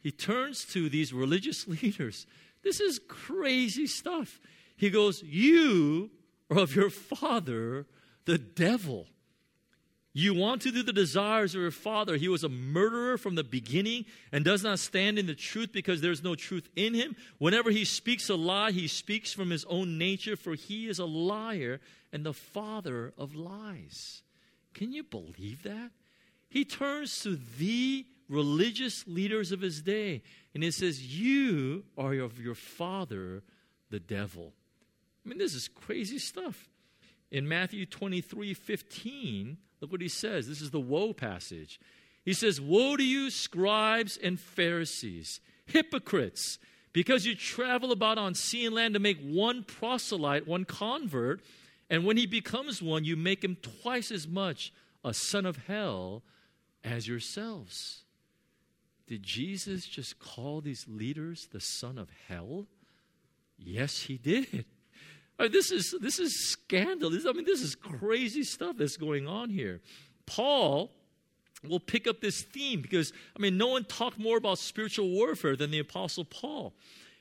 he 0.00 0.10
turns 0.10 0.64
to 0.66 0.88
these 0.88 1.12
religious 1.12 1.66
leaders 1.82 2.26
this 2.64 2.80
is 2.80 2.98
crazy 3.06 3.86
stuff. 3.86 4.40
He 4.76 4.90
goes, 4.90 5.22
You 5.22 6.10
are 6.50 6.58
of 6.58 6.74
your 6.74 6.90
father, 6.90 7.86
the 8.24 8.38
devil. 8.38 9.06
You 10.16 10.32
want 10.32 10.62
to 10.62 10.70
do 10.70 10.84
the 10.84 10.92
desires 10.92 11.56
of 11.56 11.60
your 11.60 11.72
father. 11.72 12.16
He 12.16 12.28
was 12.28 12.44
a 12.44 12.48
murderer 12.48 13.18
from 13.18 13.34
the 13.34 13.42
beginning 13.42 14.04
and 14.30 14.44
does 14.44 14.62
not 14.62 14.78
stand 14.78 15.18
in 15.18 15.26
the 15.26 15.34
truth 15.34 15.72
because 15.72 16.00
there's 16.00 16.22
no 16.22 16.36
truth 16.36 16.68
in 16.76 16.94
him. 16.94 17.16
Whenever 17.38 17.70
he 17.72 17.84
speaks 17.84 18.30
a 18.30 18.36
lie, 18.36 18.70
he 18.70 18.86
speaks 18.86 19.32
from 19.32 19.50
his 19.50 19.64
own 19.64 19.98
nature, 19.98 20.36
for 20.36 20.54
he 20.54 20.88
is 20.88 21.00
a 21.00 21.04
liar 21.04 21.80
and 22.12 22.24
the 22.24 22.32
father 22.32 23.12
of 23.18 23.34
lies. 23.34 24.22
Can 24.72 24.92
you 24.92 25.02
believe 25.02 25.64
that? 25.64 25.90
He 26.48 26.64
turns 26.64 27.18
to 27.22 27.36
the 27.58 28.06
religious 28.28 29.06
leaders 29.06 29.52
of 29.52 29.60
his 29.60 29.82
day. 29.82 30.22
And 30.54 30.62
he 30.62 30.70
says, 30.70 31.02
You 31.02 31.84
are 31.96 32.14
of 32.14 32.38
your 32.38 32.54
father, 32.54 33.42
the 33.90 34.00
devil. 34.00 34.52
I 35.24 35.28
mean, 35.28 35.38
this 35.38 35.54
is 35.54 35.68
crazy 35.68 36.18
stuff. 36.18 36.68
In 37.30 37.48
Matthew 37.48 37.86
23 37.86 38.54
15, 38.54 39.56
look 39.80 39.92
what 39.92 40.00
he 40.00 40.08
says. 40.08 40.48
This 40.48 40.60
is 40.60 40.70
the 40.70 40.80
woe 40.80 41.12
passage. 41.12 41.80
He 42.24 42.32
says, 42.32 42.60
Woe 42.60 42.96
to 42.96 43.04
you, 43.04 43.30
scribes 43.30 44.16
and 44.16 44.38
Pharisees, 44.38 45.40
hypocrites, 45.66 46.58
because 46.92 47.26
you 47.26 47.34
travel 47.34 47.92
about 47.92 48.18
on 48.18 48.34
sea 48.34 48.66
and 48.66 48.74
land 48.74 48.94
to 48.94 49.00
make 49.00 49.20
one 49.20 49.64
proselyte, 49.64 50.46
one 50.46 50.64
convert, 50.64 51.42
and 51.90 52.04
when 52.04 52.16
he 52.16 52.26
becomes 52.26 52.80
one, 52.80 53.04
you 53.04 53.16
make 53.16 53.44
him 53.44 53.56
twice 53.82 54.10
as 54.10 54.26
much 54.26 54.72
a 55.04 55.12
son 55.12 55.44
of 55.44 55.58
hell 55.66 56.22
as 56.82 57.06
yourselves. 57.06 58.03
Did 59.06 59.22
Jesus 59.22 59.86
just 59.86 60.18
call 60.18 60.60
these 60.60 60.86
leaders 60.88 61.48
the 61.52 61.60
son 61.60 61.98
of 61.98 62.08
hell? 62.28 62.66
Yes, 63.58 64.02
he 64.02 64.16
did. 64.16 64.64
I 65.38 65.44
mean, 65.44 65.52
this 65.52 65.70
is 65.70 65.94
this 66.00 66.18
is 66.18 66.48
scandal. 66.50 67.10
This, 67.10 67.26
I 67.26 67.32
mean, 67.32 67.44
this 67.44 67.60
is 67.60 67.74
crazy 67.74 68.44
stuff 68.44 68.76
that's 68.76 68.96
going 68.96 69.26
on 69.26 69.50
here. 69.50 69.80
Paul 70.26 70.90
will 71.68 71.80
pick 71.80 72.06
up 72.06 72.20
this 72.20 72.42
theme 72.42 72.80
because 72.80 73.12
I 73.36 73.40
mean, 73.40 73.58
no 73.58 73.68
one 73.68 73.84
talked 73.84 74.18
more 74.18 74.36
about 74.36 74.58
spiritual 74.58 75.10
warfare 75.10 75.56
than 75.56 75.70
the 75.70 75.80
apostle 75.80 76.24
Paul. 76.24 76.74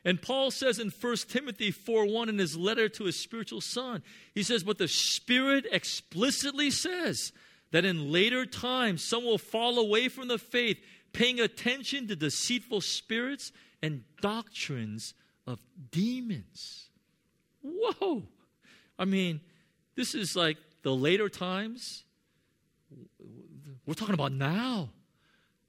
And 0.06 0.22
Paul 0.22 0.52
says 0.52 0.80
in 0.80 0.90
1 0.90 1.16
Timothy 1.30 1.72
4 1.72 2.06
1 2.06 2.30
in 2.30 2.38
his 2.38 2.58
letter 2.58 2.90
to 2.90 3.06
his 3.06 3.20
spiritual 3.20 3.62
son, 3.62 4.04
he 4.34 4.44
says, 4.44 4.64
But 4.64 4.78
the 4.78 4.88
Spirit 4.88 5.66
explicitly 5.72 6.72
says 6.72 7.32
that 7.72 7.86
in 7.86 8.12
later 8.12 8.46
times 8.46 9.04
some 9.04 9.24
will 9.24 9.38
fall 9.38 9.80
away 9.80 10.10
from 10.10 10.28
the 10.28 10.38
faith, 10.38 10.78
paying 11.14 11.40
attention 11.40 12.08
to 12.08 12.16
deceitful 12.16 12.82
spirits 12.82 13.52
and 13.82 14.04
doctrines 14.22 15.14
of 15.48 15.60
demons. 15.92 16.90
Whoa! 17.62 18.24
I 18.98 19.06
mean, 19.06 19.42
this 19.96 20.16
is 20.16 20.36
like 20.36 20.58
the 20.82 20.94
later 20.94 21.30
times. 21.30 22.04
We're 23.86 23.94
talking 23.94 24.14
about 24.14 24.32
now. 24.32 24.90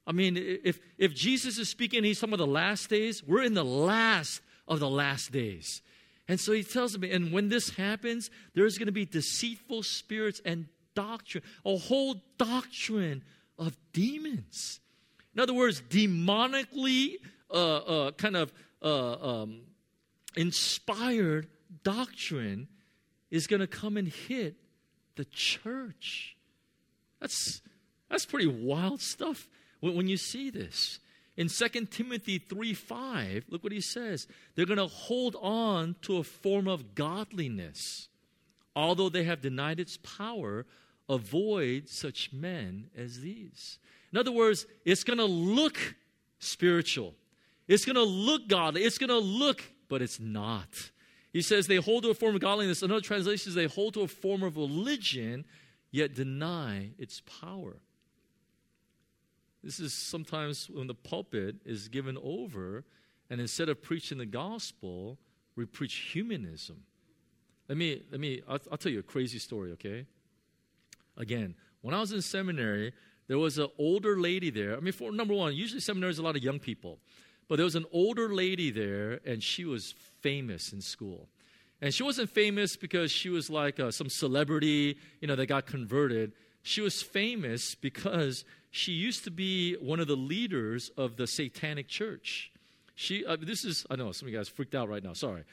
I 0.07 0.11
mean, 0.11 0.37
if, 0.37 0.79
if 0.97 1.15
Jesus 1.15 1.57
is 1.57 1.67
speaking, 1.67 2.03
he's 2.03 2.19
talking 2.19 2.33
about 2.33 2.45
the 2.45 2.51
last 2.51 2.89
days, 2.89 3.23
we're 3.23 3.43
in 3.43 3.55
the 3.55 3.65
last 3.65 4.41
of 4.67 4.79
the 4.79 4.89
last 4.89 5.31
days. 5.31 5.81
And 6.27 6.39
so 6.39 6.53
he 6.53 6.63
tells 6.63 6.97
me, 6.97 7.11
and 7.11 7.31
when 7.31 7.49
this 7.49 7.71
happens, 7.71 8.29
there's 8.53 8.77
going 8.77 8.87
to 8.87 8.91
be 8.91 9.05
deceitful 9.05 9.83
spirits 9.83 10.41
and 10.45 10.67
doctrine, 10.95 11.43
a 11.65 11.77
whole 11.77 12.21
doctrine 12.37 13.23
of 13.57 13.77
demons. 13.93 14.79
In 15.35 15.41
other 15.41 15.53
words, 15.53 15.81
demonically 15.89 17.15
uh, 17.51 17.75
uh, 17.77 18.11
kind 18.11 18.37
of 18.37 18.53
uh, 18.81 19.41
um, 19.41 19.61
inspired 20.35 21.47
doctrine 21.83 22.67
is 23.29 23.47
going 23.47 23.59
to 23.59 23.67
come 23.67 23.97
and 23.97 24.07
hit 24.07 24.55
the 25.15 25.25
church. 25.25 26.37
That's, 27.19 27.61
that's 28.09 28.25
pretty 28.25 28.47
wild 28.47 29.01
stuff 29.01 29.47
when, 29.81 29.95
when 29.95 30.07
you 30.07 30.17
see 30.17 30.49
this. 30.49 30.99
In 31.37 31.49
2 31.49 31.67
Timothy 31.87 32.39
3 32.39 32.73
5, 32.73 33.45
look 33.49 33.61
what 33.61 33.73
he 33.73 33.81
says. 33.81 34.27
They're 34.55 34.65
going 34.65 34.77
to 34.77 34.87
hold 34.87 35.35
on 35.41 35.97
to 36.03 36.17
a 36.17 36.23
form 36.23 36.67
of 36.67 36.95
godliness. 36.95 38.07
Although 38.73 39.09
they 39.09 39.25
have 39.25 39.41
denied 39.41 39.79
its 39.81 39.97
power, 39.97 40.65
avoid 41.09 41.89
such 41.89 42.31
men 42.31 42.89
as 42.95 43.19
these. 43.19 43.79
In 44.15 44.19
other 44.19 44.31
words, 44.31 44.65
it's 44.85 45.03
going 45.03 45.19
to 45.19 45.25
look 45.25 45.77
spiritual. 46.39 47.15
It's 47.67 47.83
going 47.83 47.97
to 47.97 48.03
look 48.03 48.47
godly. 48.47 48.83
It's 48.85 48.97
going 48.97 49.09
to 49.09 49.19
look, 49.19 49.61
but 49.89 50.01
it's 50.01 50.21
not. 50.21 50.69
He 51.33 51.41
says 51.41 51.67
they 51.67 51.75
hold 51.75 52.03
to 52.03 52.11
a 52.11 52.13
form 52.13 52.33
of 52.33 52.39
godliness. 52.39 52.81
Another 52.81 53.01
translation 53.01 53.49
is 53.49 53.55
they 53.55 53.65
hold 53.65 53.95
to 53.95 54.03
a 54.03 54.07
form 54.07 54.41
of 54.41 54.55
religion, 54.55 55.43
yet 55.91 56.15
deny 56.15 56.91
its 56.97 57.23
power. 57.41 57.75
This 59.61 59.81
is 59.81 59.93
sometimes 59.93 60.69
when 60.69 60.87
the 60.87 60.95
pulpit 60.95 61.57
is 61.65 61.89
given 61.89 62.17
over, 62.23 62.85
and 63.29 63.41
instead 63.41 63.67
of 63.67 63.83
preaching 63.83 64.17
the 64.17 64.25
gospel, 64.25 65.17
we 65.57 65.65
preach 65.65 65.93
humanism. 65.93 66.83
Let 67.67 67.77
me, 67.77 68.01
let 68.09 68.21
me, 68.21 68.43
I'll, 68.47 68.59
I'll 68.71 68.77
tell 68.77 68.93
you 68.93 68.99
a 68.99 69.03
crazy 69.03 69.39
story, 69.39 69.73
okay? 69.73 70.05
Again, 71.17 71.53
when 71.81 71.93
I 71.93 71.99
was 71.99 72.13
in 72.13 72.21
seminary, 72.21 72.93
there 73.27 73.37
was 73.37 73.57
an 73.57 73.67
older 73.77 74.19
lady 74.19 74.49
there. 74.49 74.75
I 74.75 74.79
mean, 74.79 74.93
for 74.93 75.11
number 75.11 75.33
one, 75.33 75.55
usually 75.55 75.81
seminaries 75.81 76.19
a 76.19 76.23
lot 76.23 76.35
of 76.35 76.43
young 76.43 76.59
people, 76.59 76.99
but 77.47 77.55
there 77.57 77.65
was 77.65 77.75
an 77.75 77.85
older 77.91 78.33
lady 78.33 78.71
there, 78.71 79.19
and 79.25 79.41
she 79.41 79.65
was 79.65 79.93
famous 80.21 80.71
in 80.73 80.81
school. 80.81 81.27
And 81.81 81.93
she 81.93 82.03
wasn't 82.03 82.29
famous 82.29 82.75
because 82.75 83.11
she 83.11 83.29
was 83.29 83.49
like 83.49 83.79
uh, 83.79 83.91
some 83.91 84.09
celebrity, 84.09 84.97
you 85.21 85.27
know, 85.27 85.35
that 85.35 85.47
got 85.47 85.65
converted. 85.65 86.31
She 86.63 86.81
was 86.81 87.01
famous 87.01 87.75
because 87.75 88.45
she 88.71 88.91
used 88.93 89.23
to 89.25 89.31
be 89.31 89.75
one 89.75 89.99
of 89.99 90.07
the 90.07 90.15
leaders 90.15 90.89
of 90.97 91.17
the 91.17 91.27
satanic 91.27 91.87
church. 91.87 92.51
She, 92.95 93.25
uh, 93.25 93.37
this 93.39 93.65
is, 93.65 93.85
I 93.89 93.97
know 93.97 94.11
some 94.13 94.27
of 94.27 94.33
you 94.33 94.39
guys 94.39 94.47
freaked 94.47 94.73
out 94.73 94.89
right 94.89 95.03
now, 95.03 95.13
sorry. 95.13 95.43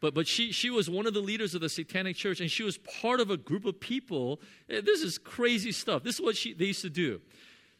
But, 0.00 0.14
but 0.14 0.26
she, 0.26 0.52
she 0.52 0.70
was 0.70 0.88
one 0.88 1.06
of 1.06 1.14
the 1.14 1.20
leaders 1.20 1.54
of 1.54 1.60
the 1.60 1.68
satanic 1.68 2.16
church, 2.16 2.40
and 2.40 2.50
she 2.50 2.62
was 2.62 2.78
part 2.78 3.20
of 3.20 3.30
a 3.30 3.36
group 3.36 3.64
of 3.64 3.78
people. 3.78 4.40
Eh, 4.68 4.80
this 4.80 5.02
is 5.02 5.18
crazy 5.18 5.72
stuff. 5.72 6.02
This 6.02 6.14
is 6.14 6.20
what 6.20 6.36
she, 6.36 6.54
they 6.54 6.66
used 6.66 6.82
to 6.82 6.90
do. 6.90 7.20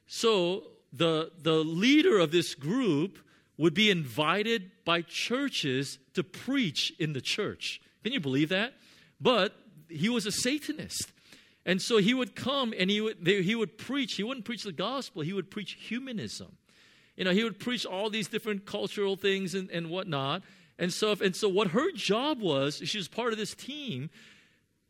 So 0.06 0.64
the, 0.92 1.32
the 1.40 1.64
leader 1.64 2.18
of 2.18 2.30
this 2.30 2.54
group 2.54 3.18
would 3.56 3.74
be 3.74 3.90
invited 3.90 4.70
by 4.84 5.02
churches 5.02 5.98
to 6.14 6.22
preach 6.22 6.92
in 6.98 7.12
the 7.12 7.20
church. 7.20 7.80
Can 8.02 8.12
you 8.12 8.20
believe 8.20 8.48
that? 8.50 8.74
But 9.20 9.54
he 9.88 10.08
was 10.08 10.26
a 10.26 10.32
Satanist. 10.32 11.12
And 11.66 11.80
so 11.80 11.98
he 11.98 12.14
would 12.14 12.34
come 12.34 12.72
and 12.78 12.90
he 12.90 13.00
would, 13.00 13.24
they, 13.24 13.42
he 13.42 13.54
would 13.54 13.76
preach. 13.76 14.14
He 14.14 14.22
wouldn't 14.22 14.46
preach 14.46 14.64
the 14.64 14.72
gospel, 14.72 15.22
he 15.22 15.32
would 15.32 15.50
preach 15.50 15.76
humanism. 15.78 16.56
You 17.16 17.24
know, 17.24 17.32
he 17.32 17.44
would 17.44 17.58
preach 17.58 17.84
all 17.84 18.08
these 18.08 18.28
different 18.28 18.64
cultural 18.64 19.14
things 19.14 19.54
and, 19.54 19.70
and 19.70 19.90
whatnot. 19.90 20.42
And 20.80 20.90
so, 20.90 21.14
and 21.22 21.36
so 21.36 21.46
what 21.46 21.68
her 21.68 21.92
job 21.92 22.40
was, 22.40 22.80
she 22.82 22.96
was 22.96 23.06
part 23.06 23.32
of 23.32 23.38
this 23.38 23.54
team. 23.54 24.08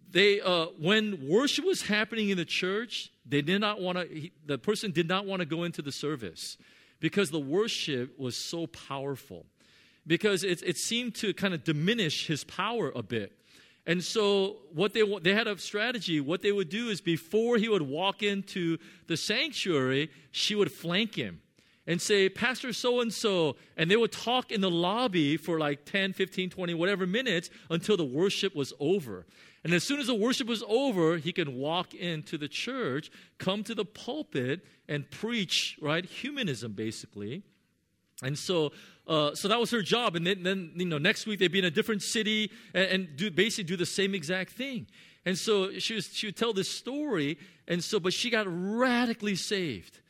They, 0.08 0.40
uh, 0.40 0.66
when 0.78 1.28
worship 1.28 1.64
was 1.64 1.82
happening 1.82 2.30
in 2.30 2.36
the 2.36 2.44
church, 2.44 3.10
they 3.26 3.42
did 3.42 3.60
not 3.60 3.80
want 3.80 3.98
to. 3.98 4.30
The 4.46 4.56
person 4.56 4.92
did 4.92 5.08
not 5.08 5.26
want 5.26 5.40
to 5.40 5.46
go 5.46 5.64
into 5.64 5.82
the 5.82 5.90
service 5.90 6.56
because 7.00 7.30
the 7.30 7.40
worship 7.40 8.18
was 8.18 8.36
so 8.36 8.68
powerful, 8.68 9.46
because 10.06 10.44
it, 10.44 10.62
it 10.62 10.76
seemed 10.76 11.16
to 11.16 11.34
kind 11.34 11.54
of 11.54 11.64
diminish 11.64 12.28
his 12.28 12.44
power 12.44 12.92
a 12.94 13.02
bit. 13.02 13.32
And 13.84 14.02
so, 14.02 14.58
what 14.72 14.92
they 14.92 15.02
they 15.22 15.34
had 15.34 15.48
a 15.48 15.58
strategy. 15.58 16.20
What 16.20 16.42
they 16.42 16.52
would 16.52 16.68
do 16.68 16.88
is 16.88 17.00
before 17.00 17.56
he 17.56 17.68
would 17.68 17.82
walk 17.82 18.22
into 18.22 18.78
the 19.08 19.16
sanctuary, 19.16 20.10
she 20.30 20.54
would 20.54 20.70
flank 20.70 21.16
him 21.16 21.40
and 21.86 22.00
say, 22.00 22.28
Pastor 22.28 22.72
so 22.72 23.00
and 23.00 23.12
so. 23.12 23.56
And 23.76 23.90
they 23.90 23.96
would 23.96 24.12
talk 24.12 24.52
in 24.52 24.60
the 24.60 24.70
lobby 24.70 25.36
for 25.36 25.58
like 25.58 25.84
10, 25.84 26.12
15, 26.12 26.50
20, 26.50 26.74
whatever 26.74 27.06
minutes 27.06 27.50
until 27.70 27.96
the 27.96 28.04
worship 28.04 28.54
was 28.54 28.72
over. 28.78 29.26
And 29.64 29.74
as 29.74 29.84
soon 29.84 30.00
as 30.00 30.06
the 30.06 30.14
worship 30.14 30.46
was 30.46 30.62
over, 30.68 31.16
he 31.16 31.32
can 31.32 31.54
walk 31.54 31.94
into 31.94 32.38
the 32.38 32.48
church, 32.48 33.10
come 33.38 33.62
to 33.64 33.74
the 33.74 33.84
pulpit, 33.84 34.64
and 34.88 35.10
preach, 35.10 35.78
right? 35.82 36.04
Humanism, 36.04 36.72
basically. 36.72 37.42
And 38.22 38.38
so, 38.38 38.72
uh, 39.06 39.34
so 39.34 39.48
that 39.48 39.58
was 39.58 39.70
her 39.70 39.82
job. 39.82 40.16
And 40.16 40.26
then, 40.26 40.42
then, 40.42 40.72
you 40.76 40.86
know, 40.86 40.98
next 40.98 41.26
week 41.26 41.40
they'd 41.40 41.48
be 41.48 41.58
in 41.58 41.64
a 41.64 41.70
different 41.70 42.02
city 42.02 42.50
and, 42.74 42.84
and 42.86 43.16
do, 43.16 43.30
basically 43.30 43.64
do 43.64 43.76
the 43.76 43.86
same 43.86 44.14
exact 44.14 44.52
thing. 44.52 44.86
And 45.26 45.36
so 45.36 45.78
she, 45.78 45.94
was, 45.94 46.06
she 46.06 46.28
would 46.28 46.36
tell 46.36 46.52
this 46.52 46.70
story. 46.70 47.38
And 47.68 47.84
so, 47.84 48.00
but 48.00 48.12
she 48.12 48.30
got 48.30 48.46
radically 48.48 49.36
saved. 49.36 50.00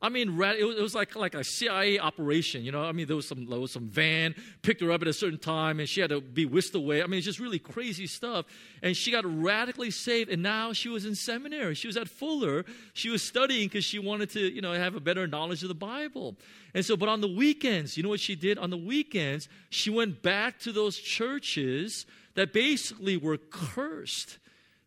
I 0.00 0.10
mean, 0.10 0.40
it 0.40 0.80
was 0.80 0.94
like 0.94 1.16
like 1.16 1.34
a 1.34 1.42
CIA 1.42 1.98
operation, 1.98 2.62
you 2.62 2.70
know. 2.70 2.84
I 2.84 2.92
mean, 2.92 3.08
there 3.08 3.16
was 3.16 3.26
some 3.26 3.46
there 3.46 3.58
was 3.58 3.72
some 3.72 3.88
van 3.88 4.36
picked 4.62 4.80
her 4.80 4.92
up 4.92 5.02
at 5.02 5.08
a 5.08 5.12
certain 5.12 5.40
time, 5.40 5.80
and 5.80 5.88
she 5.88 6.00
had 6.00 6.10
to 6.10 6.20
be 6.20 6.46
whisked 6.46 6.76
away. 6.76 7.02
I 7.02 7.06
mean, 7.06 7.18
it's 7.18 7.24
just 7.24 7.40
really 7.40 7.58
crazy 7.58 8.06
stuff. 8.06 8.46
And 8.80 8.96
she 8.96 9.10
got 9.10 9.24
radically 9.26 9.90
saved, 9.90 10.30
and 10.30 10.40
now 10.40 10.72
she 10.72 10.88
was 10.88 11.04
in 11.04 11.16
seminary. 11.16 11.74
She 11.74 11.88
was 11.88 11.96
at 11.96 12.08
Fuller. 12.08 12.64
She 12.92 13.08
was 13.08 13.24
studying 13.24 13.66
because 13.66 13.84
she 13.84 13.98
wanted 13.98 14.30
to, 14.30 14.40
you 14.40 14.60
know, 14.60 14.72
have 14.72 14.94
a 14.94 15.00
better 15.00 15.26
knowledge 15.26 15.62
of 15.62 15.68
the 15.68 15.74
Bible. 15.74 16.36
And 16.74 16.84
so, 16.84 16.96
but 16.96 17.08
on 17.08 17.20
the 17.20 17.28
weekends, 17.28 17.96
you 17.96 18.04
know 18.04 18.08
what 18.08 18.20
she 18.20 18.36
did? 18.36 18.56
On 18.56 18.70
the 18.70 18.76
weekends, 18.76 19.48
she 19.70 19.90
went 19.90 20.22
back 20.22 20.60
to 20.60 20.70
those 20.70 20.96
churches 20.96 22.06
that 22.36 22.52
basically 22.52 23.16
were 23.16 23.36
cursed. 23.36 24.38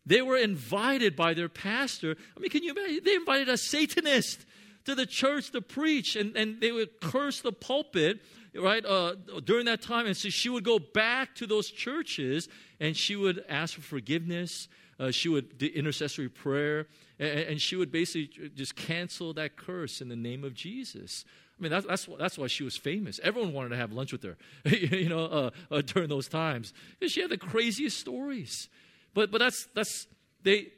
They 0.06 0.22
were 0.22 0.38
invited 0.38 1.16
by 1.16 1.34
their 1.34 1.50
pastor. 1.50 2.16
I 2.34 2.40
mean, 2.40 2.48
can 2.48 2.62
you 2.62 2.70
imagine? 2.70 3.00
They 3.04 3.14
invited 3.14 3.50
a 3.50 3.58
Satanist 3.58 4.46
to 4.84 4.94
the 4.94 5.06
church 5.06 5.50
to 5.52 5.60
preach, 5.60 6.16
and, 6.16 6.36
and 6.36 6.60
they 6.60 6.72
would 6.72 7.00
curse 7.00 7.40
the 7.40 7.52
pulpit, 7.52 8.20
right, 8.54 8.84
uh, 8.84 9.14
during 9.44 9.66
that 9.66 9.82
time. 9.82 10.06
And 10.06 10.16
so 10.16 10.28
she 10.28 10.48
would 10.48 10.64
go 10.64 10.78
back 10.78 11.34
to 11.36 11.46
those 11.46 11.70
churches 11.70 12.48
and 12.80 12.96
she 12.96 13.16
would 13.16 13.44
ask 13.48 13.74
for 13.74 13.80
forgiveness. 13.80 14.68
Uh, 14.98 15.10
she 15.10 15.28
would 15.28 15.58
do 15.58 15.66
intercessory 15.66 16.28
prayer, 16.28 16.86
and, 17.18 17.40
and, 17.40 17.60
she 17.60 17.74
would 17.76 17.90
basically 17.90 18.50
just 18.54 18.76
cancel 18.76 19.32
that 19.32 19.56
curse 19.56 20.00
in 20.00 20.08
the 20.08 20.16
name 20.16 20.44
of 20.44 20.54
Jesus. 20.54 21.24
I 21.58 21.62
mean, 21.62 21.72
that's, 21.72 21.86
that's, 21.86 22.08
that's 22.18 22.38
why 22.38 22.46
she 22.46 22.62
was 22.62 22.76
famous. 22.76 23.18
Everyone 23.22 23.52
wanted 23.52 23.70
to 23.70 23.76
have 23.76 23.90
lunch 23.90 24.12
with 24.12 24.22
her, 24.22 24.36
you 24.64 25.08
know, 25.08 25.24
uh, 25.24 25.50
uh, 25.70 25.82
during 25.82 26.08
those 26.08 26.28
times. 26.28 26.72
Because 26.98 27.12
she 27.12 27.20
had 27.20 27.30
the 27.30 27.38
craziest 27.38 27.98
stories. 27.98 28.68
But, 29.14 29.30
but 29.30 29.38
that's, 29.38 29.66
that's, 29.74 30.06
they, 30.42 30.68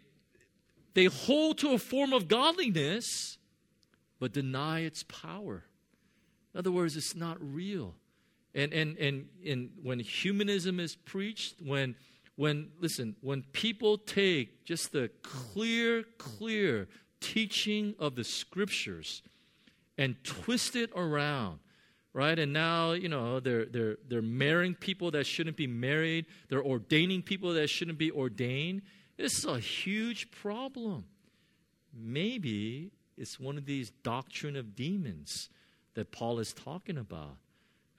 they 0.95 1.07
hold 1.07 1.59
to 1.59 1.73
a 1.73 1.79
form 1.79 2.13
of 2.13 2.29
godliness 2.29 3.39
but 4.25 4.33
deny 4.33 4.81
its 4.81 5.03
power. 5.03 5.65
In 6.55 6.59
other 6.59 6.73
words, 6.73 6.97
it's 6.97 7.15
not 7.15 7.37
real. 7.43 7.95
And, 8.55 8.73
and, 8.73 8.97
and, 8.97 9.29
and 9.47 9.69
when 9.83 9.99
humanism 9.99 10.81
is 10.81 10.97
preached, 10.97 11.57
when, 11.63 11.95
when, 12.37 12.71
listen, 12.81 13.17
when 13.21 13.43
people 13.53 13.99
take 13.99 14.65
just 14.65 14.93
the 14.93 15.11
clear, 15.23 16.05
clear 16.17 16.89
teaching 17.21 17.95
of 17.99 18.15
the 18.15 18.25
scriptures 18.25 19.21
and 19.99 20.17
twist 20.25 20.75
it 20.75 20.91
around, 20.97 21.59
right? 22.15 22.39
And 22.39 22.55
now, 22.55 22.93
you 22.93 23.11
know, 23.11 23.41
they're, 23.41 23.67
they're, 23.67 23.99
they're 24.09 24.23
marrying 24.23 24.75
people 24.75 25.11
that 25.11 25.27
shouldn't 25.27 25.59
be 25.59 25.67
married, 25.67 26.25
they're 26.49 26.65
ordaining 26.65 27.21
people 27.21 27.53
that 27.53 27.69
shouldn't 27.69 27.99
be 27.99 28.11
ordained. 28.11 28.81
This 29.19 29.37
is 29.37 29.45
a 29.45 29.59
huge 29.59 30.31
problem. 30.31 31.05
Maybe 31.93 32.91
it's 33.17 33.39
one 33.39 33.57
of 33.57 33.67
these 33.67 33.91
doctrine 34.03 34.57
of 34.57 34.75
demons 34.75 35.49
that 35.95 36.11
Paul 36.13 36.39
is 36.39 36.53
talking 36.53 36.99
about. 36.99 37.37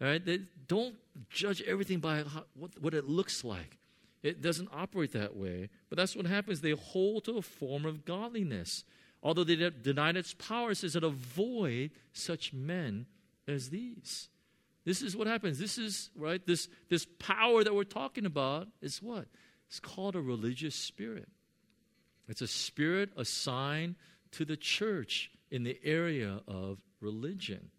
All 0.02 0.08
right? 0.08 0.24
They 0.24 0.42
don't 0.68 0.96
judge 1.30 1.62
everything 1.62 2.00
by 2.00 2.24
how, 2.24 2.44
what, 2.54 2.72
what 2.82 2.94
it 2.94 3.06
looks 3.06 3.44
like. 3.44 3.78
It 4.24 4.42
doesn't 4.42 4.70
operate 4.74 5.14
that 5.14 5.36
way. 5.36 5.70
But 5.90 5.98
that's 5.98 6.16
what 6.16 6.26
happens. 6.26 6.62
They 6.62 6.72
hold 6.72 7.26
to 7.26 7.38
a 7.38 7.42
form 7.42 7.86
of 7.86 8.06
godliness. 8.06 8.84
Although 9.24 9.44
they 9.44 9.56
denied 9.70 10.18
its 10.18 10.34
power, 10.34 10.72
it 10.72 10.78
says 10.78 10.94
that 10.94 11.04
avoid 11.04 11.92
such 12.14 12.54
men 12.54 13.06
as 13.48 13.70
these. 13.70 14.30
This 14.84 15.02
is 15.02 15.16
what 15.16 15.28
happens. 15.28 15.58
This 15.58 15.78
is, 15.78 16.10
right, 16.16 16.46
this, 16.46 16.68
this 16.90 17.08
power 17.20 17.64
that 17.64 17.74
we're 17.74 17.84
talking 17.84 18.26
about 18.26 18.68
is 18.82 19.02
what? 19.02 19.26
It's 19.68 19.80
called 19.80 20.16
a 20.16 20.22
religious 20.22 20.76
spirit. 20.76 21.28
It's 22.28 22.42
a 22.42 22.48
spirit 22.48 23.10
assigned 23.18 23.96
to 24.36 24.46
the 24.46 24.58
church 24.58 25.32
in 25.52 25.64
the 25.64 25.80
area 25.84 26.42
of 26.48 26.80
religion. 27.02 27.70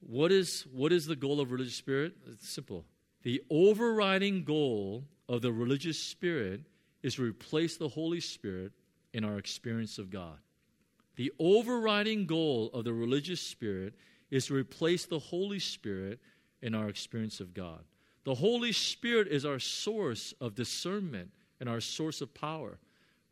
What 0.00 0.32
is, 0.32 0.66
what 0.72 0.92
is 0.92 1.06
the 1.06 1.16
goal 1.16 1.40
of 1.40 1.52
religious 1.52 1.76
spirit? 1.76 2.14
It's 2.26 2.48
simple. 2.48 2.84
The 3.22 3.42
overriding 3.50 4.44
goal 4.44 5.04
of 5.28 5.42
the 5.42 5.52
religious 5.52 5.98
spirit 5.98 6.62
is 7.02 7.14
to 7.14 7.22
replace 7.22 7.76
the 7.76 7.88
Holy 7.88 8.20
Spirit 8.20 8.72
in 9.12 9.24
our 9.24 9.38
experience 9.38 9.98
of 9.98 10.10
God. 10.10 10.38
The 11.16 11.32
overriding 11.38 12.26
goal 12.26 12.70
of 12.74 12.84
the 12.84 12.92
religious 12.92 13.40
spirit 13.40 13.94
is 14.30 14.46
to 14.46 14.54
replace 14.54 15.04
the 15.04 15.18
Holy 15.18 15.58
Spirit 15.58 16.18
in 16.62 16.74
our 16.74 16.88
experience 16.88 17.38
of 17.38 17.54
God. 17.54 17.80
The 18.24 18.34
Holy 18.34 18.72
Spirit 18.72 19.28
is 19.28 19.44
our 19.44 19.58
source 19.58 20.32
of 20.40 20.54
discernment 20.54 21.30
and 21.60 21.68
our 21.68 21.80
source 21.80 22.20
of 22.20 22.34
power. 22.34 22.78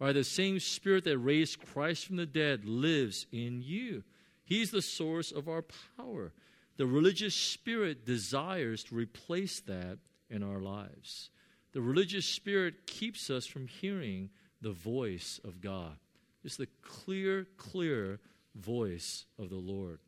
Right? 0.00 0.12
The 0.12 0.24
same 0.24 0.58
Spirit 0.58 1.04
that 1.04 1.18
raised 1.18 1.64
Christ 1.72 2.06
from 2.06 2.16
the 2.16 2.26
dead 2.26 2.64
lives 2.64 3.26
in 3.30 3.62
you. 3.62 4.02
He's 4.44 4.70
the 4.70 4.82
source 4.82 5.30
of 5.30 5.48
our 5.48 5.62
power. 5.96 6.32
The 6.76 6.86
religious 6.86 7.34
spirit 7.34 8.06
desires 8.06 8.82
to 8.84 8.94
replace 8.94 9.60
that 9.60 9.98
in 10.30 10.42
our 10.42 10.60
lives. 10.60 11.28
The 11.72 11.82
religious 11.82 12.24
spirit 12.24 12.86
keeps 12.86 13.28
us 13.28 13.46
from 13.46 13.66
hearing 13.66 14.30
the 14.62 14.72
voice 14.72 15.38
of 15.44 15.60
God. 15.60 15.96
It's 16.42 16.56
the 16.56 16.68
clear, 16.82 17.46
clear 17.58 18.18
voice 18.54 19.26
of 19.38 19.50
the 19.50 19.56
Lord. 19.56 20.00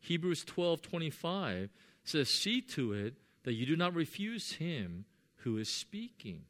Hebrews 0.00 0.44
12 0.44 0.82
25 0.82 1.70
says, 2.02 2.28
See 2.28 2.60
to 2.62 2.92
it 2.92 3.14
that 3.44 3.54
you 3.54 3.66
do 3.66 3.76
not 3.76 3.94
refuse 3.94 4.52
him 4.52 5.04
who 5.36 5.58
is 5.58 5.68
speaking. 5.68 6.42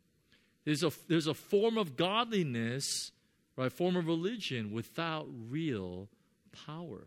There's 0.67 0.83
a, 0.83 0.91
there's 1.09 1.29
a 1.29 1.35
form 1.35 1.79
of 1.79 1.97
godliness, 1.97 3.13
right, 3.57 3.73
form 3.73 3.97
of 3.97 4.09
religion 4.09 4.73
without 4.73 5.29
real 5.49 6.09
power. 6.67 7.07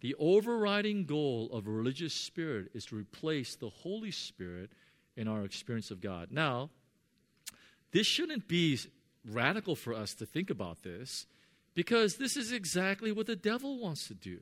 The 0.00 0.16
overriding 0.18 1.04
goal 1.04 1.48
of 1.52 1.68
a 1.68 1.70
religious 1.70 2.12
spirit 2.12 2.72
is 2.74 2.86
to 2.86 2.96
replace 2.96 3.54
the 3.54 3.70
Holy 3.70 4.10
Spirit 4.10 4.70
in 5.16 5.28
our 5.28 5.44
experience 5.44 5.92
of 5.92 6.00
God. 6.00 6.32
Now, 6.32 6.70
this 7.92 8.06
shouldn't 8.06 8.48
be 8.48 8.80
radical 9.24 9.76
for 9.76 9.94
us 9.94 10.14
to 10.14 10.26
think 10.26 10.50
about 10.50 10.82
this 10.82 11.26
because 11.74 12.16
this 12.16 12.36
is 12.36 12.50
exactly 12.50 13.12
what 13.12 13.26
the 13.26 13.36
devil 13.36 13.78
wants 13.78 14.08
to 14.08 14.14
do. 14.14 14.40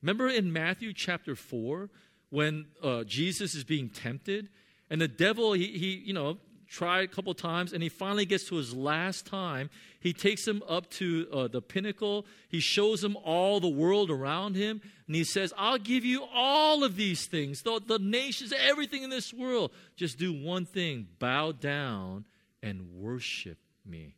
Remember 0.00 0.28
in 0.28 0.52
Matthew 0.52 0.92
chapter 0.92 1.34
4 1.34 1.90
when 2.30 2.66
uh, 2.84 3.02
Jesus 3.02 3.56
is 3.56 3.64
being 3.64 3.88
tempted 3.88 4.48
and 4.90 5.00
the 5.00 5.08
devil, 5.08 5.54
he, 5.54 5.66
he 5.78 6.02
you 6.06 6.12
know, 6.12 6.38
tried 6.68 7.04
a 7.04 7.08
couple 7.08 7.32
times 7.34 7.72
and 7.72 7.82
he 7.82 7.88
finally 7.88 8.26
gets 8.26 8.44
to 8.44 8.56
his 8.56 8.74
last 8.74 9.26
time. 9.26 9.70
He 10.00 10.12
takes 10.12 10.46
him 10.46 10.62
up 10.68 10.90
to 10.92 11.26
uh, 11.32 11.48
the 11.48 11.62
pinnacle. 11.62 12.26
He 12.48 12.60
shows 12.60 13.02
him 13.02 13.16
all 13.24 13.58
the 13.58 13.68
world 13.68 14.10
around 14.10 14.54
him 14.54 14.80
and 15.06 15.16
he 15.16 15.24
says, 15.24 15.52
I'll 15.56 15.78
give 15.78 16.04
you 16.04 16.24
all 16.32 16.84
of 16.84 16.96
these 16.96 17.26
things, 17.26 17.62
the, 17.62 17.80
the 17.84 17.98
nations, 17.98 18.52
everything 18.52 19.02
in 19.02 19.10
this 19.10 19.32
world. 19.32 19.72
Just 19.96 20.18
do 20.18 20.32
one 20.32 20.66
thing 20.66 21.08
bow 21.18 21.52
down 21.52 22.26
and 22.62 22.94
worship 22.94 23.58
me. 23.84 24.14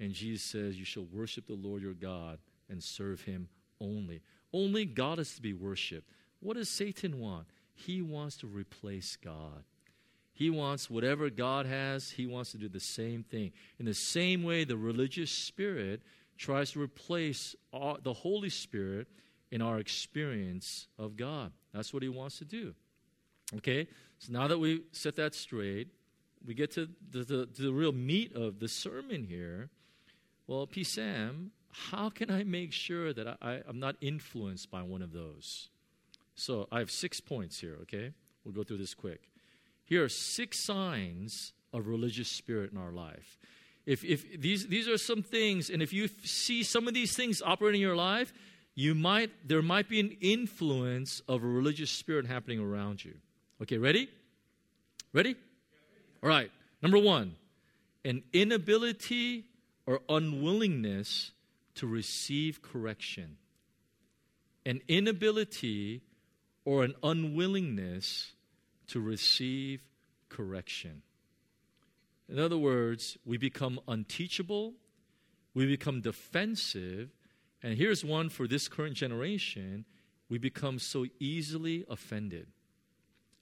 And 0.00 0.12
Jesus 0.12 0.42
says, 0.42 0.78
You 0.78 0.84
shall 0.84 1.06
worship 1.12 1.46
the 1.46 1.54
Lord 1.54 1.82
your 1.82 1.94
God 1.94 2.38
and 2.70 2.82
serve 2.82 3.22
him 3.22 3.48
only. 3.80 4.22
Only 4.52 4.84
God 4.84 5.18
is 5.18 5.34
to 5.34 5.42
be 5.42 5.52
worshiped. 5.52 6.08
What 6.40 6.56
does 6.56 6.68
Satan 6.68 7.18
want? 7.18 7.46
He 7.74 8.00
wants 8.00 8.36
to 8.38 8.46
replace 8.46 9.16
God. 9.16 9.64
He 10.38 10.50
wants 10.50 10.88
whatever 10.88 11.30
God 11.30 11.66
has, 11.66 12.12
he 12.12 12.28
wants 12.28 12.52
to 12.52 12.58
do 12.58 12.68
the 12.68 12.78
same 12.78 13.24
thing. 13.24 13.50
In 13.80 13.86
the 13.86 13.92
same 13.92 14.44
way, 14.44 14.62
the 14.62 14.76
religious 14.76 15.32
spirit 15.32 16.00
tries 16.36 16.70
to 16.70 16.80
replace 16.80 17.56
all, 17.72 17.98
the 18.00 18.12
Holy 18.12 18.48
Spirit 18.48 19.08
in 19.50 19.60
our 19.60 19.80
experience 19.80 20.86
of 20.96 21.16
God. 21.16 21.50
That's 21.74 21.92
what 21.92 22.04
he 22.04 22.08
wants 22.08 22.38
to 22.38 22.44
do. 22.44 22.72
Okay? 23.56 23.88
So 24.20 24.32
now 24.32 24.46
that 24.46 24.58
we 24.60 24.82
set 24.92 25.16
that 25.16 25.34
straight, 25.34 25.88
we 26.46 26.54
get 26.54 26.70
to 26.74 26.88
the, 27.10 27.24
the, 27.24 27.48
the 27.58 27.72
real 27.72 27.90
meat 27.90 28.36
of 28.36 28.60
the 28.60 28.68
sermon 28.68 29.24
here. 29.24 29.70
Well, 30.46 30.68
P. 30.68 30.84
Sam, 30.84 31.50
how 31.72 32.10
can 32.10 32.30
I 32.30 32.44
make 32.44 32.72
sure 32.72 33.12
that 33.12 33.26
I, 33.42 33.62
I'm 33.66 33.80
not 33.80 33.96
influenced 34.00 34.70
by 34.70 34.82
one 34.82 35.02
of 35.02 35.10
those? 35.10 35.68
So 36.36 36.68
I 36.70 36.78
have 36.78 36.92
six 36.92 37.20
points 37.20 37.58
here, 37.58 37.76
okay? 37.82 38.12
We'll 38.44 38.54
go 38.54 38.62
through 38.62 38.78
this 38.78 38.94
quick. 38.94 39.22
Here 39.88 40.04
are 40.04 40.08
six 40.10 40.60
signs 40.60 41.54
of 41.72 41.86
religious 41.86 42.28
spirit 42.28 42.72
in 42.72 42.78
our 42.78 42.92
life. 42.92 43.38
If, 43.86 44.04
if 44.04 44.38
these, 44.38 44.66
these 44.66 44.86
are 44.86 44.98
some 44.98 45.22
things, 45.22 45.70
and 45.70 45.82
if 45.82 45.94
you 45.94 46.08
see 46.24 46.62
some 46.62 46.86
of 46.86 46.92
these 46.92 47.16
things 47.16 47.40
operating 47.40 47.80
in 47.80 47.86
your 47.86 47.96
life, 47.96 48.34
you 48.74 48.94
might, 48.94 49.30
there 49.48 49.62
might 49.62 49.88
be 49.88 49.98
an 49.98 50.14
influence 50.20 51.22
of 51.26 51.42
a 51.42 51.46
religious 51.46 51.90
spirit 51.90 52.26
happening 52.26 52.60
around 52.60 53.02
you. 53.02 53.14
Okay, 53.62 53.78
ready? 53.78 54.10
Ready? 55.14 55.36
All 56.22 56.28
right. 56.28 56.50
Number 56.82 56.98
one, 56.98 57.34
an 58.04 58.22
inability 58.34 59.46
or 59.86 60.00
unwillingness 60.06 61.32
to 61.76 61.86
receive 61.86 62.60
correction. 62.60 63.38
An 64.66 64.82
inability 64.86 66.02
or 66.66 66.84
an 66.84 66.94
unwillingness 67.02 68.32
to 68.88 69.00
receive 69.00 69.82
correction. 70.28 71.02
In 72.28 72.38
other 72.38 72.58
words, 72.58 73.16
we 73.24 73.38
become 73.38 73.80
unteachable, 73.88 74.74
we 75.54 75.66
become 75.66 76.00
defensive, 76.00 77.10
and 77.62 77.76
here's 77.76 78.04
one 78.04 78.28
for 78.28 78.46
this 78.46 78.68
current 78.68 78.94
generation 78.94 79.84
we 80.28 80.38
become 80.38 80.78
so 80.78 81.06
easily 81.18 81.86
offended. 81.88 82.48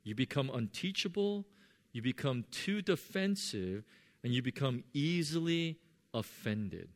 You 0.04 0.14
become 0.14 0.50
unteachable, 0.50 1.44
you 1.92 2.00
become 2.00 2.44
too 2.52 2.80
defensive, 2.80 3.84
and 4.22 4.32
you 4.32 4.40
become 4.40 4.84
easily 4.94 5.78
offended. 6.14 6.88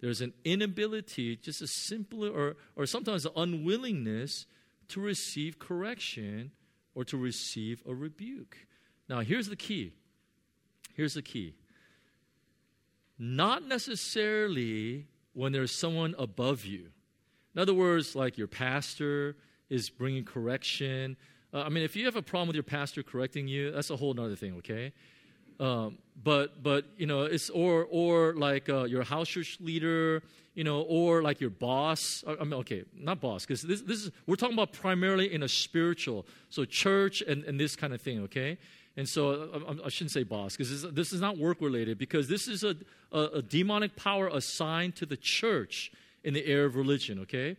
There's 0.00 0.20
an 0.20 0.34
inability, 0.44 1.36
just 1.36 1.60
a 1.60 1.66
simple, 1.66 2.24
or, 2.24 2.56
or 2.76 2.86
sometimes 2.86 3.26
an 3.26 3.32
unwillingness 3.34 4.46
to 4.88 5.00
receive 5.00 5.58
correction 5.58 6.52
or 6.98 7.04
to 7.04 7.16
receive 7.16 7.80
a 7.88 7.94
rebuke. 7.94 8.56
Now, 9.08 9.20
here's 9.20 9.48
the 9.48 9.54
key. 9.54 9.92
Here's 10.94 11.14
the 11.14 11.22
key. 11.22 11.54
Not 13.16 13.62
necessarily 13.62 15.06
when 15.32 15.52
there's 15.52 15.70
someone 15.70 16.16
above 16.18 16.64
you. 16.64 16.88
In 17.54 17.60
other 17.60 17.72
words, 17.72 18.16
like 18.16 18.36
your 18.36 18.48
pastor 18.48 19.36
is 19.70 19.90
bringing 19.90 20.24
correction. 20.24 21.16
Uh, 21.54 21.60
I 21.60 21.68
mean, 21.68 21.84
if 21.84 21.94
you 21.94 22.04
have 22.06 22.16
a 22.16 22.22
problem 22.22 22.48
with 22.48 22.56
your 22.56 22.64
pastor 22.64 23.04
correcting 23.04 23.46
you, 23.46 23.70
that's 23.70 23.90
a 23.90 23.96
whole 23.96 24.18
other 24.18 24.34
thing, 24.34 24.54
okay? 24.54 24.92
Um, 25.60 25.98
but 26.22 26.62
but 26.62 26.84
you 26.96 27.06
know 27.06 27.22
it's 27.22 27.50
or 27.50 27.86
or 27.90 28.34
like 28.34 28.68
uh, 28.68 28.84
your 28.84 29.02
house 29.02 29.28
church 29.28 29.58
leader, 29.60 30.22
you 30.54 30.64
know, 30.64 30.82
or 30.82 31.22
like 31.22 31.40
your 31.40 31.50
boss. 31.50 32.24
I 32.26 32.42
mean, 32.44 32.54
okay, 32.54 32.84
not 32.94 33.20
boss, 33.20 33.44
because 33.44 33.62
this 33.62 33.82
this 33.82 34.04
is 34.04 34.10
we're 34.26 34.36
talking 34.36 34.54
about 34.54 34.72
primarily 34.72 35.32
in 35.32 35.42
a 35.42 35.48
spiritual, 35.48 36.26
so 36.50 36.64
church 36.64 37.22
and 37.22 37.44
and 37.44 37.58
this 37.58 37.76
kind 37.76 37.92
of 37.92 38.00
thing, 38.00 38.20
okay. 38.24 38.58
And 38.96 39.08
so 39.08 39.62
I, 39.68 39.86
I 39.86 39.88
shouldn't 39.90 40.10
say 40.10 40.24
boss 40.24 40.56
because 40.56 40.82
this, 40.82 40.92
this, 40.92 41.12
is 41.12 41.20
not 41.20 41.38
work 41.38 41.60
related 41.60 41.98
because 41.98 42.26
this 42.26 42.48
is 42.48 42.64
a, 42.64 42.74
a, 43.12 43.20
a 43.34 43.42
demonic 43.42 43.94
power 43.94 44.26
assigned 44.26 44.96
to 44.96 45.06
the 45.06 45.16
church 45.16 45.92
in 46.24 46.34
the 46.34 46.44
area 46.44 46.66
of 46.66 46.74
religion, 46.74 47.20
okay? 47.20 47.56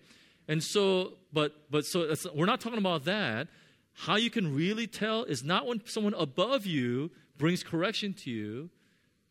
And 0.50 0.62
so, 0.62 1.14
but 1.32 1.54
but 1.72 1.86
so 1.86 2.14
we're 2.36 2.46
not 2.46 2.60
talking 2.60 2.78
about 2.78 3.06
that. 3.06 3.48
How 3.94 4.18
you 4.18 4.30
can 4.30 4.54
really 4.54 4.86
tell 4.86 5.24
is 5.24 5.42
not 5.42 5.66
when 5.66 5.82
someone 5.86 6.14
above 6.14 6.66
you 6.66 7.12
brings 7.40 7.64
correction 7.64 8.14
to 8.14 8.30
you 8.30 8.70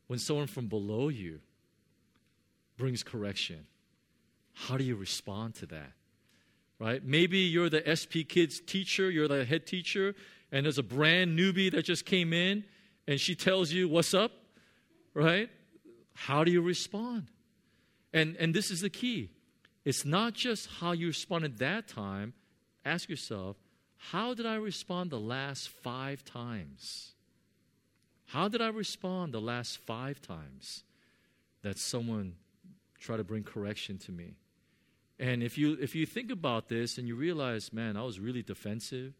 when 0.09 0.19
someone 0.19 0.49
from 0.49 0.67
below 0.67 1.09
you 1.09 1.39
brings 2.77 3.05
correction. 3.05 3.67
How 4.55 4.77
do 4.77 4.83
you 4.83 4.97
respond 4.97 5.55
to 5.57 5.67
that? 5.67 5.93
Right? 6.81 7.05
Maybe 7.05 7.39
you're 7.39 7.69
the 7.69 7.83
SP 7.87 8.27
Kids 8.27 8.61
teacher, 8.61 9.11
you're 9.11 9.29
the 9.29 9.45
head 9.45 9.67
teacher, 9.67 10.15
and 10.51 10.65
there's 10.65 10.79
a 10.79 10.83
brand 10.83 11.39
newbie 11.39 11.71
that 11.71 11.85
just 11.85 12.07
came 12.07 12.33
in 12.33 12.65
and 13.07 13.21
she 13.21 13.35
tells 13.35 13.71
you, 13.71 13.89
What's 13.89 14.15
up? 14.15 14.33
Right? 15.15 15.51
How 16.15 16.45
do 16.45 16.51
you 16.51 16.63
respond? 16.63 17.29
And, 18.13 18.37
and 18.37 18.55
this 18.55 18.71
is 18.71 18.81
the 18.81 18.91
key. 18.91 19.31
It's 19.85 20.05
not 20.05 20.35
just 20.35 20.69
how 20.81 20.93
you 20.93 21.09
responded 21.09 21.59
that 21.59 21.89
time. 21.89 22.33
Ask 22.85 23.09
yourself, 23.09 23.57
how 23.97 24.35
did 24.35 24.47
I 24.47 24.55
respond 24.55 25.11
the 25.11 25.21
last 25.21 25.69
five 25.69 26.25
times? 26.25 27.15
How 28.29 28.47
did 28.49 28.61
I 28.61 28.69
respond 28.69 29.33
the 29.33 29.41
last 29.41 29.79
five 29.79 30.21
times 30.21 30.85
that 31.63 31.79
someone 31.79 32.35
tried 33.01 33.17
to 33.17 33.25
bring 33.25 33.43
correction 33.43 33.97
to 33.99 34.13
me? 34.13 34.35
And 35.19 35.43
if 35.43 35.57
you 35.57 35.79
if 35.81 35.95
you 35.95 36.05
think 36.05 36.31
about 36.31 36.69
this 36.69 36.99
and 36.99 37.09
you 37.09 37.17
realize, 37.17 37.73
man, 37.73 37.97
I 37.97 38.03
was 38.03 38.21
really 38.21 38.43
defensive, 38.43 39.15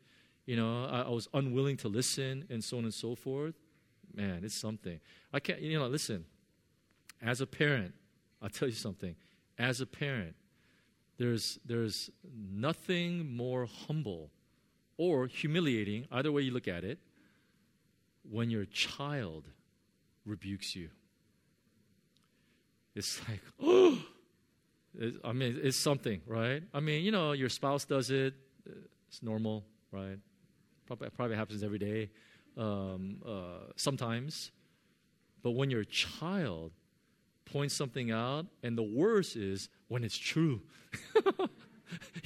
you 0.45 0.57
know, 0.57 0.85
I, 0.85 1.03
I 1.03 1.09
was 1.09 1.27
unwilling 1.33 1.79
to 1.79 1.89
listen, 1.89 2.45
and 2.51 2.63
so 2.63 2.77
on 2.77 2.85
and 2.85 2.93
so 2.93 3.15
forth. 3.15 3.55
Man, 4.15 4.43
it's 4.45 4.55
something. 4.55 5.01
I 5.33 5.41
can't, 5.41 5.61
you 5.61 5.79
know, 5.79 5.87
listen. 5.87 6.27
As 7.23 7.41
a 7.41 7.47
parent, 7.47 7.95
I'll 8.43 8.51
tell 8.51 8.69
you 8.69 8.75
something. 8.75 9.17
As 9.59 9.81
a 9.81 9.87
parent, 9.87 10.35
there's 11.17 11.59
there's 11.65 12.11
nothing 12.51 13.35
more 13.35 13.67
humble 13.87 14.31
or 14.99 15.29
humiliating, 15.29 16.07
either 16.13 16.31
way 16.31 16.43
you 16.43 16.51
look 16.51 16.69
at 16.69 16.85
it, 16.85 16.99
when 18.31 18.51
your 18.51 18.65
child 18.67 19.49
rebukes 20.25 20.77
you. 20.77 20.91
it's 22.95 23.21
like, 23.29 23.41
oh, 23.63 23.99
I 25.25 25.33
mean, 25.33 25.59
it's 25.63 25.77
something, 25.77 26.21
right? 26.27 26.63
I 26.75 26.81
mean, 26.81 27.05
you 27.05 27.13
know, 27.13 27.33
your 27.33 27.49
spouse 27.49 27.85
does 27.85 28.11
it, 28.11 28.35
it's 29.09 29.23
normal, 29.23 29.65
right? 29.93 30.19
Probably, 30.87 31.09
probably 31.11 31.37
happens 31.37 31.63
every 31.63 31.79
day, 31.79 32.11
um, 32.57 33.23
uh, 33.27 33.73
sometimes. 33.77 34.51
But 35.43 35.53
when 35.53 35.71
your 35.71 35.85
child 35.85 36.73
points 37.45 37.75
something 37.75 38.11
out, 38.11 38.47
and 38.63 38.77
the 38.77 38.83
worst 38.83 39.37
is 39.37 39.69
when 39.89 40.05
it's 40.05 40.17
true. 40.17 40.61
you 41.15 41.23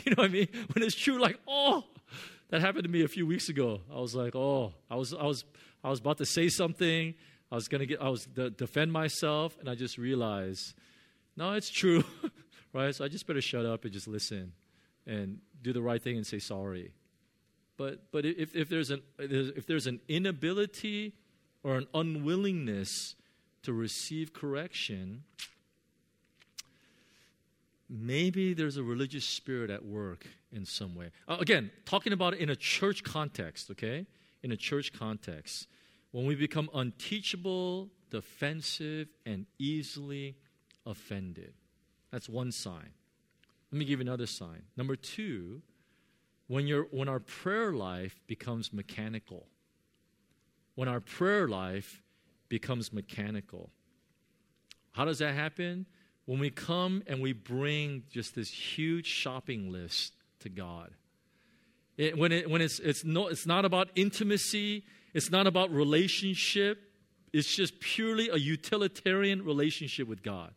know 0.06 0.14
what 0.16 0.24
I 0.24 0.28
mean? 0.28 0.48
When 0.72 0.82
it's 0.82 0.94
true, 0.94 1.20
like, 1.20 1.38
oh, 1.46 1.84
that 2.50 2.60
happened 2.60 2.84
to 2.84 2.90
me 2.90 3.04
a 3.04 3.08
few 3.08 3.26
weeks 3.26 3.48
ago. 3.48 3.80
I 3.90 4.00
was 4.00 4.14
like, 4.14 4.34
oh, 4.34 4.74
I 4.90 4.96
was, 4.96 5.14
I 5.14 5.24
was, 5.24 5.44
I 5.84 5.90
was 5.90 6.00
about 6.00 6.18
to 6.18 6.26
say 6.26 6.48
something. 6.48 7.14
I 7.50 7.54
was 7.54 7.68
gonna 7.68 7.86
get, 7.86 8.00
I 8.00 8.08
was 8.08 8.26
to 8.34 8.50
defend 8.50 8.92
myself, 8.92 9.56
and 9.60 9.68
I 9.68 9.74
just 9.74 9.98
realized, 9.98 10.74
no, 11.36 11.52
it's 11.52 11.70
true, 11.70 12.04
right? 12.72 12.94
So 12.94 13.04
I 13.04 13.08
just 13.08 13.26
better 13.26 13.40
shut 13.40 13.66
up 13.66 13.84
and 13.84 13.92
just 13.92 14.08
listen, 14.08 14.52
and 15.06 15.38
do 15.60 15.72
the 15.72 15.82
right 15.82 16.02
thing 16.02 16.16
and 16.16 16.26
say 16.26 16.38
sorry. 16.38 16.92
But 17.76 18.10
but 18.12 18.24
if, 18.24 18.54
if 18.54 18.68
there's 18.68 18.90
an 18.90 19.02
if 19.18 19.66
there's 19.66 19.86
an 19.86 20.00
inability 20.08 21.14
or 21.62 21.76
an 21.76 21.86
unwillingness 21.94 23.14
to 23.62 23.72
receive 23.72 24.32
correction, 24.32 25.24
maybe 27.88 28.54
there's 28.54 28.76
a 28.76 28.82
religious 28.82 29.24
spirit 29.24 29.70
at 29.70 29.84
work 29.84 30.26
in 30.52 30.64
some 30.64 30.94
way. 30.94 31.10
Uh, 31.28 31.36
again, 31.40 31.70
talking 31.84 32.12
about 32.12 32.34
it 32.34 32.40
in 32.40 32.50
a 32.50 32.56
church 32.56 33.04
context, 33.04 33.70
okay? 33.70 34.06
In 34.42 34.52
a 34.52 34.56
church 34.56 34.92
context. 34.92 35.68
When 36.10 36.26
we 36.26 36.34
become 36.34 36.68
unteachable, 36.74 37.90
defensive, 38.10 39.08
and 39.24 39.46
easily 39.58 40.36
offended. 40.84 41.54
That's 42.10 42.28
one 42.28 42.52
sign. 42.52 42.90
Let 43.70 43.78
me 43.78 43.84
give 43.84 44.00
you 44.00 44.06
another 44.06 44.26
sign. 44.26 44.62
Number 44.76 44.96
two, 44.96 45.62
when, 46.46 46.66
you 46.66 46.86
when 46.90 47.08
our 47.08 47.20
prayer 47.20 47.72
life 47.72 48.20
becomes 48.26 48.72
mechanical. 48.72 49.46
When 50.74 50.88
our 50.88 51.00
prayer 51.00 51.48
life 51.48 52.02
becomes 52.48 52.92
mechanical. 52.92 53.70
How 54.92 55.06
does 55.06 55.20
that 55.20 55.34
happen? 55.34 55.86
When 56.26 56.38
we 56.38 56.50
come 56.50 57.02
and 57.06 57.22
we 57.22 57.32
bring 57.32 58.02
just 58.10 58.34
this 58.34 58.50
huge 58.50 59.06
shopping 59.06 59.72
list 59.72 60.14
to 60.40 60.50
God. 60.50 60.90
It, 61.96 62.16
when 62.16 62.32
it, 62.32 62.48
when 62.48 62.60
it's, 62.60 62.78
it's, 62.78 63.04
no, 63.04 63.28
it's 63.28 63.46
not 63.46 63.64
about 63.64 63.88
intimacy, 63.94 64.84
it's 65.14 65.30
not 65.30 65.46
about 65.46 65.70
relationship, 65.70 66.78
it's 67.32 67.54
just 67.54 67.80
purely 67.80 68.28
a 68.28 68.36
utilitarian 68.36 69.44
relationship 69.44 70.08
with 70.08 70.22
God. 70.22 70.52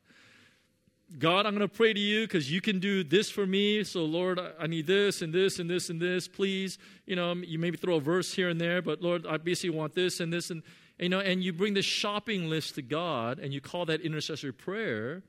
God, 1.19 1.45
I'm 1.45 1.55
going 1.55 1.67
to 1.67 1.73
pray 1.73 1.93
to 1.93 1.99
you 1.99 2.21
because 2.21 2.51
you 2.51 2.61
can 2.61 2.79
do 2.79 3.03
this 3.03 3.29
for 3.29 3.45
me. 3.45 3.83
So, 3.83 4.05
Lord, 4.05 4.39
I 4.59 4.65
need 4.67 4.87
this 4.87 5.21
and 5.21 5.31
this 5.31 5.59
and 5.59 5.69
this 5.69 5.89
and 5.89 6.01
this. 6.01 6.27
Please, 6.27 6.79
you 7.05 7.15
know, 7.15 7.33
you 7.33 7.59
maybe 7.59 7.77
throw 7.77 7.97
a 7.97 8.01
verse 8.01 8.33
here 8.33 8.49
and 8.49 8.59
there, 8.59 8.81
but 8.81 9.01
Lord, 9.01 9.27
I 9.27 9.37
basically 9.37 9.77
want 9.77 9.93
this 9.93 10.19
and 10.19 10.33
this 10.33 10.49
and 10.49 10.63
you 10.99 11.09
know, 11.09 11.19
and 11.19 11.43
you 11.43 11.51
bring 11.51 11.73
the 11.73 11.81
shopping 11.81 12.49
list 12.49 12.75
to 12.75 12.81
God 12.81 13.39
and 13.39 13.53
you 13.53 13.59
call 13.59 13.85
that 13.85 14.01
intercessory 14.01 14.53
prayer. 14.53 15.23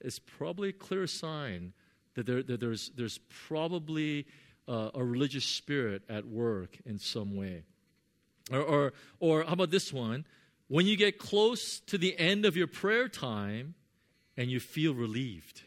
It's 0.00 0.18
probably 0.18 0.68
a 0.68 0.72
clear 0.72 1.06
sign 1.06 1.72
that, 2.14 2.26
there, 2.26 2.42
that 2.44 2.60
there's, 2.60 2.90
there's 2.96 3.18
probably 3.48 4.26
uh, 4.68 4.90
a 4.94 5.04
religious 5.04 5.44
spirit 5.44 6.02
at 6.08 6.26
work 6.26 6.78
in 6.84 6.98
some 6.98 7.36
way. 7.36 7.62
Or, 8.50 8.60
or, 8.60 8.92
or 9.20 9.44
how 9.44 9.52
about 9.52 9.70
this 9.70 9.92
one? 9.92 10.26
When 10.68 10.86
you 10.86 10.96
get 10.96 11.18
close 11.18 11.80
to 11.80 11.98
the 11.98 12.18
end 12.18 12.44
of 12.44 12.56
your 12.56 12.66
prayer 12.66 13.08
time 13.08 13.74
and 14.36 14.50
you 14.50 14.60
feel 14.60 14.94
relieved 14.94 15.62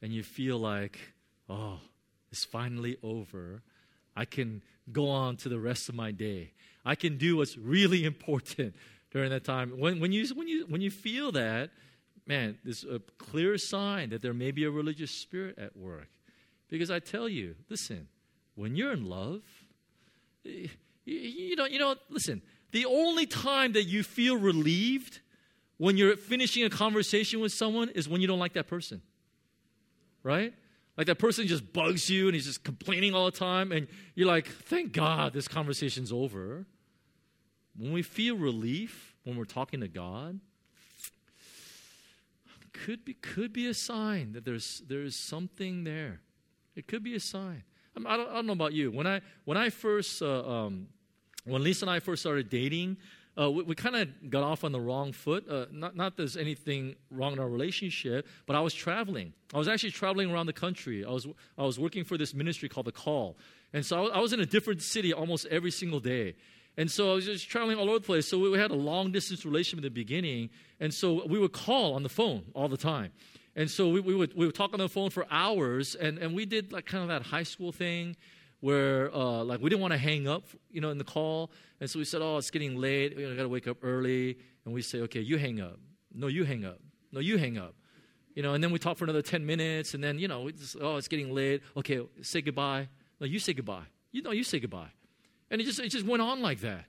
and 0.00 0.12
you 0.12 0.22
feel 0.22 0.58
like, 0.58 0.98
oh, 1.48 1.78
it's 2.30 2.44
finally 2.44 2.96
over, 3.02 3.62
I 4.16 4.24
can 4.24 4.62
go 4.90 5.08
on 5.08 5.36
to 5.38 5.48
the 5.48 5.60
rest 5.60 5.88
of 5.88 5.94
my 5.94 6.10
day. 6.10 6.52
I 6.84 6.94
can 6.94 7.16
do 7.16 7.36
what's 7.36 7.56
really 7.56 8.04
important 8.12 8.74
during 9.10 9.30
that 9.30 9.44
time. 9.44 9.78
When, 9.78 10.00
when, 10.00 10.12
you, 10.12 10.26
when, 10.34 10.48
you, 10.48 10.66
when 10.66 10.80
you 10.80 10.90
feel 10.90 11.32
that, 11.32 11.70
man, 12.26 12.58
there's 12.64 12.84
a 12.84 13.00
clear 13.18 13.58
sign 13.58 14.10
that 14.10 14.22
there 14.22 14.34
may 14.34 14.50
be 14.50 14.64
a 14.64 14.70
religious 14.70 15.10
spirit 15.10 15.58
at 15.58 15.76
work. 15.76 16.08
Because 16.72 16.90
I 16.90 17.00
tell 17.00 17.28
you, 17.28 17.54
listen, 17.68 18.08
when 18.54 18.76
you're 18.76 18.94
in 18.94 19.04
love, 19.04 19.42
you, 20.42 20.70
you 21.04 21.54
know, 21.54 21.66
you 21.66 21.78
know, 21.78 21.96
listen, 22.08 22.40
the 22.70 22.86
only 22.86 23.26
time 23.26 23.72
that 23.72 23.82
you 23.82 24.02
feel 24.02 24.38
relieved 24.38 25.20
when 25.76 25.98
you're 25.98 26.16
finishing 26.16 26.64
a 26.64 26.70
conversation 26.70 27.40
with 27.40 27.52
someone 27.52 27.90
is 27.90 28.08
when 28.08 28.22
you 28.22 28.26
don't 28.26 28.38
like 28.38 28.54
that 28.54 28.68
person. 28.68 29.02
Right? 30.22 30.54
Like 30.96 31.08
that 31.08 31.18
person 31.18 31.46
just 31.46 31.74
bugs 31.74 32.08
you 32.08 32.24
and 32.28 32.34
he's 32.34 32.46
just 32.46 32.64
complaining 32.64 33.14
all 33.14 33.26
the 33.26 33.36
time, 33.36 33.70
and 33.70 33.86
you're 34.14 34.26
like, 34.26 34.46
thank 34.46 34.94
God 34.94 35.34
this 35.34 35.48
conversation's 35.48 36.10
over. 36.10 36.64
When 37.76 37.92
we 37.92 38.00
feel 38.00 38.38
relief 38.38 39.14
when 39.24 39.36
we're 39.36 39.44
talking 39.44 39.80
to 39.80 39.88
God, 39.88 40.40
could 42.72 43.04
be, 43.04 43.12
could 43.12 43.52
be 43.52 43.66
a 43.66 43.74
sign 43.74 44.32
that 44.32 44.46
there's, 44.46 44.82
there's 44.88 45.16
something 45.16 45.84
there. 45.84 46.20
It 46.74 46.86
could 46.86 47.02
be 47.02 47.14
a 47.14 47.20
sign. 47.20 47.62
I, 47.96 47.98
mean, 47.98 48.06
I, 48.06 48.16
don't, 48.16 48.30
I 48.30 48.34
don't 48.34 48.46
know 48.46 48.52
about 48.54 48.72
you. 48.72 48.90
When 48.90 49.06
I, 49.06 49.20
when 49.44 49.56
I 49.56 49.70
first, 49.70 50.22
uh, 50.22 50.48
um, 50.48 50.88
when 51.44 51.62
Lisa 51.62 51.84
and 51.84 51.90
I 51.90 52.00
first 52.00 52.22
started 52.22 52.48
dating, 52.48 52.96
uh, 53.38 53.50
we, 53.50 53.62
we 53.62 53.74
kind 53.74 53.96
of 53.96 54.30
got 54.30 54.42
off 54.42 54.64
on 54.64 54.72
the 54.72 54.80
wrong 54.80 55.12
foot. 55.12 55.48
Uh, 55.48 55.66
not, 55.70 55.96
not 55.96 56.16
there's 56.16 56.36
anything 56.36 56.96
wrong 57.10 57.32
in 57.32 57.38
our 57.38 57.48
relationship, 57.48 58.26
but 58.46 58.56
I 58.56 58.60
was 58.60 58.74
traveling. 58.74 59.32
I 59.54 59.58
was 59.58 59.68
actually 59.68 59.90
traveling 59.90 60.30
around 60.30 60.46
the 60.46 60.52
country. 60.52 61.04
I 61.04 61.10
was, 61.10 61.26
I 61.56 61.64
was 61.64 61.78
working 61.78 62.04
for 62.04 62.16
this 62.16 62.34
ministry 62.34 62.68
called 62.68 62.86
The 62.86 62.92
Call. 62.92 63.36
And 63.72 63.84
so 63.84 64.10
I 64.10 64.20
was 64.20 64.32
in 64.32 64.40
a 64.40 64.46
different 64.46 64.82
city 64.82 65.12
almost 65.12 65.46
every 65.46 65.70
single 65.70 66.00
day. 66.00 66.34
And 66.76 66.90
so 66.90 67.12
I 67.12 67.14
was 67.14 67.26
just 67.26 67.48
traveling 67.48 67.78
all 67.78 67.88
over 67.88 67.98
the 67.98 68.04
place. 68.04 68.26
So 68.26 68.38
we 68.38 68.58
had 68.58 68.70
a 68.70 68.74
long 68.74 69.12
distance 69.12 69.44
relationship 69.44 69.78
in 69.78 69.84
the 69.84 69.90
beginning. 69.90 70.50
And 70.80 70.92
so 70.92 71.26
we 71.26 71.38
would 71.38 71.52
call 71.52 71.94
on 71.94 72.02
the 72.02 72.08
phone 72.08 72.44
all 72.54 72.68
the 72.68 72.78
time. 72.78 73.12
And 73.54 73.70
so 73.70 73.88
we, 73.88 74.00
we, 74.00 74.14
would, 74.14 74.34
we 74.34 74.46
would 74.46 74.54
talk 74.54 74.72
on 74.72 74.78
the 74.78 74.88
phone 74.88 75.10
for 75.10 75.26
hours. 75.30 75.94
And, 75.94 76.18
and 76.18 76.34
we 76.34 76.46
did 76.46 76.72
like 76.72 76.86
kind 76.86 77.02
of 77.02 77.08
that 77.08 77.22
high 77.22 77.42
school 77.42 77.72
thing 77.72 78.16
where 78.60 79.14
uh, 79.14 79.42
like 79.44 79.60
we 79.60 79.68
didn't 79.68 79.82
want 79.82 79.92
to 79.92 79.98
hang 79.98 80.26
up, 80.26 80.44
you 80.70 80.80
know, 80.80 80.90
in 80.90 80.98
the 80.98 81.04
call. 81.04 81.50
And 81.80 81.90
so 81.90 81.98
we 81.98 82.04
said, 82.04 82.22
oh, 82.22 82.38
it's 82.38 82.50
getting 82.50 82.76
late. 82.76 83.16
We 83.16 83.24
got 83.34 83.42
to 83.42 83.48
wake 83.48 83.66
up 83.66 83.78
early. 83.82 84.38
And 84.64 84.72
we 84.72 84.82
say, 84.82 85.00
okay, 85.00 85.20
you 85.20 85.36
hang 85.36 85.60
up. 85.60 85.78
No, 86.14 86.28
you 86.28 86.44
hang 86.44 86.64
up. 86.64 86.78
No, 87.10 87.20
you 87.20 87.36
hang 87.36 87.58
up. 87.58 87.74
You 88.34 88.42
know, 88.42 88.54
and 88.54 88.64
then 88.64 88.70
we 88.70 88.78
talk 88.78 88.96
for 88.96 89.04
another 89.04 89.20
10 89.20 89.44
minutes. 89.44 89.94
And 89.94 90.02
then, 90.02 90.18
you 90.18 90.28
know, 90.28 90.50
just, 90.50 90.76
oh, 90.80 90.96
it's 90.96 91.08
getting 91.08 91.34
late. 91.34 91.62
Okay, 91.76 92.00
say 92.22 92.40
goodbye. 92.40 92.88
No, 93.20 93.26
you 93.26 93.38
say 93.38 93.52
goodbye. 93.52 93.84
You 94.12 94.22
know, 94.22 94.30
you 94.30 94.44
say 94.44 94.60
goodbye. 94.60 94.92
And 95.50 95.60
it 95.60 95.64
just, 95.64 95.80
it 95.80 95.88
just 95.88 96.06
went 96.06 96.22
on 96.22 96.40
like 96.40 96.60
that. 96.60 96.84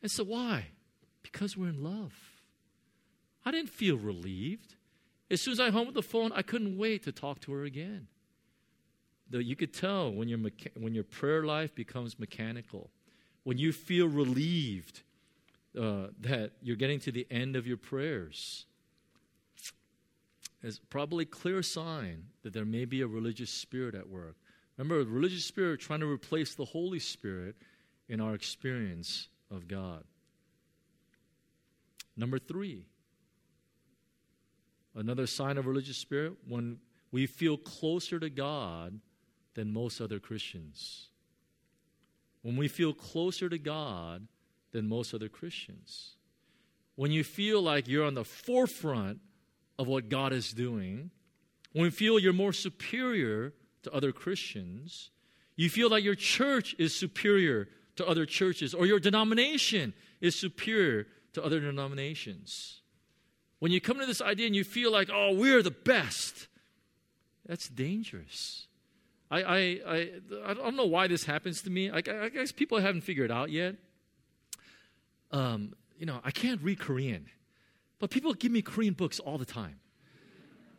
And 0.00 0.10
so 0.10 0.24
why? 0.24 0.66
Because 1.22 1.56
we're 1.56 1.68
in 1.68 1.82
love. 1.82 2.14
I 3.44 3.50
didn't 3.50 3.70
feel 3.70 3.98
relieved. 3.98 4.76
As 5.30 5.40
soon 5.40 5.52
as 5.52 5.60
I 5.60 5.70
hung 5.70 5.86
up 5.86 5.94
the 5.94 6.02
phone, 6.02 6.32
I 6.32 6.42
couldn't 6.42 6.76
wait 6.76 7.04
to 7.04 7.12
talk 7.12 7.40
to 7.42 7.52
her 7.52 7.64
again. 7.64 8.08
You 9.30 9.54
could 9.54 9.72
tell 9.72 10.12
when, 10.12 10.28
your 10.28 10.38
mecha- 10.38 10.76
when 10.76 10.92
your 10.92 11.04
prayer 11.04 11.44
life 11.44 11.72
becomes 11.74 12.18
mechanical, 12.18 12.90
when 13.44 13.58
you 13.58 13.72
feel 13.72 14.08
relieved 14.08 15.02
uh, 15.78 16.08
that 16.20 16.52
you're 16.60 16.76
getting 16.76 16.98
to 17.00 17.12
the 17.12 17.26
end 17.30 17.54
of 17.54 17.64
your 17.64 17.76
prayers. 17.76 18.66
It's 20.62 20.80
probably 20.90 21.22
a 21.22 21.26
clear 21.26 21.62
sign 21.62 22.24
that 22.42 22.52
there 22.52 22.64
may 22.64 22.84
be 22.84 23.02
a 23.02 23.06
religious 23.06 23.50
spirit 23.50 23.94
at 23.94 24.08
work. 24.08 24.34
Remember, 24.76 25.04
the 25.04 25.10
religious 25.10 25.44
spirit 25.44 25.80
trying 25.80 26.00
to 26.00 26.10
replace 26.10 26.54
the 26.54 26.64
Holy 26.64 26.98
Spirit 26.98 27.54
in 28.08 28.20
our 28.20 28.34
experience 28.34 29.28
of 29.50 29.68
God. 29.68 30.02
Number 32.16 32.38
three, 32.38 32.86
another 34.94 35.26
sign 35.26 35.58
of 35.58 35.66
religious 35.66 35.96
spirit 35.96 36.34
when 36.46 36.78
we 37.12 37.26
feel 37.26 37.56
closer 37.56 38.18
to 38.18 38.30
God 38.30 39.00
than 39.54 39.72
most 39.72 40.00
other 40.00 40.18
Christians. 40.18 41.08
When 42.42 42.56
we 42.56 42.68
feel 42.68 42.92
closer 42.92 43.48
to 43.48 43.58
God 43.58 44.26
than 44.72 44.88
most 44.88 45.12
other 45.14 45.28
Christians. 45.28 46.16
When 46.94 47.10
you 47.10 47.24
feel 47.24 47.62
like 47.62 47.88
you're 47.88 48.06
on 48.06 48.14
the 48.14 48.24
forefront 48.24 49.20
of 49.78 49.86
what 49.86 50.08
God 50.08 50.32
is 50.32 50.52
doing, 50.52 51.10
when 51.72 51.86
you 51.86 51.90
feel 51.90 52.18
you're 52.18 52.32
more 52.32 52.52
superior 52.52 53.52
to 53.82 53.92
other 53.92 54.12
Christians, 54.12 55.10
you 55.56 55.70
feel 55.70 55.90
like 55.90 56.04
your 56.04 56.14
church 56.14 56.74
is 56.78 56.94
superior 56.94 57.68
to 57.96 58.06
other 58.06 58.26
churches 58.26 58.74
or 58.74 58.86
your 58.86 59.00
denomination 59.00 59.92
is 60.20 60.34
superior 60.34 61.06
to 61.32 61.44
other 61.44 61.60
denominations. 61.60 62.79
When 63.60 63.70
you 63.70 63.80
come 63.80 63.98
to 64.00 64.06
this 64.06 64.20
idea 64.20 64.46
and 64.46 64.56
you 64.56 64.64
feel 64.64 64.90
like, 64.90 65.08
oh, 65.12 65.34
we're 65.34 65.62
the 65.62 65.70
best, 65.70 66.48
that's 67.46 67.68
dangerous. 67.68 68.66
I, 69.30 69.42
I, 69.42 69.80
I, 69.86 70.10
I 70.46 70.54
don't 70.54 70.76
know 70.76 70.86
why 70.86 71.06
this 71.06 71.24
happens 71.24 71.62
to 71.62 71.70
me. 71.70 71.90
I, 71.90 71.98
I 71.98 72.28
guess 72.30 72.50
people 72.52 72.80
haven't 72.80 73.02
figured 73.02 73.30
it 73.30 73.34
out 73.34 73.50
yet. 73.50 73.76
Um, 75.30 75.74
you 75.98 76.06
know, 76.06 76.20
I 76.24 76.30
can't 76.32 76.60
read 76.62 76.80
Korean, 76.80 77.26
but 78.00 78.10
people 78.10 78.32
give 78.34 78.50
me 78.50 78.62
Korean 78.62 78.94
books 78.94 79.20
all 79.20 79.38
the 79.38 79.44
time. 79.44 79.78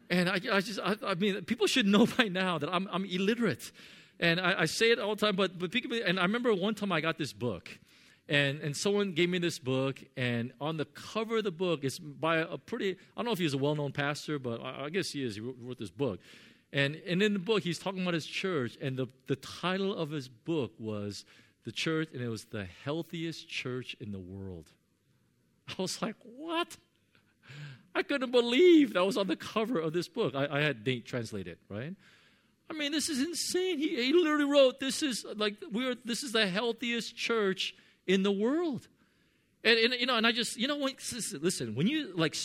And 0.09 0.27
I, 0.27 0.41
I 0.51 0.59
just, 0.59 0.79
I, 0.83 0.97
I, 1.05 1.13
mean, 1.13 1.41
people 1.45 1.67
should 1.67 1.85
know 1.85 2.05
by 2.17 2.25
now 2.25 2.57
that 2.57 2.69
I'm, 2.69 2.89
I'm 2.91 3.05
illiterate. 3.05 3.71
And 4.19 4.41
I, 4.41 4.61
I, 4.61 4.65
say 4.65 4.91
it 4.91 4.99
all 4.99 5.15
the 5.15 5.25
time, 5.25 5.35
but, 5.35 5.57
but 5.57 5.71
people, 5.71 5.97
and 6.05 6.19
I 6.19 6.23
remember 6.23 6.53
one 6.53 6.75
time 6.75 6.91
I 6.91 6.99
got 6.99 7.17
this 7.17 7.31
book. 7.31 7.79
And, 8.29 8.61
and 8.61 8.77
someone 8.77 9.11
gave 9.11 9.29
me 9.29 9.39
this 9.39 9.59
book, 9.59 10.01
and 10.15 10.53
on 10.61 10.77
the 10.77 10.85
cover 10.85 11.39
of 11.39 11.43
the 11.43 11.51
book, 11.51 11.83
it's 11.83 11.99
by 11.99 12.37
a 12.37 12.57
pretty, 12.57 12.91
I 12.91 12.95
don't 13.17 13.25
know 13.25 13.31
if 13.31 13.39
he's 13.39 13.53
a 13.53 13.57
well 13.57 13.75
known 13.75 13.91
pastor, 13.91 14.39
but 14.39 14.61
I, 14.61 14.85
I, 14.85 14.89
guess 14.89 15.11
he 15.11 15.23
is. 15.23 15.35
He 15.35 15.41
wrote, 15.41 15.57
wrote 15.59 15.79
this 15.79 15.89
book. 15.89 16.19
And, 16.71 17.01
and 17.05 17.21
in 17.21 17.33
the 17.33 17.39
book, 17.39 17.63
he's 17.63 17.77
talking 17.77 18.01
about 18.01 18.13
his 18.13 18.25
church, 18.25 18.77
and 18.79 18.95
the, 18.95 19.07
the 19.27 19.35
title 19.35 19.93
of 19.93 20.11
his 20.11 20.29
book 20.29 20.71
was 20.79 21.25
The 21.65 21.71
Church, 21.71 22.09
and 22.13 22.21
it 22.21 22.29
was 22.29 22.45
the 22.45 22.65
healthiest 22.85 23.49
church 23.49 23.97
in 23.99 24.11
the 24.13 24.19
world. 24.19 24.67
I 25.67 25.81
was 25.81 26.01
like, 26.01 26.15
what? 26.23 26.77
I 27.95 28.03
couldn't 28.03 28.31
believe 28.31 28.93
that 28.93 29.05
was 29.05 29.17
on 29.17 29.27
the 29.27 29.35
cover 29.35 29.79
of 29.79 29.91
this 29.91 30.07
book. 30.07 30.35
I, 30.35 30.47
I 30.49 30.61
had 30.61 30.85
Nate 30.85 31.05
translate 31.05 31.47
it, 31.47 31.59
right? 31.67 31.93
I 32.69 32.73
mean, 32.73 32.93
this 32.93 33.09
is 33.09 33.19
insane. 33.19 33.79
He, 33.79 33.97
he 33.97 34.13
literally 34.13 34.45
wrote, 34.45 34.79
"This 34.79 35.03
is 35.03 35.25
like 35.35 35.55
we're 35.73 35.95
this 36.05 36.23
is 36.23 36.31
the 36.31 36.47
healthiest 36.47 37.17
church 37.17 37.75
in 38.07 38.23
the 38.23 38.31
world." 38.31 38.87
And, 39.63 39.77
and 39.77 39.93
you 39.93 40.05
know, 40.05 40.15
and 40.15 40.25
I 40.25 40.31
just 40.31 40.57
you 40.57 40.67
know, 40.67 40.77
when, 40.77 40.95
listen, 41.39 41.75
when 41.75 41.87
you 41.87 42.15
like 42.15 42.35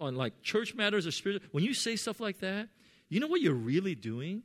on 0.00 0.16
like 0.16 0.42
church 0.42 0.74
matters 0.74 1.06
or 1.06 1.10
spiritual, 1.10 1.46
when 1.52 1.64
you 1.64 1.74
say 1.74 1.96
stuff 1.96 2.20
like 2.20 2.40
that, 2.40 2.68
you 3.08 3.20
know 3.20 3.28
what 3.28 3.40
you're 3.40 3.54
really 3.54 3.94
doing? 3.94 4.42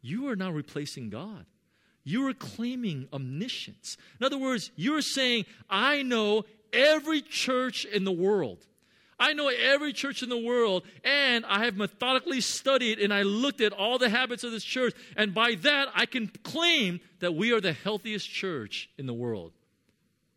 You 0.00 0.28
are 0.28 0.36
now 0.36 0.50
replacing 0.50 1.10
God. 1.10 1.46
You 2.04 2.26
are 2.28 2.34
claiming 2.34 3.08
omniscience. 3.12 3.96
In 4.20 4.26
other 4.26 4.38
words, 4.38 4.70
you're 4.76 5.02
saying, 5.02 5.46
"I 5.68 6.02
know 6.02 6.44
every 6.72 7.22
church 7.22 7.84
in 7.84 8.04
the 8.04 8.12
world." 8.12 8.64
I 9.20 9.32
know 9.32 9.48
every 9.48 9.92
church 9.92 10.22
in 10.22 10.28
the 10.28 10.38
world, 10.38 10.84
and 11.02 11.44
I 11.44 11.64
have 11.64 11.76
methodically 11.76 12.40
studied 12.40 13.00
and 13.00 13.12
I 13.12 13.22
looked 13.22 13.60
at 13.60 13.72
all 13.72 13.98
the 13.98 14.08
habits 14.08 14.44
of 14.44 14.52
this 14.52 14.62
church, 14.62 14.94
and 15.16 15.34
by 15.34 15.56
that 15.56 15.88
I 15.92 16.06
can 16.06 16.28
claim 16.44 17.00
that 17.18 17.34
we 17.34 17.52
are 17.52 17.60
the 17.60 17.72
healthiest 17.72 18.30
church 18.30 18.88
in 18.96 19.06
the 19.06 19.12
world. 19.12 19.54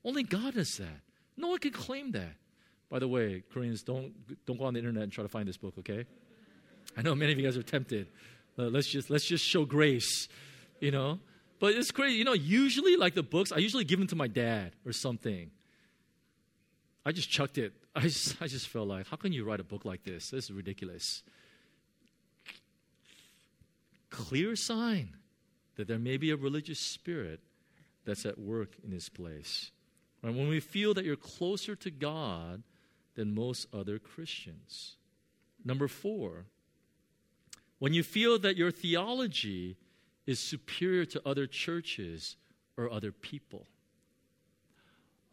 Only 0.03 0.23
God 0.23 0.55
does 0.55 0.77
that. 0.77 1.01
No 1.37 1.49
one 1.49 1.59
can 1.59 1.71
claim 1.71 2.11
that. 2.11 2.33
By 2.89 2.99
the 2.99 3.07
way, 3.07 3.43
Koreans, 3.53 3.83
don't, 3.83 4.13
don't 4.45 4.57
go 4.57 4.65
on 4.65 4.73
the 4.73 4.79
internet 4.79 5.03
and 5.03 5.11
try 5.11 5.23
to 5.23 5.29
find 5.29 5.47
this 5.47 5.57
book, 5.57 5.75
okay? 5.79 6.05
I 6.97 7.01
know 7.01 7.15
many 7.15 7.31
of 7.31 7.39
you 7.39 7.45
guys 7.45 7.55
are 7.55 7.63
tempted. 7.63 8.07
Uh, 8.59 8.63
let's, 8.63 8.87
just, 8.87 9.09
let's 9.09 9.25
just 9.25 9.45
show 9.45 9.63
grace, 9.63 10.27
you 10.79 10.91
know? 10.91 11.19
But 11.59 11.73
it's 11.73 11.91
crazy. 11.91 12.17
You 12.17 12.25
know, 12.25 12.33
usually, 12.33 12.97
like 12.97 13.13
the 13.13 13.23
books, 13.23 13.51
I 13.51 13.57
usually 13.57 13.85
give 13.85 13.99
them 13.99 14.07
to 14.09 14.15
my 14.15 14.27
dad 14.27 14.73
or 14.85 14.91
something. 14.91 15.51
I 17.05 17.11
just 17.11 17.29
chucked 17.29 17.57
it 17.57 17.73
I 17.95 18.01
just, 18.01 18.41
I 18.41 18.47
just 18.47 18.67
felt 18.67 18.87
like, 18.87 19.07
how 19.07 19.17
can 19.17 19.33
you 19.33 19.43
write 19.43 19.59
a 19.59 19.65
book 19.65 19.83
like 19.83 20.03
this? 20.03 20.29
This 20.29 20.45
is 20.45 20.51
ridiculous. 20.51 21.23
Clear 24.09 24.55
sign 24.55 25.17
that 25.75 25.87
there 25.87 25.99
may 25.99 26.17
be 26.17 26.31
a 26.31 26.37
religious 26.37 26.79
spirit 26.79 27.41
that's 28.05 28.25
at 28.25 28.39
work 28.39 28.75
in 28.83 28.91
this 28.91 29.09
place. 29.09 29.71
And 30.23 30.37
when 30.37 30.47
we 30.47 30.59
feel 30.59 30.93
that 30.93 31.05
you're 31.05 31.15
closer 31.15 31.75
to 31.75 31.91
God 31.91 32.63
than 33.15 33.33
most 33.33 33.67
other 33.73 33.99
Christians. 33.99 34.95
Number 35.63 35.87
four, 35.87 36.45
when 37.79 37.93
you 37.93 38.03
feel 38.03 38.37
that 38.39 38.57
your 38.57 38.71
theology 38.71 39.77
is 40.25 40.39
superior 40.39 41.05
to 41.05 41.27
other 41.27 41.47
churches 41.47 42.35
or 42.77 42.91
other 42.91 43.11
people. 43.11 43.67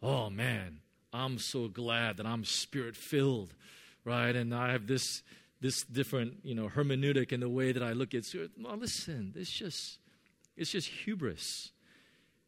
Oh 0.02 0.30
man, 0.30 0.80
I'm 1.12 1.38
so 1.38 1.68
glad 1.68 2.16
that 2.16 2.26
I'm 2.26 2.44
spirit 2.44 2.96
filled, 2.96 3.54
right? 4.04 4.34
And 4.34 4.54
I 4.54 4.72
have 4.72 4.86
this 4.86 5.22
this 5.60 5.82
different, 5.82 6.34
you 6.44 6.54
know, 6.54 6.68
hermeneutic 6.68 7.32
in 7.32 7.40
the 7.40 7.48
way 7.48 7.72
that 7.72 7.82
I 7.82 7.92
look 7.92 8.14
at 8.14 8.24
spirit. 8.24 8.52
Well, 8.58 8.76
listen, 8.76 9.34
it's 9.36 9.50
just 9.50 9.98
it's 10.56 10.70
just 10.70 10.88
hubris. 10.88 11.72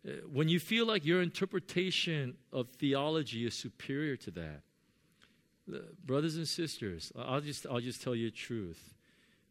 Uh, 0.07 0.12
when 0.32 0.48
you 0.48 0.59
feel 0.59 0.86
like 0.86 1.05
your 1.05 1.20
interpretation 1.20 2.36
of 2.53 2.68
theology 2.70 3.46
is 3.46 3.55
superior 3.55 4.16
to 4.16 4.30
that, 4.30 4.62
uh, 5.72 5.78
brothers 6.05 6.36
and 6.36 6.48
sisters, 6.48 7.12
I'll 7.18 7.40
just 7.40 7.66
I'll 7.66 7.80
just 7.80 8.03
tell 8.03 8.14
you 8.14 8.30
the 8.30 8.36
truth. 8.36 8.94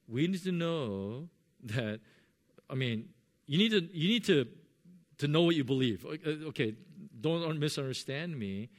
We 0.07 0.27
need 0.27 0.43
to 0.43 0.51
know 0.51 1.29
that. 1.63 1.99
I 2.69 2.75
mean, 2.75 3.09
you 3.45 3.57
need 3.57 3.71
to 3.71 3.81
you 3.95 4.09
need 4.09 4.25
to 4.25 4.47
to 5.19 5.27
know 5.27 5.43
what 5.43 5.55
you 5.55 5.63
believe. 5.63 6.05
Okay, 6.25 6.75
don't 7.21 7.59
misunderstand 7.59 8.37
me. 8.37 8.69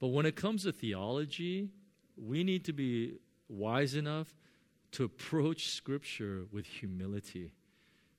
But 0.00 0.08
when 0.08 0.26
it 0.26 0.36
comes 0.36 0.64
to 0.64 0.72
theology, 0.72 1.70
we 2.16 2.44
need 2.44 2.64
to 2.66 2.72
be 2.72 3.14
wise 3.48 3.94
enough 3.94 4.34
to 4.92 5.04
approach 5.04 5.68
Scripture 5.70 6.44
with 6.52 6.66
humility. 6.66 7.52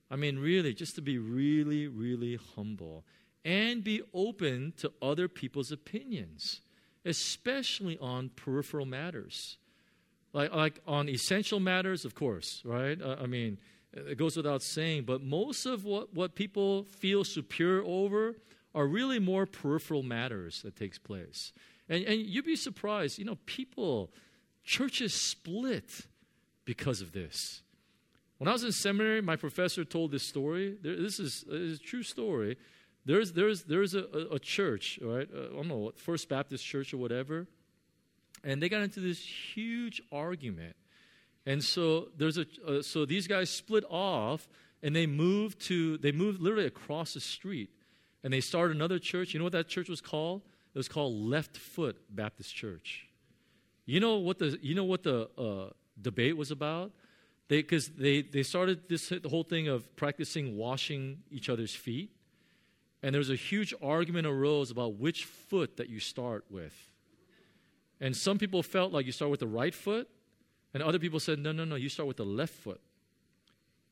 I 0.09 0.15
mean, 0.15 0.37
really, 0.37 0.73
just 0.73 0.95
to 0.95 1.01
be 1.01 1.17
really, 1.17 1.87
really 1.87 2.37
humble 2.55 3.03
and 3.43 3.83
be 3.83 4.01
open 4.13 4.73
to 4.77 4.91
other 5.01 5.27
people's 5.27 5.71
opinions, 5.71 6.61
especially 7.05 7.97
on 7.99 8.29
peripheral 8.29 8.85
matters. 8.85 9.57
Like, 10.33 10.53
like 10.53 10.81
on 10.85 11.07
essential 11.07 11.59
matters, 11.59 12.05
of 12.05 12.13
course, 12.13 12.61
right? 12.65 13.01
Uh, 13.01 13.17
I 13.21 13.25
mean, 13.25 13.57
it 13.93 14.17
goes 14.17 14.35
without 14.35 14.61
saying, 14.61 15.03
but 15.03 15.21
most 15.21 15.65
of 15.65 15.85
what, 15.85 16.13
what 16.13 16.35
people 16.35 16.83
feel 16.83 17.23
superior 17.23 17.83
over 17.85 18.35
are 18.73 18.85
really 18.85 19.19
more 19.19 19.45
peripheral 19.45 20.03
matters 20.03 20.61
that 20.63 20.75
takes 20.75 20.97
place. 20.97 21.53
And, 21.87 22.03
and 22.03 22.19
you'd 22.19 22.45
be 22.45 22.57
surprised, 22.57 23.17
you 23.17 23.25
know, 23.25 23.37
people, 23.45 24.11
churches 24.63 25.13
split 25.13 26.01
because 26.65 26.99
of 26.99 27.13
this. 27.13 27.61
When 28.37 28.47
I 28.47 28.51
was 28.51 28.63
in 28.63 28.71
seminary, 28.71 29.21
my 29.21 29.35
professor 29.35 29.85
told 29.85 30.11
this 30.11 30.27
story. 30.27 30.77
There, 30.81 30.95
this, 30.95 31.19
is, 31.19 31.45
this, 31.47 31.59
is, 31.59 31.79
a 31.79 31.83
true 31.83 32.03
story. 32.03 32.57
There's, 33.05 33.31
there's, 33.31 33.63
there's 33.63 33.93
a, 33.93 34.03
a, 34.13 34.35
a 34.35 34.39
church, 34.39 34.99
right? 35.01 35.27
Uh, 35.33 35.51
I 35.51 35.55
don't 35.55 35.67
know, 35.67 35.91
First 35.95 36.27
Baptist 36.27 36.65
Church 36.65 36.93
or 36.93 36.97
whatever. 36.97 37.47
And 38.43 38.61
they 38.61 38.69
got 38.69 38.81
into 38.81 38.99
this 38.99 39.19
huge 39.19 40.01
argument. 40.11 40.75
And 41.45 41.63
so 41.63 42.09
there's 42.17 42.37
a 42.37 42.45
uh, 42.67 42.81
so 42.81 43.05
these 43.05 43.27
guys 43.27 43.49
split 43.49 43.83
off 43.89 44.47
and 44.81 44.95
they 44.95 45.05
moved 45.05 45.59
to 45.67 45.97
they 45.99 46.11
moved 46.11 46.41
literally 46.41 46.65
across 46.65 47.13
the 47.13 47.19
street 47.19 47.69
and 48.23 48.33
they 48.33 48.41
started 48.41 48.75
another 48.75 48.97
church. 48.97 49.33
You 49.33 49.39
know 49.39 49.43
what 49.43 49.53
that 49.53 49.67
church 49.67 49.87
was 49.87 50.01
called? 50.01 50.41
It 50.73 50.77
was 50.77 50.87
called 50.87 51.13
Left 51.13 51.55
Foot 51.55 51.97
Baptist 52.09 52.53
Church. 52.55 53.07
You 53.85 53.99
know 53.99 54.17
what 54.17 54.39
the 54.39 54.57
you 54.61 54.73
know 54.73 54.83
what 54.83 55.03
the 55.03 55.29
uh, 55.37 55.69
debate 56.01 56.35
was 56.35 56.49
about? 56.49 56.91
Because 57.47 57.89
they, 57.89 58.21
they, 58.21 58.29
they 58.29 58.43
started 58.43 58.89
this 58.89 59.09
the 59.09 59.29
whole 59.29 59.43
thing 59.43 59.67
of 59.67 59.95
practicing 59.95 60.57
washing 60.57 61.19
each 61.29 61.49
other's 61.49 61.75
feet, 61.75 62.11
and 63.03 63.13
there 63.13 63.19
was 63.19 63.29
a 63.29 63.35
huge 63.35 63.73
argument 63.83 64.25
arose 64.25 64.71
about 64.71 64.95
which 64.95 65.25
foot 65.25 65.77
that 65.77 65.89
you 65.89 65.99
start 65.99 66.45
with. 66.49 66.73
And 68.01 68.15
some 68.15 68.37
people 68.37 68.63
felt 68.63 68.91
like 68.91 69.05
you 69.05 69.11
start 69.11 69.31
with 69.31 69.39
the 69.39 69.47
right 69.47 69.73
foot, 69.73 70.09
and 70.73 70.81
other 70.81 70.99
people 70.99 71.19
said, 71.19 71.39
no, 71.39 71.51
no, 71.51 71.65
no, 71.65 71.75
you 71.75 71.87
start 71.87 72.07
with 72.07 72.17
the 72.17 72.25
left 72.25 72.53
foot. 72.53 72.81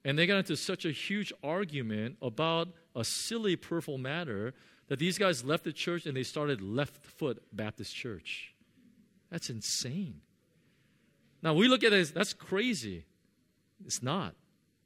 And 0.04 0.18
they 0.18 0.28
got 0.28 0.38
into 0.38 0.58
such 0.58 0.86
a 0.86 0.91
huge 0.91 1.32
argument 1.43 2.18
about 2.22 2.70
a 2.95 3.04
silly 3.06 3.56
peripheral 3.56 3.97
matter 3.97 4.54
that 4.88 4.99
these 4.99 5.18
guys 5.18 5.43
left 5.43 5.64
the 5.64 5.72
church 5.72 6.06
and 6.06 6.16
they 6.16 6.24
started 6.24 6.62
Left 6.62 7.06
Foot 7.06 7.41
Baptist 7.54 7.95
Church. 7.95 8.54
That's 9.32 9.49
insane. 9.49 10.22
Now 11.41 11.54
we 11.54 11.68
look 11.68 11.84
at 11.84 11.93
it 11.93 11.99
as 11.99 12.12
that's 12.12 12.34
crazy. 12.34 13.06
It's 13.86 14.03
not. 14.03 14.36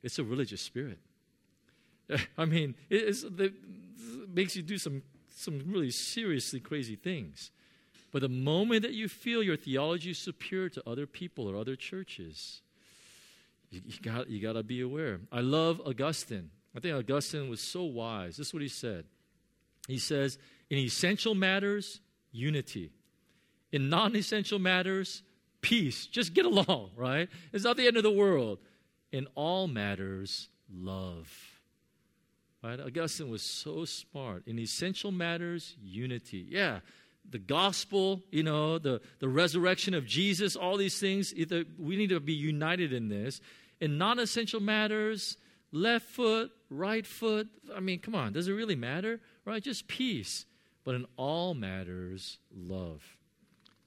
It's 0.03 0.19
a 0.19 0.23
religious 0.23 0.61
spirit. 0.61 0.99
I 2.37 2.45
mean, 2.45 2.75
it, 2.89 3.23
it 3.39 3.53
makes 4.33 4.55
you 4.55 4.61
do 4.61 4.77
some, 4.77 5.03
some 5.35 5.61
really 5.67 5.91
seriously 5.91 6.59
crazy 6.59 6.95
things. 6.95 7.51
But 8.11 8.21
the 8.21 8.29
moment 8.29 8.83
that 8.83 8.93
you 8.93 9.09
feel 9.09 9.43
your 9.43 9.57
theology 9.57 10.11
is 10.11 10.17
superior 10.17 10.69
to 10.69 10.89
other 10.89 11.05
people 11.05 11.47
or 11.47 11.57
other 11.57 11.75
churches, 11.75 12.61
you, 13.69 13.81
you 13.85 13.99
got 14.01 14.29
you 14.29 14.53
to 14.53 14.63
be 14.63 14.81
aware. 14.81 15.19
I 15.31 15.41
love 15.41 15.81
Augustine. 15.85 16.51
I 16.75 16.79
think 16.79 16.95
Augustine 16.95 17.49
was 17.49 17.61
so 17.61 17.83
wise. 17.83 18.37
This 18.37 18.47
is 18.47 18.53
what 18.53 18.61
he 18.61 18.69
said. 18.69 19.05
He 19.87 19.97
says, 19.97 20.37
in 20.69 20.77
essential 20.77 21.33
matters, 21.33 21.99
unity. 22.31 22.91
In 23.71 23.89
non 23.89 24.15
essential 24.15 24.59
matters, 24.59 25.23
peace. 25.61 26.05
Just 26.07 26.33
get 26.33 26.45
along, 26.45 26.91
right? 26.95 27.29
It's 27.51 27.63
not 27.63 27.77
the 27.77 27.87
end 27.87 27.97
of 27.97 28.03
the 28.03 28.11
world. 28.11 28.59
In 29.11 29.27
all 29.35 29.67
matters, 29.67 30.49
love. 30.73 31.31
Right? 32.63 32.79
Augustine 32.79 33.29
was 33.29 33.41
so 33.41 33.85
smart. 33.85 34.43
In 34.47 34.59
essential 34.59 35.11
matters, 35.11 35.75
unity. 35.81 36.45
Yeah, 36.49 36.79
the 37.29 37.39
gospel, 37.39 38.23
you 38.31 38.43
know, 38.43 38.79
the, 38.79 39.01
the 39.19 39.29
resurrection 39.29 39.93
of 39.93 40.05
Jesus, 40.05 40.55
all 40.55 40.77
these 40.77 40.99
things, 40.99 41.33
either, 41.35 41.65
we 41.77 41.95
need 41.95 42.09
to 42.09 42.19
be 42.19 42.33
united 42.33 42.93
in 42.93 43.09
this. 43.09 43.41
In 43.79 43.97
non 43.97 44.19
essential 44.19 44.59
matters, 44.59 45.37
left 45.71 46.05
foot, 46.05 46.51
right 46.69 47.05
foot. 47.05 47.47
I 47.75 47.79
mean, 47.79 47.99
come 47.99 48.15
on, 48.15 48.33
does 48.33 48.47
it 48.47 48.53
really 48.53 48.75
matter? 48.75 49.19
right? 49.47 49.63
Just 49.63 49.87
peace. 49.87 50.45
But 50.83 50.95
in 50.95 51.05
all 51.15 51.53
matters, 51.53 52.37
love. 52.55 53.01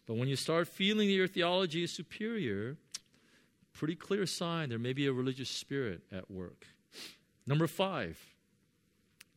But 0.06 0.16
when 0.16 0.28
you 0.28 0.36
start 0.36 0.66
feeling 0.66 1.06
that 1.08 1.14
your 1.14 1.28
theology 1.28 1.84
is 1.84 1.92
superior, 1.92 2.76
pretty 3.72 3.94
clear 3.94 4.26
sign 4.26 4.68
there 4.68 4.78
may 4.78 4.92
be 4.92 5.06
a 5.06 5.12
religious 5.12 5.50
spirit 5.50 6.02
at 6.12 6.30
work. 6.30 6.66
Number 7.46 7.66
five, 7.66 8.18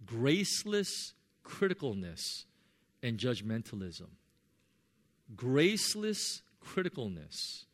graceless 0.06 1.14
criticalness 1.46 2.46
and 3.02 3.18
judgmentalism. 3.18 4.08
Graceless 5.36 6.42
criticalness. 6.64 7.66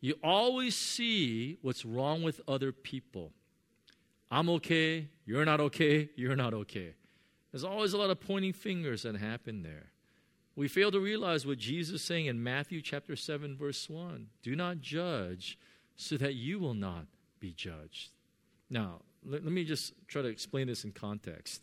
You 0.00 0.14
always 0.22 0.76
see 0.76 1.58
what's 1.62 1.84
wrong 1.84 2.22
with 2.22 2.40
other 2.48 2.72
people. 2.72 3.32
I'm 4.30 4.48
okay, 4.50 5.08
you're 5.26 5.44
not 5.44 5.60
okay, 5.60 6.08
you're 6.16 6.36
not 6.36 6.54
okay. 6.54 6.94
There's 7.50 7.64
always 7.64 7.92
a 7.92 7.98
lot 7.98 8.10
of 8.10 8.20
pointing 8.20 8.52
fingers 8.52 9.02
that 9.02 9.16
happen 9.16 9.62
there. 9.62 9.90
We 10.54 10.68
fail 10.68 10.90
to 10.92 11.00
realize 11.00 11.46
what 11.46 11.58
Jesus 11.58 12.00
is 12.00 12.06
saying 12.06 12.26
in 12.26 12.42
Matthew 12.42 12.80
chapter 12.80 13.16
7 13.16 13.56
verse 13.56 13.88
1. 13.88 14.28
Do 14.42 14.54
not 14.54 14.80
judge 14.80 15.58
so 16.00 16.16
that 16.16 16.34
you 16.34 16.58
will 16.58 16.74
not 16.74 17.04
be 17.40 17.52
judged. 17.52 18.10
Now, 18.70 19.02
let, 19.24 19.44
let 19.44 19.52
me 19.52 19.64
just 19.64 19.92
try 20.08 20.22
to 20.22 20.28
explain 20.28 20.66
this 20.66 20.84
in 20.84 20.92
context. 20.92 21.62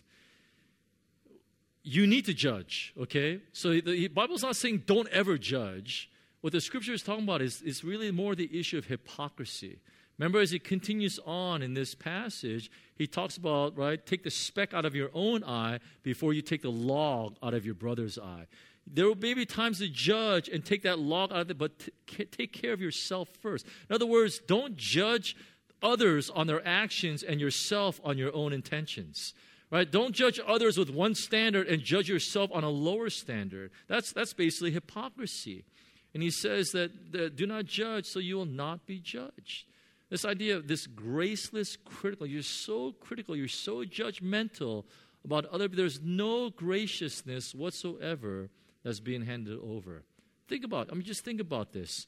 You 1.81 2.05
need 2.05 2.25
to 2.25 2.33
judge, 2.33 2.93
okay? 2.99 3.41
So 3.51 3.81
the 3.81 4.09
Bible's 4.09 4.43
not 4.43 4.55
saying 4.55 4.83
don't 4.85 5.07
ever 5.09 5.37
judge. 5.37 6.11
What 6.41 6.53
the 6.53 6.61
scripture 6.61 6.93
is 6.93 7.01
talking 7.01 7.23
about 7.23 7.41
is, 7.41 7.63
is 7.63 7.83
really 7.83 8.11
more 8.11 8.35
the 8.35 8.49
issue 8.59 8.77
of 8.77 8.85
hypocrisy. 8.85 9.79
Remember, 10.19 10.39
as 10.39 10.51
he 10.51 10.59
continues 10.59 11.19
on 11.25 11.63
in 11.63 11.73
this 11.73 11.95
passage, 11.95 12.69
he 12.95 13.07
talks 13.07 13.37
about, 13.37 13.75
right, 13.75 14.03
take 14.05 14.23
the 14.23 14.31
speck 14.31 14.73
out 14.73 14.85
of 14.85 14.93
your 14.93 15.09
own 15.13 15.43
eye 15.43 15.79
before 16.03 16.33
you 16.33 16.41
take 16.43 16.61
the 16.61 16.71
log 16.71 17.37
out 17.41 17.53
of 17.53 17.65
your 17.65 17.75
brother's 17.75 18.19
eye. 18.19 18.45
There 18.93 19.05
will 19.05 19.15
be 19.15 19.45
times 19.45 19.79
to 19.79 19.89
judge 19.89 20.47
and 20.49 20.63
take 20.63 20.83
that 20.83 20.99
log 20.99 21.31
out 21.31 21.41
of 21.41 21.51
it, 21.51 21.57
but 21.57 21.79
t- 21.79 22.25
take 22.25 22.53
care 22.53 22.73
of 22.73 22.81
yourself 22.81 23.27
first. 23.41 23.65
In 23.89 23.95
other 23.95 24.05
words, 24.05 24.39
don't 24.47 24.77
judge 24.77 25.35
others 25.81 26.29
on 26.29 26.47
their 26.47 26.65
actions 26.65 27.23
and 27.23 27.39
yourself 27.39 27.99
on 28.03 28.17
your 28.17 28.33
own 28.35 28.53
intentions. 28.53 29.33
Right? 29.69 29.89
Don't 29.89 30.15
judge 30.15 30.39
others 30.47 30.77
with 30.77 30.89
one 30.89 31.13
standard 31.13 31.67
and 31.67 31.83
judge 31.83 32.07
yourself 32.07 32.49
on 32.53 32.63
a 32.63 32.69
lower 32.69 33.09
standard. 33.09 33.71
That's, 33.87 34.13
that's 34.13 34.33
basically 34.33 34.71
hypocrisy. 34.71 35.65
And 36.13 36.23
he 36.23 36.31
says 36.31 36.69
that, 36.69 37.11
that 37.11 37.35
do 37.35 37.45
not 37.45 37.65
judge 37.65 38.05
so 38.05 38.19
you 38.19 38.37
will 38.37 38.45
not 38.45 38.85
be 38.85 38.99
judged. 38.99 39.65
This 40.09 40.23
idea 40.23 40.55
of 40.55 40.69
this 40.69 40.87
graceless 40.87 41.75
critical, 41.75 42.25
you're 42.25 42.43
so 42.43 42.93
critical, 42.93 43.35
you're 43.35 43.49
so 43.49 43.83
judgmental 43.83 44.85
about 45.25 45.45
other 45.47 45.67
people. 45.67 45.83
there's 45.83 45.99
no 46.01 46.49
graciousness 46.49 47.53
whatsoever 47.53 48.49
that's 48.87 49.01
being 49.01 49.25
handed 49.25 49.59
over. 49.59 50.03
Think 50.47 50.63
about, 50.63 50.87
I 50.89 50.95
mean 50.95 51.03
just 51.03 51.25
think 51.25 51.41
about 51.41 51.73
this. 51.73 52.07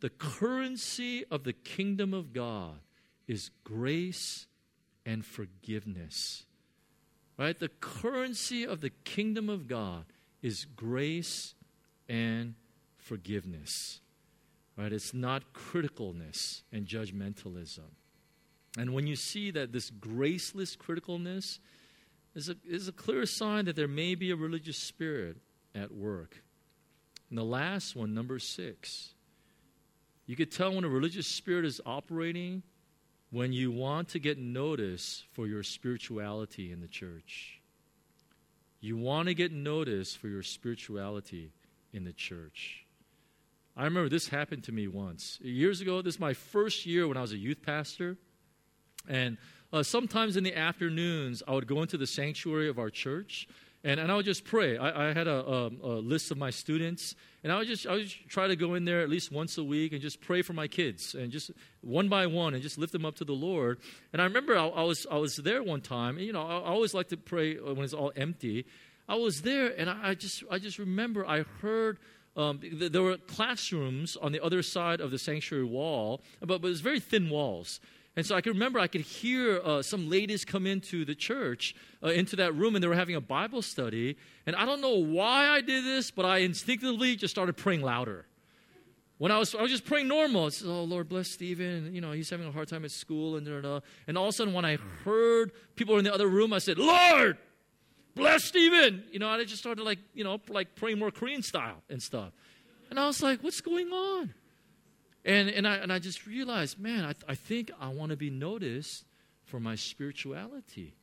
The 0.00 0.10
currency 0.10 1.24
of 1.30 1.42
the 1.44 1.54
kingdom 1.54 2.12
of 2.12 2.34
God 2.34 2.80
is 3.26 3.50
grace 3.64 4.46
and 5.06 5.24
forgiveness. 5.24 6.44
Right? 7.38 7.58
The 7.58 7.70
currency 7.70 8.66
of 8.66 8.82
the 8.82 8.90
kingdom 8.90 9.48
of 9.48 9.68
God 9.68 10.04
is 10.42 10.66
grace 10.66 11.54
and 12.10 12.56
forgiveness. 12.98 14.02
Right? 14.76 14.92
It's 14.92 15.14
not 15.14 15.54
criticalness 15.54 16.60
and 16.70 16.86
judgmentalism. 16.86 17.88
And 18.76 18.92
when 18.92 19.06
you 19.06 19.16
see 19.16 19.50
that 19.52 19.72
this 19.72 19.88
graceless 19.88 20.76
criticalness 20.76 21.58
is 22.34 22.50
a, 22.50 22.56
is 22.66 22.86
a 22.86 22.92
clear 22.92 23.24
sign 23.24 23.64
that 23.64 23.76
there 23.76 23.88
may 23.88 24.14
be 24.14 24.30
a 24.30 24.36
religious 24.36 24.76
spirit 24.76 25.38
at 25.74 25.92
work. 25.92 26.42
And 27.28 27.38
the 27.38 27.44
last 27.44 27.94
one, 27.94 28.14
number 28.14 28.38
six, 28.38 29.14
you 30.26 30.36
could 30.36 30.50
tell 30.50 30.74
when 30.74 30.84
a 30.84 30.88
religious 30.88 31.26
spirit 31.26 31.64
is 31.64 31.80
operating 31.84 32.62
when 33.30 33.52
you 33.52 33.70
want 33.70 34.08
to 34.08 34.18
get 34.18 34.38
notice 34.38 35.24
for 35.32 35.46
your 35.46 35.62
spirituality 35.62 36.72
in 36.72 36.80
the 36.80 36.88
church. 36.88 37.60
You 38.80 38.96
want 38.96 39.28
to 39.28 39.34
get 39.34 39.52
notice 39.52 40.14
for 40.14 40.28
your 40.28 40.42
spirituality 40.42 41.52
in 41.92 42.04
the 42.04 42.12
church. 42.12 42.86
I 43.76 43.84
remember 43.84 44.08
this 44.08 44.28
happened 44.28 44.64
to 44.64 44.72
me 44.72 44.88
once. 44.88 45.38
Years 45.42 45.80
ago, 45.80 46.02
this 46.02 46.14
is 46.14 46.20
my 46.20 46.34
first 46.34 46.86
year 46.86 47.06
when 47.06 47.16
I 47.16 47.20
was 47.20 47.32
a 47.32 47.36
youth 47.36 47.62
pastor. 47.62 48.16
And 49.08 49.36
uh, 49.72 49.82
sometimes 49.82 50.36
in 50.36 50.44
the 50.44 50.56
afternoons, 50.56 51.42
I 51.46 51.52
would 51.52 51.66
go 51.66 51.82
into 51.82 51.96
the 51.96 52.06
sanctuary 52.06 52.68
of 52.68 52.78
our 52.78 52.90
church 52.90 53.46
and, 53.84 54.00
and 54.00 54.10
I 54.10 54.16
would 54.16 54.24
just 54.24 54.44
pray. 54.44 54.76
I, 54.76 55.10
I 55.10 55.12
had 55.12 55.28
a, 55.28 55.44
a, 55.44 55.66
a, 55.68 55.94
list 56.00 56.30
of 56.30 56.38
my 56.38 56.50
students, 56.50 57.14
and 57.44 57.52
I 57.52 57.58
would, 57.58 57.68
just, 57.68 57.86
I 57.86 57.92
would 57.92 58.04
just 58.04 58.28
try 58.28 58.48
to 58.48 58.56
go 58.56 58.74
in 58.74 58.84
there 58.84 59.00
at 59.02 59.08
least 59.08 59.30
once 59.30 59.56
a 59.56 59.64
week 59.64 59.92
and 59.92 60.00
just 60.02 60.20
pray 60.20 60.42
for 60.42 60.52
my 60.52 60.66
kids, 60.66 61.14
and 61.14 61.30
just 61.30 61.50
one 61.80 62.08
by 62.08 62.26
one, 62.26 62.54
and 62.54 62.62
just 62.62 62.76
lift 62.76 62.92
them 62.92 63.04
up 63.04 63.16
to 63.16 63.24
the 63.24 63.32
Lord. 63.32 63.78
And 64.12 64.20
I 64.20 64.24
remember 64.24 64.56
I, 64.56 64.66
I 64.66 64.82
was, 64.82 65.06
I 65.10 65.16
was 65.16 65.36
there 65.36 65.62
one 65.62 65.80
time, 65.80 66.16
and 66.16 66.26
you 66.26 66.32
know, 66.32 66.42
I, 66.42 66.58
I 66.58 66.68
always 66.68 66.92
like 66.92 67.08
to 67.08 67.16
pray 67.16 67.54
when 67.54 67.78
it's 67.80 67.94
all 67.94 68.12
empty. 68.16 68.66
I 69.08 69.14
was 69.14 69.42
there, 69.42 69.72
and 69.78 69.88
I, 69.88 70.10
I 70.10 70.14
just, 70.14 70.42
I 70.50 70.58
just 70.58 70.78
remember 70.78 71.24
I 71.24 71.44
heard 71.60 71.98
um, 72.36 72.60
there 72.62 73.02
were 73.02 73.16
classrooms 73.16 74.16
on 74.16 74.32
the 74.32 74.42
other 74.42 74.62
side 74.62 75.00
of 75.00 75.10
the 75.10 75.18
sanctuary 75.18 75.64
wall, 75.64 76.20
but, 76.40 76.60
but 76.60 76.68
it 76.68 76.70
was 76.70 76.80
very 76.80 77.00
thin 77.00 77.30
walls. 77.30 77.80
And 78.18 78.26
so 78.26 78.34
I 78.34 78.40
can 78.40 78.52
remember 78.52 78.80
I 78.80 78.88
could 78.88 79.02
hear 79.02 79.60
uh, 79.64 79.80
some 79.80 80.10
ladies 80.10 80.44
come 80.44 80.66
into 80.66 81.04
the 81.04 81.14
church, 81.14 81.72
uh, 82.02 82.08
into 82.08 82.34
that 82.34 82.52
room, 82.52 82.74
and 82.74 82.82
they 82.82 82.88
were 82.88 82.96
having 82.96 83.14
a 83.14 83.20
Bible 83.20 83.62
study. 83.62 84.16
And 84.44 84.56
I 84.56 84.64
don't 84.64 84.80
know 84.80 84.96
why 84.96 85.46
I 85.46 85.60
did 85.60 85.84
this, 85.84 86.10
but 86.10 86.24
I 86.24 86.38
instinctively 86.38 87.14
just 87.14 87.32
started 87.32 87.56
praying 87.56 87.82
louder. 87.82 88.26
When 89.18 89.30
I 89.30 89.38
was, 89.38 89.54
I 89.54 89.62
was 89.62 89.70
just 89.70 89.84
praying 89.84 90.08
normal. 90.08 90.50
Said, 90.50 90.66
"Oh 90.66 90.82
Lord, 90.82 91.08
bless 91.08 91.30
Stephen." 91.30 91.94
You 91.94 92.00
know, 92.00 92.10
he's 92.10 92.28
having 92.28 92.48
a 92.48 92.50
hard 92.50 92.66
time 92.66 92.84
at 92.84 92.90
school, 92.90 93.36
and 93.36 93.46
da, 93.46 93.60
da. 93.60 93.80
and 94.08 94.18
all 94.18 94.24
of 94.24 94.30
a 94.30 94.32
sudden, 94.32 94.52
when 94.52 94.64
I 94.64 94.78
heard 95.04 95.52
people 95.76 95.96
in 95.96 96.04
the 96.04 96.12
other 96.12 96.26
room, 96.26 96.52
I 96.52 96.58
said, 96.58 96.76
"Lord, 96.76 97.38
bless 98.16 98.42
Stephen. 98.42 99.04
You 99.12 99.20
know, 99.20 99.30
and 99.30 99.40
I 99.40 99.44
just 99.44 99.60
started 99.60 99.84
like, 99.84 100.00
you 100.12 100.24
know, 100.24 100.40
like 100.48 100.74
praying 100.74 100.98
more 100.98 101.12
Korean 101.12 101.44
style 101.44 101.84
and 101.88 102.02
stuff. 102.02 102.32
And 102.90 102.98
I 102.98 103.06
was 103.06 103.22
like, 103.22 103.44
what's 103.44 103.60
going 103.60 103.92
on? 103.92 104.34
And, 105.28 105.50
and, 105.50 105.68
I, 105.68 105.76
and 105.76 105.92
I 105.92 105.98
just 105.98 106.26
realized, 106.26 106.80
man, 106.80 107.04
I, 107.04 107.12
I 107.30 107.34
think 107.34 107.70
I 107.78 107.88
want 107.88 108.12
to 108.12 108.16
be 108.16 108.30
noticed 108.30 109.04
for 109.44 109.60
my 109.60 109.74
spirituality. 109.74 110.94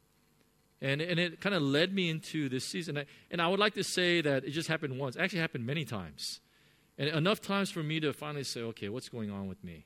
And, 0.82 1.00
and 1.00 1.20
it 1.20 1.40
kind 1.40 1.54
of 1.54 1.62
led 1.62 1.94
me 1.94 2.10
into 2.10 2.50
this 2.50 2.66
season. 2.66 3.06
And 3.30 3.40
I 3.40 3.48
would 3.48 3.60
like 3.60 3.76
to 3.76 3.84
say 3.84 4.22
that 4.22 4.44
it 4.44 4.50
just 4.50 4.68
happened 4.68 4.98
once. 4.98 5.16
It 5.16 5.22
actually 5.22 5.42
happened 5.42 5.68
many 5.68 5.86
times. 5.86 6.40
And 6.98 7.08
enough 7.10 7.40
times 7.40 7.70
for 7.70 7.84
me 7.84 8.00
to 8.00 8.14
finally 8.14 8.44
say, 8.44 8.62
okay, 8.62 8.90
what's 8.90 9.10
going 9.10 9.30
on 9.30 9.48
with 9.48 9.64
me? 9.64 9.86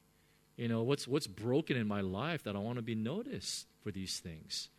You 0.55 0.69
know, 0.69 0.83
what's, 0.83 1.05
what's 1.05 1.27
broken 1.27 1.75
in 1.75 1.85
my 1.85 1.99
life 1.99 2.43
that 2.43 2.55
I 2.55 2.59
want 2.59 2.77
to 2.77 2.81
be 2.81 2.95
noticed 2.95 3.67
for 3.83 3.91
these 3.91 4.19
things? 4.19 4.69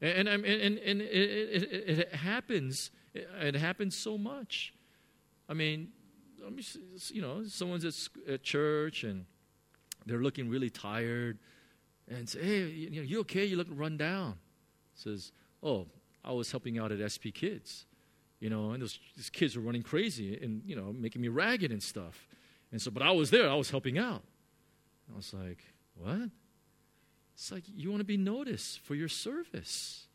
And, 0.00 0.28
and, 0.28 0.44
and, 0.44 0.78
and 0.78 1.00
it, 1.00 1.62
it, 1.62 1.98
it, 1.98 2.14
happens. 2.14 2.92
It 3.14 3.56
happens 3.56 3.96
so 3.96 4.16
much. 4.16 4.72
I 5.48 5.54
mean, 5.54 5.88
you 7.10 7.22
know, 7.22 7.44
someone's 7.44 7.84
at, 7.84 8.32
at 8.32 8.42
church 8.42 9.04
and 9.04 9.24
they're 10.06 10.22
looking 10.22 10.48
really 10.48 10.70
tired 10.70 11.38
and 12.08 12.28
say, 12.28 12.42
hey, 12.42 12.66
you, 12.68 12.90
know, 12.90 13.02
you 13.02 13.20
okay? 13.20 13.44
You 13.44 13.56
look 13.56 13.68
run 13.70 13.96
down. 13.96 14.36
Says, 14.94 15.32
oh, 15.62 15.86
I 16.24 16.32
was 16.32 16.50
helping 16.50 16.78
out 16.78 16.92
at 16.92 17.12
SP 17.12 17.30
Kids. 17.34 17.86
You 18.40 18.50
know, 18.50 18.70
and 18.70 18.82
those, 18.82 18.98
kids 19.32 19.56
were 19.56 19.62
running 19.62 19.82
crazy 19.82 20.38
and, 20.40 20.62
you 20.64 20.76
know, 20.76 20.92
making 20.92 21.20
me 21.20 21.28
ragged 21.28 21.72
and 21.72 21.82
stuff. 21.82 22.28
And 22.70 22.80
so, 22.80 22.90
but 22.90 23.02
I 23.02 23.10
was 23.10 23.30
there. 23.30 23.50
I 23.50 23.54
was 23.54 23.70
helping 23.70 23.98
out. 23.98 24.22
I 25.12 25.16
was 25.16 25.34
like, 25.34 25.58
what? 25.96 26.30
It's 27.34 27.50
like 27.50 27.64
you 27.66 27.90
want 27.90 28.00
to 28.00 28.04
be 28.04 28.16
noticed 28.16 28.80
for 28.80 28.94
your 28.94 29.08
service. 29.08 30.06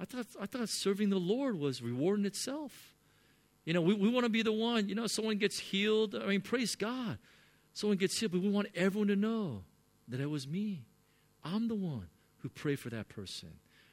I 0.00 0.04
thought, 0.04 0.26
I 0.40 0.46
thought 0.46 0.68
serving 0.68 1.10
the 1.10 1.18
Lord 1.18 1.58
was 1.58 1.82
reward 1.82 2.18
in 2.20 2.26
itself. 2.26 2.91
You 3.64 3.74
know, 3.74 3.80
we, 3.80 3.94
we 3.94 4.08
want 4.08 4.24
to 4.24 4.30
be 4.30 4.42
the 4.42 4.52
one, 4.52 4.88
you 4.88 4.94
know, 4.94 5.06
someone 5.06 5.38
gets 5.38 5.58
healed. 5.58 6.14
I 6.14 6.26
mean, 6.26 6.40
praise 6.40 6.74
God. 6.74 7.18
Someone 7.74 7.96
gets 7.96 8.18
healed, 8.18 8.32
but 8.32 8.42
we 8.42 8.50
want 8.50 8.68
everyone 8.74 9.08
to 9.08 9.16
know 9.16 9.62
that 10.08 10.20
it 10.20 10.28
was 10.28 10.46
me. 10.46 10.84
I'm 11.44 11.68
the 11.68 11.74
one 11.74 12.08
who 12.38 12.48
prayed 12.48 12.80
for 12.80 12.90
that 12.90 13.08
person, 13.08 13.50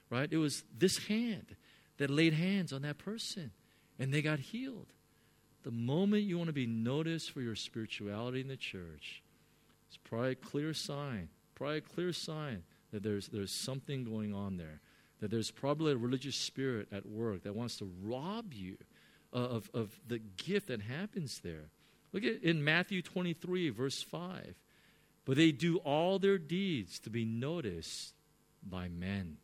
right? 0.09 0.27
It 0.31 0.37
was 0.37 0.63
this 0.75 0.97
hand 1.05 1.55
that 1.97 2.09
laid 2.09 2.33
hands 2.33 2.73
on 2.73 2.81
that 2.81 2.97
person 2.97 3.51
and 3.99 4.13
they 4.13 4.21
got 4.21 4.39
healed. 4.39 4.87
The 5.63 5.71
moment 5.71 6.23
you 6.23 6.37
want 6.37 6.47
to 6.47 6.53
be 6.53 6.65
noticed 6.65 7.31
for 7.31 7.41
your 7.41 7.55
spirituality 7.55 8.41
in 8.41 8.47
the 8.47 8.57
church, 8.57 9.21
it's 9.87 9.97
probably 9.97 10.31
a 10.31 10.35
clear 10.35 10.73
sign 10.73 11.29
probably 11.59 11.77
a 11.77 11.81
clear 11.81 12.13
sign 12.13 12.63
that 12.91 13.03
there's, 13.03 13.27
there's 13.27 13.51
something 13.51 14.05
going 14.05 14.33
on 14.33 14.55
there, 14.55 14.79
that 15.19 15.29
there's 15.29 15.51
probably 15.51 15.91
a 15.91 15.97
religious 15.97 16.37
spirit 16.37 16.87
at 16.91 17.05
work 17.05 17.43
that 17.43 17.53
wants 17.53 17.77
to 17.77 17.91
rob 18.01 18.53
you 18.53 18.77
Uh, 19.31 19.37
of, 19.37 19.69
of 19.75 19.91
the 20.07 20.17
gift 20.17 20.69
that 20.69 20.81
happens 20.81 21.41
there. 21.43 21.69
Look 22.13 22.23
at 22.23 22.41
in 22.41 22.63
Matthew 22.63 23.03
23, 23.03 23.69
verse 23.69 24.01
5. 24.01 24.55
But 25.23 25.37
they 25.37 25.51
do 25.51 25.77
all 25.77 26.17
their 26.17 26.39
deeds 26.39 26.97
to 27.01 27.11
be 27.11 27.25
noticed 27.25 28.15
by 28.67 28.89
men. 28.89 29.37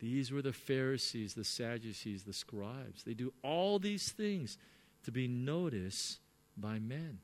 These 0.00 0.32
were 0.32 0.42
the 0.42 0.52
Pharisees, 0.52 1.34
the 1.34 1.44
Sadducees, 1.44 2.24
the 2.24 2.32
scribes. 2.32 3.04
They 3.04 3.14
do 3.14 3.32
all 3.44 3.78
these 3.78 4.10
things 4.12 4.58
to 5.04 5.12
be 5.12 5.28
noticed 5.28 6.18
by 6.56 6.80
men. 6.80 7.20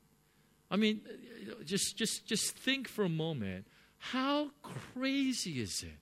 I 0.71 0.77
mean, 0.77 1.01
just, 1.65 1.97
just, 1.97 2.25
just 2.25 2.55
think 2.55 2.87
for 2.87 3.03
a 3.03 3.09
moment 3.09 3.67
how 3.97 4.51
crazy 4.93 5.61
is 5.61 5.83
it 5.83 5.99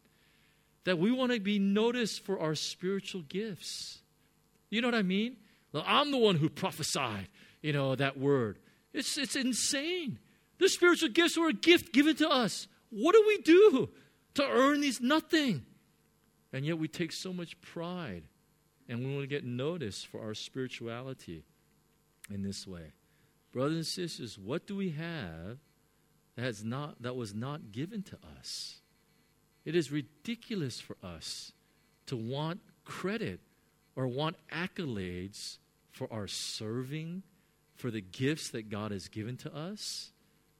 that 0.86 0.98
we 0.98 1.12
want 1.12 1.32
to 1.32 1.40
be 1.40 1.60
noticed 1.60 2.24
for 2.24 2.40
our 2.40 2.56
spiritual 2.56 3.22
gifts? 3.22 4.00
You 4.72 4.82
know 4.82 4.88
what 4.88 4.96
I 4.96 5.04
mean? 5.04 5.38
I'm 5.76 6.10
the 6.10 6.18
one 6.18 6.38
who 6.38 6.50
prophesied, 6.50 7.28
you 7.62 7.74
know, 7.74 7.94
that 7.96 8.18
word. 8.18 8.58
It's, 8.94 9.18
it's 9.18 9.36
insane. 9.36 10.18
The 10.58 10.70
spiritual 10.70 11.10
gifts 11.10 11.38
were 11.38 11.50
a 11.50 11.54
gift 11.54 11.94
given 11.94 12.16
to 12.16 12.30
us. 12.30 12.68
What 12.90 13.14
do 13.14 13.24
we 13.28 13.38
do 13.40 13.90
to 14.36 14.44
earn 14.44 14.82
these? 14.82 15.00
Nothing. 15.00 15.66
And 16.52 16.66
yet 16.66 16.78
we 16.78 16.88
take 16.88 17.12
so 17.12 17.32
much 17.32 17.60
pride 17.62 18.24
and 18.90 19.00
we 19.00 19.14
want 19.14 19.22
to 19.22 19.28
get 19.28 19.46
noticed 19.46 20.08
for 20.08 20.22
our 20.22 20.34
spirituality 20.34 21.44
in 22.30 22.42
this 22.42 22.68
way. 22.68 22.94
Brothers 23.54 23.76
and 23.76 23.86
sisters, 23.86 24.38
what 24.38 24.68
do 24.68 24.76
we 24.76 24.90
have 24.92 25.60
that, 26.36 26.44
has 26.44 26.64
not, 26.64 27.02
that 27.02 27.16
was 27.16 27.34
not 27.34 27.72
given 27.72 28.04
to 28.04 28.18
us? 28.38 28.82
It 29.64 29.76
is 29.76 29.92
ridiculous 29.92 30.80
for 30.80 30.98
us 31.04 31.52
to 32.08 32.16
want 32.16 32.62
credit 32.84 33.40
or 33.96 34.08
want 34.08 34.36
accolades 34.52 35.58
for 35.92 36.12
our 36.12 36.28
serving, 36.28 37.24
for 37.76 37.92
the 37.92 38.02
gifts 38.02 38.50
that 38.50 38.70
God 38.70 38.92
has 38.92 39.08
given 39.08 39.38
to 39.38 39.56
us. 39.56 40.12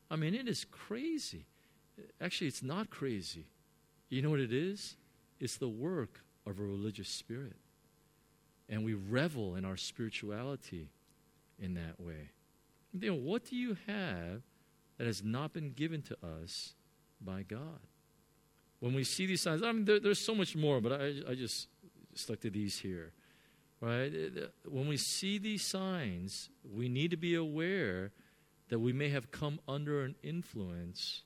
I 0.10 0.16
mean, 0.16 0.34
it 0.34 0.48
is 0.48 0.66
crazy. 0.66 1.46
Actually, 2.20 2.48
it's 2.48 2.64
not 2.64 2.90
crazy. 2.90 3.46
You 4.10 4.22
know 4.22 4.30
what 4.30 4.40
it 4.40 4.52
is? 4.52 4.98
It's 5.40 5.58
the 5.58 5.70
work 5.70 6.22
of 6.46 6.60
a 6.60 6.64
religious 6.64 7.10
spirit. 7.10 7.56
And 8.68 8.84
we 8.84 8.94
revel 8.94 9.56
in 9.56 9.66
our 9.66 9.78
spirituality 9.78 10.90
in 11.60 11.76
that 11.76 12.00
way. 12.00 12.32
You 12.94 13.12
know, 13.12 13.18
what 13.18 13.46
do 13.46 13.56
you 13.56 13.78
have 13.88 14.42
that 14.98 15.08
has 15.08 15.24
not 15.24 15.54
been 15.54 15.72
given 15.72 16.02
to 16.04 16.18
us 16.42 16.74
by 17.22 17.44
God? 17.44 17.80
When 18.80 18.94
we 18.94 19.04
see 19.04 19.26
these 19.26 19.42
signs, 19.42 19.62
I 19.64 19.72
mean, 19.72 19.86
there, 19.86 20.00
there's 20.00 20.20
so 20.20 20.34
much 20.34 20.56
more, 20.56 20.82
but 20.82 20.94
I, 20.94 21.14
I 21.30 21.36
just 21.36 21.68
stuck 22.16 22.40
to 22.42 22.50
these 22.50 22.80
here. 22.80 23.14
Right? 23.82 24.14
Uh, 24.14 24.46
when 24.70 24.88
we 24.88 24.96
see 24.96 25.40
these 25.40 25.66
signs, 25.66 26.50
we 26.64 26.88
need 26.88 27.12
to 27.12 27.18
be 27.18 27.34
aware 27.34 28.12
that 28.70 28.80
we 28.80 28.94
may 28.94 29.10
have 29.10 29.32
come 29.32 29.60
under 29.68 30.04
an 30.04 30.16
influence 30.22 31.24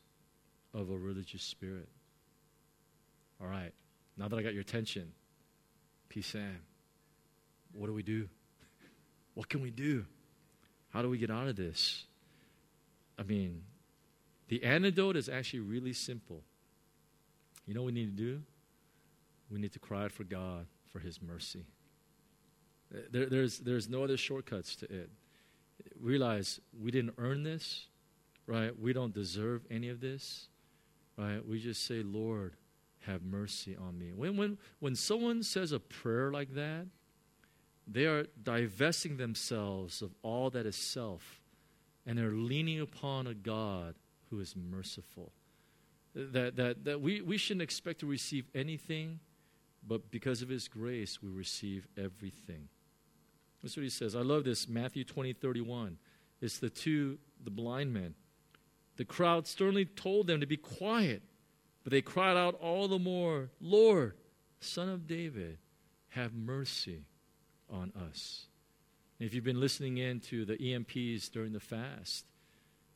of 0.74 0.90
a 0.90 0.98
religious 0.98 1.44
spirit. 1.44 1.90
All 3.42 3.48
right. 3.48 3.74
Now 4.18 4.30
that 4.30 4.40
I 4.40 4.42
got 4.42 4.54
your 4.54 4.62
attention, 4.62 5.12
P. 6.08 6.22
Sam, 6.22 6.62
what 7.74 7.88
do 7.88 7.94
we 7.94 8.04
do? 8.04 8.30
What 9.34 9.50
can 9.50 9.62
we 9.62 9.70
do? 9.70 10.06
How 10.90 11.02
do 11.02 11.10
we 11.10 11.18
get 11.18 11.30
out 11.30 11.48
of 11.48 11.58
this? 11.58 12.06
I 13.20 13.24
mean, 13.24 13.64
the 14.48 14.64
antidote 14.64 15.18
is 15.18 15.28
actually 15.28 15.60
really 15.60 15.94
simple. 15.94 16.42
You 17.66 17.74
know 17.74 17.82
what 17.82 17.88
we 17.88 17.92
need 17.94 18.18
to 18.18 18.24
do? 18.24 18.42
We 19.52 19.60
need 19.60 19.74
to 19.74 19.80
cry 19.80 20.06
out 20.06 20.12
for 20.14 20.24
God 20.24 20.68
for 20.92 21.00
His 21.00 21.22
mercy. 21.22 21.66
There, 23.12 23.26
there's, 23.26 23.60
there's 23.60 23.90
no 23.90 24.04
other 24.04 24.18
shortcuts 24.18 24.76
to 24.78 24.86
it. 24.86 25.10
Realize 26.00 26.60
we 26.80 26.92
didn't 26.92 27.16
earn 27.18 27.44
this, 27.44 27.88
right? 28.48 28.78
We 28.80 28.94
don't 28.94 29.14
deserve 29.14 29.64
any 29.70 29.90
of 29.90 30.00
this, 30.00 30.48
right? 31.18 31.46
We 31.46 31.60
just 31.60 31.86
say, 31.86 32.04
Lord, 32.04 32.54
have 33.02 33.24
mercy 33.24 33.76
on 33.76 33.98
me. 33.98 34.12
When, 34.14 34.38
when, 34.38 34.58
when 34.80 34.96
someone 34.96 35.44
says 35.44 35.72
a 35.72 35.80
prayer 35.80 36.32
like 36.32 36.54
that, 36.56 36.88
they 37.88 38.06
are 38.06 38.26
divesting 38.42 39.18
themselves 39.18 40.02
of 40.02 40.12
all 40.24 40.50
that 40.52 40.66
is 40.66 40.76
self, 40.76 41.42
and 42.06 42.18
they're 42.18 42.32
leaning 42.32 42.80
upon 42.80 43.28
a 43.28 43.34
God 43.34 43.96
who 44.30 44.40
is 44.40 44.56
merciful. 44.56 45.32
That, 46.16 46.56
that, 46.56 46.86
that 46.86 47.02
we, 47.02 47.22
we 47.22 47.38
shouldn't 47.38 47.62
expect 47.62 48.00
to 48.00 48.06
receive 48.06 48.48
anything, 48.56 49.20
but 49.88 50.10
because 50.10 50.42
of 50.42 50.50
His 50.50 50.68
grace, 50.68 51.22
we 51.22 51.30
receive 51.30 51.88
everything. 51.98 52.70
What 53.66 53.84
He 53.84 53.90
says. 53.90 54.16
I 54.16 54.22
love 54.22 54.44
this, 54.44 54.68
Matthew 54.68 55.04
20, 55.04 55.34
31. 55.34 55.98
It's 56.42 56.60
the 56.60 56.70
two, 56.70 57.18
the 57.44 57.50
blind 57.50 57.94
men. 57.94 58.14
The 58.98 59.06
crowd 59.06 59.48
sternly 59.48 59.86
told 59.86 60.28
them 60.28 60.40
to 60.40 60.46
be 60.46 60.58
quiet 60.58 61.22
but 61.86 61.92
they 61.92 62.02
cried 62.02 62.36
out 62.36 62.56
all 62.56 62.88
the 62.88 62.98
more, 62.98 63.52
Lord, 63.62 64.16
Son 64.60 64.90
of 64.90 65.06
David, 65.06 65.60
have 66.10 66.34
mercy 66.34 67.06
on 67.70 67.94
us. 68.10 68.48
And 69.20 69.28
if 69.28 69.36
you've 69.36 69.44
been 69.44 69.60
listening 69.60 70.00
in 70.00 70.20
to 70.22 70.46
the 70.46 70.58
EMPs 70.58 71.30
during 71.30 71.54
the 71.54 71.60
fast, 71.60 72.26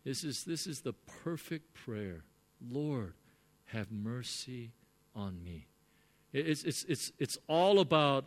this 0.04 0.24
is, 0.24 0.44
this 0.44 0.66
is 0.66 0.82
the 0.82 0.94
perfect 1.24 1.76
prayer. 1.76 2.24
Lord, 2.68 3.14
have 3.66 3.92
mercy 3.92 4.72
on 5.16 5.44
me. 5.44 5.68
It's, 6.34 6.64
it's, 6.64 6.84
it's, 6.86 7.12
it's 7.20 7.38
all 7.48 7.82
about 7.82 8.26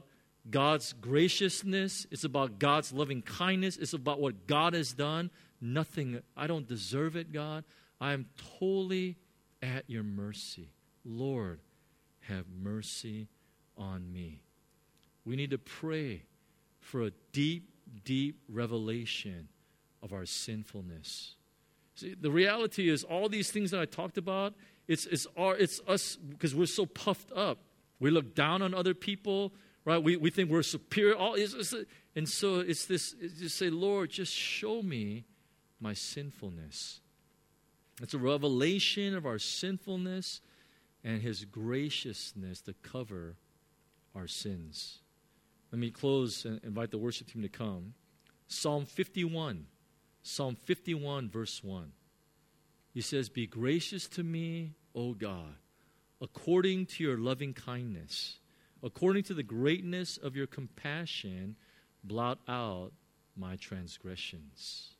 God's 0.50 0.92
graciousness. 0.94 2.06
It's 2.10 2.24
about 2.24 2.58
God's 2.58 2.92
loving 2.92 3.22
kindness. 3.22 3.76
It's 3.76 3.92
about 3.92 4.20
what 4.20 4.46
God 4.46 4.74
has 4.74 4.92
done. 4.92 5.30
Nothing, 5.60 6.20
I 6.36 6.46
don't 6.46 6.66
deserve 6.66 7.16
it, 7.16 7.32
God. 7.32 7.64
I 8.00 8.12
am 8.12 8.26
totally 8.58 9.16
at 9.62 9.88
your 9.88 10.02
mercy. 10.02 10.72
Lord, 11.04 11.60
have 12.20 12.46
mercy 12.48 13.28
on 13.76 14.12
me. 14.12 14.42
We 15.24 15.36
need 15.36 15.50
to 15.50 15.58
pray 15.58 16.24
for 16.80 17.02
a 17.02 17.12
deep, 17.32 17.70
deep 18.04 18.40
revelation 18.48 19.48
of 20.02 20.12
our 20.12 20.26
sinfulness. 20.26 21.36
See, 21.94 22.14
the 22.20 22.30
reality 22.30 22.88
is, 22.88 23.04
all 23.04 23.28
these 23.28 23.50
things 23.50 23.70
that 23.70 23.80
I 23.80 23.84
talked 23.84 24.18
about, 24.18 24.54
it's, 24.88 25.06
it's, 25.06 25.26
our, 25.36 25.56
it's 25.56 25.80
us 25.86 26.16
because 26.16 26.54
we're 26.54 26.66
so 26.66 26.86
puffed 26.86 27.30
up. 27.32 27.58
We 28.00 28.10
look 28.10 28.34
down 28.34 28.62
on 28.62 28.74
other 28.74 28.94
people, 28.94 29.52
right? 29.84 30.02
We, 30.02 30.16
we 30.16 30.30
think 30.30 30.50
we're 30.50 30.62
superior. 30.62 31.16
All, 31.16 31.34
it's, 31.34 31.54
it's, 31.54 31.74
and 32.14 32.28
so 32.28 32.60
it's 32.60 32.86
this, 32.86 33.14
it's 33.20 33.40
just 33.40 33.56
say, 33.56 33.70
Lord, 33.70 34.10
just 34.10 34.32
show 34.32 34.82
me 34.82 35.24
my 35.80 35.92
sinfulness. 35.94 37.00
It's 38.00 38.14
a 38.14 38.18
revelation 38.18 39.14
of 39.14 39.26
our 39.26 39.38
sinfulness 39.38 40.40
and 41.04 41.20
His 41.20 41.44
graciousness 41.44 42.60
to 42.62 42.74
cover 42.74 43.36
our 44.14 44.26
sins. 44.26 44.98
Let 45.70 45.78
me 45.78 45.90
close 45.90 46.44
and 46.44 46.60
invite 46.62 46.90
the 46.90 46.98
worship 46.98 47.28
team 47.28 47.42
to 47.42 47.48
come. 47.48 47.94
Psalm 48.46 48.84
51, 48.84 49.66
Psalm 50.22 50.54
51, 50.54 51.30
verse 51.30 51.64
1. 51.64 51.92
He 52.92 53.00
says, 53.00 53.28
Be 53.28 53.46
gracious 53.46 54.06
to 54.08 54.22
me, 54.22 54.74
O 54.94 55.14
God, 55.14 55.54
according 56.20 56.86
to 56.86 57.04
your 57.04 57.16
loving 57.16 57.54
kindness, 57.54 58.38
according 58.82 59.22
to 59.24 59.34
the 59.34 59.42
greatness 59.42 60.16
of 60.16 60.36
your 60.36 60.46
compassion, 60.46 61.56
blot 62.04 62.38
out 62.48 62.92
my 63.36 63.56
transgressions. 63.56 64.90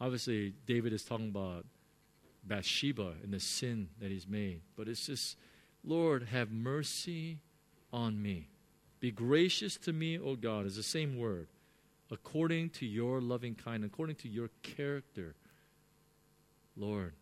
Obviously, 0.00 0.54
David 0.66 0.92
is 0.92 1.04
talking 1.04 1.28
about 1.28 1.66
Bathsheba 2.44 3.14
and 3.22 3.32
the 3.32 3.40
sin 3.40 3.88
that 4.00 4.10
he's 4.10 4.26
made. 4.26 4.62
But 4.76 4.88
it's 4.88 5.06
just, 5.06 5.36
Lord, 5.84 6.24
have 6.24 6.50
mercy 6.50 7.38
on 7.92 8.20
me. 8.22 8.48
Be 9.00 9.10
gracious 9.10 9.76
to 9.78 9.92
me, 9.92 10.18
O 10.18 10.36
God, 10.36 10.66
is 10.66 10.76
the 10.76 10.82
same 10.82 11.18
word. 11.18 11.48
According 12.10 12.70
to 12.70 12.86
your 12.86 13.20
loving 13.20 13.54
kindness, 13.54 13.90
according 13.92 14.16
to 14.16 14.28
your 14.28 14.48
character, 14.62 15.34
Lord, 16.76 17.12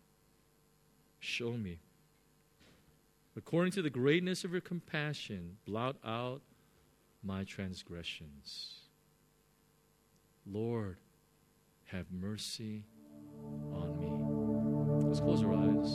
show 1.19 1.53
me. 1.53 1.79
According 3.37 3.73
to 3.73 3.83
the 3.83 3.91
greatness 3.91 4.45
of 4.45 4.53
your 4.53 4.63
compassion, 4.63 5.59
blot 5.67 5.97
out 6.03 6.41
my 7.23 7.45
transgressions. 7.45 8.81
Lord, 10.51 10.97
have 11.85 12.07
mercy 12.11 12.85
on 13.75 13.99
me. 14.01 15.07
Let's 15.07 15.21
close 15.21 15.43
our 15.43 15.53
eyes. 15.53 15.93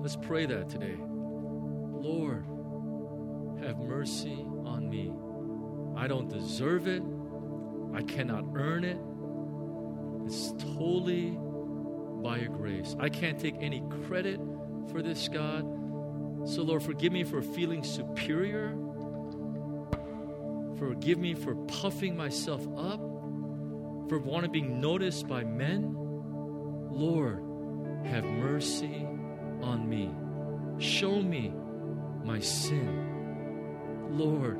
Let's 0.00 0.16
pray 0.16 0.46
that 0.46 0.68
today. 0.68 0.96
Lord, 0.98 2.44
have 3.64 3.78
mercy 3.78 4.46
on 4.64 4.88
me. 4.88 5.12
I 5.96 6.06
don't 6.06 6.28
deserve 6.28 6.86
it. 6.86 7.02
I 7.94 8.02
cannot 8.02 8.44
earn 8.54 8.84
it. 8.84 8.98
It's 10.26 10.52
totally 10.76 11.36
by 12.22 12.38
your 12.38 12.50
grace. 12.50 12.94
I 13.00 13.08
can't 13.08 13.40
take 13.40 13.56
any 13.60 13.82
credit 14.06 14.38
for 14.90 15.02
this, 15.02 15.26
God. 15.26 15.79
So, 16.44 16.62
Lord, 16.62 16.82
forgive 16.82 17.12
me 17.12 17.24
for 17.24 17.42
feeling 17.42 17.84
superior. 17.84 18.76
Forgive 20.78 21.18
me 21.18 21.34
for 21.34 21.54
puffing 21.54 22.16
myself 22.16 22.66
up, 22.76 23.00
for 24.08 24.18
wanting 24.18 24.48
to 24.48 24.52
be 24.52 24.62
noticed 24.62 25.28
by 25.28 25.44
men. 25.44 25.94
Lord, 26.90 27.44
have 28.06 28.24
mercy 28.24 29.06
on 29.62 29.88
me. 29.88 30.10
Show 30.78 31.20
me 31.20 31.52
my 32.24 32.40
sin. 32.40 34.08
Lord, 34.10 34.58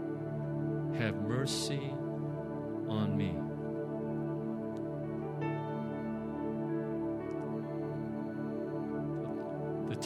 have 0.99 1.15
mercy 1.17 1.93
on 2.89 3.17
me. 3.17 3.35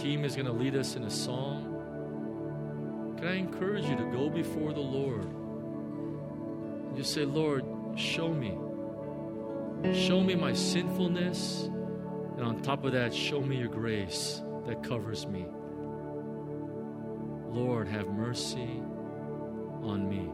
Team 0.04 0.22
is 0.22 0.36
going 0.36 0.44
to 0.44 0.52
lead 0.52 0.76
us 0.76 0.96
in 0.96 1.04
a 1.04 1.10
song, 1.10 3.16
can 3.16 3.26
I 3.26 3.36
encourage 3.36 3.86
you 3.86 3.96
to 3.96 4.04
go 4.12 4.28
before 4.28 4.74
the 4.74 4.80
Lord 4.80 5.24
and 5.24 6.94
just 6.94 7.14
say, 7.14 7.24
Lord, 7.24 7.64
show 7.96 8.28
me. 8.28 8.50
Show 9.94 10.20
me 10.20 10.34
my 10.34 10.52
sinfulness. 10.52 11.70
And 12.36 12.42
on 12.42 12.60
top 12.60 12.84
of 12.84 12.92
that, 12.92 13.14
show 13.14 13.40
me 13.40 13.56
your 13.56 13.70
grace 13.70 14.42
that 14.66 14.82
covers 14.82 15.26
me. 15.26 15.46
Lord, 17.48 17.88
have 17.88 18.08
mercy 18.08 18.82
on 19.80 20.06
me. 20.06 20.30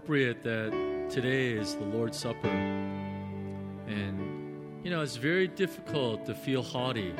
Appropriate 0.00 0.42
that 0.42 1.10
today 1.10 1.52
is 1.52 1.74
the 1.74 1.84
Lord's 1.84 2.16
Supper. 2.16 2.48
And, 2.48 4.82
you 4.82 4.90
know, 4.90 5.02
it's 5.02 5.16
very 5.16 5.46
difficult 5.46 6.24
to 6.24 6.34
feel 6.34 6.62
haughty 6.62 7.10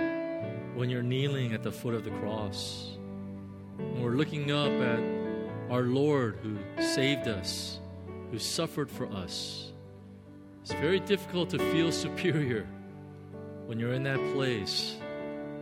when 0.75 0.89
you're 0.89 1.03
kneeling 1.03 1.53
at 1.53 1.63
the 1.63 1.73
foot 1.73 1.93
of 1.93 2.05
the 2.05 2.11
cross. 2.11 2.97
When 3.77 4.03
we're 4.03 4.17
looking 4.17 4.51
up 4.51 4.73
at 4.73 4.99
our 5.71 5.83
Lord 5.83 6.39
who 6.43 6.57
saved 6.83 7.29
us, 7.29 7.81
who 8.31 8.39
suffered 8.39 8.91
for 8.91 9.13
us. 9.13 9.73
It's 10.63 10.73
very 10.73 11.01
difficult 11.01 11.51
to 11.51 11.59
feel 11.59 11.93
superior 11.93 12.67
when 13.67 13.79
you're 13.79 13.93
in 13.93 14.05
that 14.05 14.21
place 14.33 14.97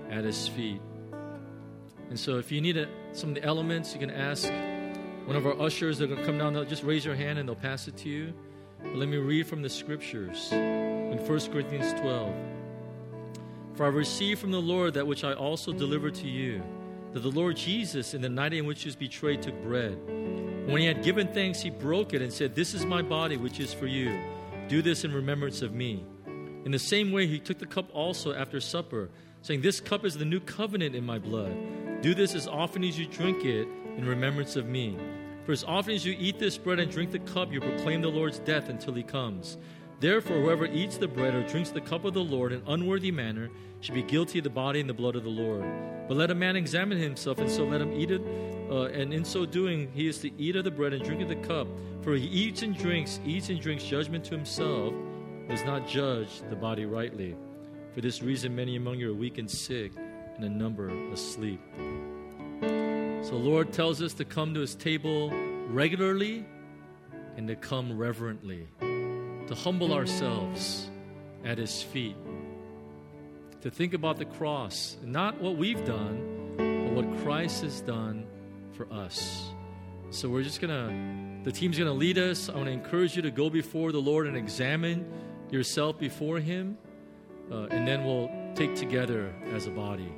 at 0.09 0.23
His 0.23 0.47
feet. 0.47 0.81
And 2.11 2.19
so, 2.19 2.39
if 2.39 2.53
you 2.53 2.61
need 2.61 2.77
a, 2.77 2.87
some 3.13 3.31
of 3.31 3.35
the 3.35 3.45
elements, 3.45 3.93
you 3.93 3.99
can 3.99 4.13
ask 4.13 4.49
one 5.29 5.37
of 5.37 5.45
our 5.45 5.61
ushers, 5.61 5.99
they're 5.99 6.09
going 6.09 6.21
to 6.21 6.25
come 6.25 6.39
down, 6.39 6.55
they'll 6.55 6.65
just 6.65 6.83
raise 6.83 7.05
your 7.05 7.15
hand 7.15 7.39
and 7.39 7.47
they'll 7.47 7.55
pass 7.55 7.87
it 7.87 7.95
to 7.99 8.09
you. 8.09 8.33
But 8.83 8.95
let 8.95 9.11
me 9.11 9.19
read 9.19 9.47
from 9.47 9.61
the 9.61 9.69
scriptures 9.69 10.51
in 10.53 11.19
1 11.19 11.41
Corinthians 11.53 11.93
12. 12.01 12.35
For 13.75 13.85
I 13.85 13.91
received 13.91 14.41
from 14.41 14.53
the 14.53 14.63
Lord 14.63 14.95
that 14.95 15.07
which 15.07 15.25
I 15.25 15.35
also 15.35 15.71
delivered 15.71 16.15
to 16.15 16.27
you, 16.27 16.63
that 17.13 17.21
the 17.21 17.31
Lord 17.31 17.59
Jesus, 17.59 18.15
in 18.15 18.23
the 18.23 18.31
night 18.31 18.55
in 18.55 18.65
which 18.65 18.85
he 18.85 18.89
was 18.89 18.97
betrayed, 18.97 19.43
took 19.43 19.63
bread. 19.63 19.99
when 20.07 20.79
he 20.79 20.87
had 20.87 21.05
given 21.05 21.29
thanks, 21.29 21.61
he 21.61 21.69
broke 21.69 22.15
it 22.15 22.23
and 22.23 22.33
said, 22.33 22.55
This 22.55 22.73
is 22.73 22.87
my 22.87 23.03
body, 23.03 23.37
which 23.37 23.61
is 23.61 23.75
for 23.75 23.87
you. 23.87 24.19
Do 24.69 24.81
this 24.81 25.05
in 25.05 25.13
remembrance 25.13 25.61
of 25.61 25.75
me. 25.75 26.07
In 26.65 26.73
the 26.73 26.79
same 26.79 27.13
way, 27.13 27.27
he 27.27 27.39
took 27.39 27.59
the 27.59 27.67
cup 27.67 27.91
also 27.93 28.33
after 28.33 28.61
supper, 28.61 29.11
saying, 29.43 29.61
This 29.61 29.79
cup 29.79 30.07
is 30.07 30.17
the 30.17 30.25
new 30.25 30.41
covenant 30.41 30.95
in 30.95 31.05
my 31.05 31.19
blood. 31.19 31.55
Do 32.01 32.15
this 32.15 32.35
as 32.35 32.49
often 32.49 32.83
as 32.83 32.99
you 32.99 33.05
drink 33.05 33.45
it 33.45 33.69
in 33.99 34.07
remembrance 34.07 34.57
of 34.57 34.67
me. 34.67 34.97
For 35.45 35.53
as 35.53 35.65
often 35.65 35.95
as 35.95 36.07
you 36.07 36.17
eat 36.19 36.39
this 36.39 36.57
bread 36.57 36.79
and 36.79 36.91
drink 36.91 37.11
the 37.11 37.19
cup, 37.19 37.53
you 37.53 37.61
proclaim 37.61 38.01
the 38.01 38.09
Lord's 38.09 38.39
death 38.39 38.69
until 38.69 38.95
he 38.95 39.03
comes. 39.03 39.59
Therefore, 40.01 40.41
whoever 40.41 40.67
eats 40.67 40.97
the 40.97 41.09
bread 41.09 41.35
or 41.35 41.43
drinks 41.43 41.71
the 41.71 41.81
cup 41.81 42.05
of 42.05 42.15
the 42.15 42.23
Lord 42.23 42.53
in 42.53 42.63
unworthy 42.69 43.11
manner 43.11 43.51
should 43.81 43.95
be 43.95 44.03
guilty 44.03 44.39
of 44.39 44.45
the 44.45 44.51
body 44.51 44.79
and 44.79 44.89
the 44.89 44.95
blood 44.95 45.17
of 45.17 45.25
the 45.25 45.29
Lord. 45.29 45.65
But 46.07 46.17
let 46.17 46.31
a 46.31 46.35
man 46.35 46.55
examine 46.55 46.99
himself, 46.99 47.39
and 47.39 47.51
so 47.51 47.65
let 47.65 47.81
him 47.81 47.93
eat 47.93 48.13
it. 48.13 48.23
Uh, 48.71 48.85
and 48.85 49.13
in 49.13 49.25
so 49.25 49.45
doing, 49.45 49.91
he 49.93 50.07
is 50.07 50.19
to 50.19 50.31
eat 50.41 50.55
of 50.55 50.65
the 50.65 50.71
bread 50.71 50.93
and 50.93 51.05
drink 51.05 51.21
of 51.21 51.29
the 51.29 51.37
cup. 51.37 51.67
For 52.03 52.15
he 52.15 52.27
eats 52.27 52.63
and 52.63 52.77
drinks, 52.77 53.19
eats 53.25 53.49
and 53.49 53.61
drinks 53.61 53.83
judgment 53.83 54.25
to 54.27 54.37
himself, 54.37 54.95
does 55.49 55.65
not 55.65 55.89
judge 55.89 56.43
the 56.49 56.57
body 56.57 56.87
rightly. 56.87 57.37
For 57.95 58.01
this 58.01 58.23
reason, 58.23 58.55
many 58.55 58.77
among 58.77 59.01
you 59.01 59.11
are 59.11 59.15
weak 59.15 59.39
and 59.39 59.51
sick, 59.51 59.93
and 60.37 60.45
a 60.45 60.49
number 60.49 60.89
asleep. 61.11 61.61
So, 63.29 63.37
Lord 63.37 63.75
tells 63.75 64.01
us 64.01 64.15
to 64.15 64.25
come 64.25 64.55
to 64.55 64.61
his 64.61 64.75
table 64.75 65.31
regularly 65.69 66.47
and 67.37 67.47
to 67.49 67.57
come 67.57 67.99
reverently, 67.99 68.67
to 68.81 69.55
humble 69.55 69.93
ourselves 69.93 70.89
at 71.45 71.59
his 71.59 71.83
feet, 71.83 72.17
to 73.61 73.71
think 73.71 73.93
about 73.93 74.17
the 74.17 74.25
cross, 74.25 74.97
not 75.03 75.39
what 75.43 75.59
we've 75.59 75.85
done, 75.85 76.55
but 76.57 77.05
what 77.05 77.23
Christ 77.23 77.61
has 77.65 77.83
done 77.83 78.27
for 78.73 78.91
us. 78.91 79.51
So, 80.09 80.31
we're 80.31 80.43
just 80.43 80.63
going 80.63 80.71
to, 80.71 81.45
the 81.51 81.53
team's 81.55 81.77
going 81.77 81.91
to 81.91 81.99
lead 81.99 82.17
us. 82.17 82.49
I 82.49 82.55
want 82.55 82.69
to 82.69 82.73
encourage 82.73 83.15
you 83.15 83.21
to 83.21 83.31
go 83.31 83.51
before 83.51 83.93
the 83.93 84.01
Lord 84.01 84.27
and 84.27 84.39
examine 84.39 85.07
yourself 85.51 85.99
before 85.99 86.41
him, 86.41 86.79
uh, 87.53 87.65
and 87.65 87.87
then 87.87 88.07
we'll 88.07 88.31
take 88.55 88.75
together 88.75 89.35
as 89.53 89.67
a 89.67 89.71
body. 89.71 90.15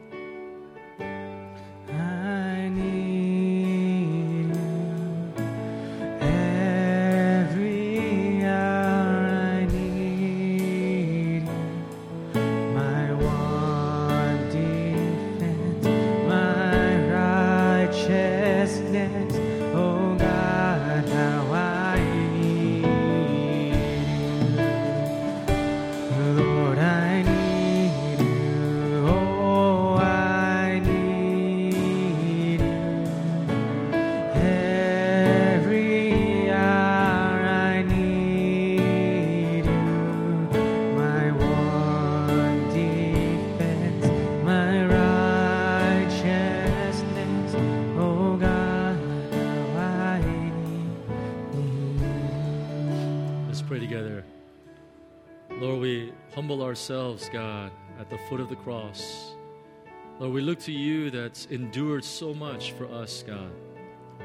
Ourselves, 56.81 57.29
God, 57.29 57.71
at 57.99 58.09
the 58.09 58.17
foot 58.17 58.41
of 58.41 58.49
the 58.49 58.57
cross. 58.57 59.35
Lord, 60.19 60.33
we 60.33 60.41
look 60.41 60.61
to 60.61 60.73
you 60.73 61.11
that's 61.11 61.45
endured 61.51 62.03
so 62.03 62.33
much 62.33 62.73
for 62.73 62.87
us, 62.87 63.23
God. 63.23 63.53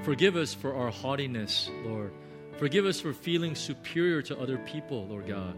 Forgive 0.03 0.37
us 0.37 0.53
for 0.53 0.73
our 0.73 0.89
haughtiness, 0.89 1.69
Lord. 1.83 2.13
Forgive 2.57 2.85
us 2.85 3.01
for 3.01 3.11
feeling 3.11 3.55
superior 3.55 4.21
to 4.21 4.39
other 4.39 4.57
people, 4.59 5.05
Lord 5.07 5.27
God. 5.27 5.53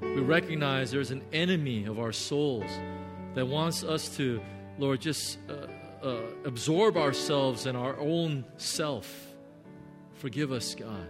We 0.00 0.22
recognize 0.22 0.90
there's 0.90 1.10
an 1.10 1.22
enemy 1.34 1.84
of 1.84 1.98
our 1.98 2.12
souls 2.12 2.70
that 3.34 3.46
wants 3.46 3.84
us 3.84 4.16
to, 4.16 4.40
Lord, 4.78 5.02
just 5.02 5.36
uh, 5.50 5.66
uh, 6.02 6.20
absorb 6.46 6.96
ourselves 6.96 7.66
in 7.66 7.76
our 7.76 8.00
own 8.00 8.46
self. 8.56 9.34
Forgive 10.14 10.50
us, 10.50 10.74
God. 10.74 11.08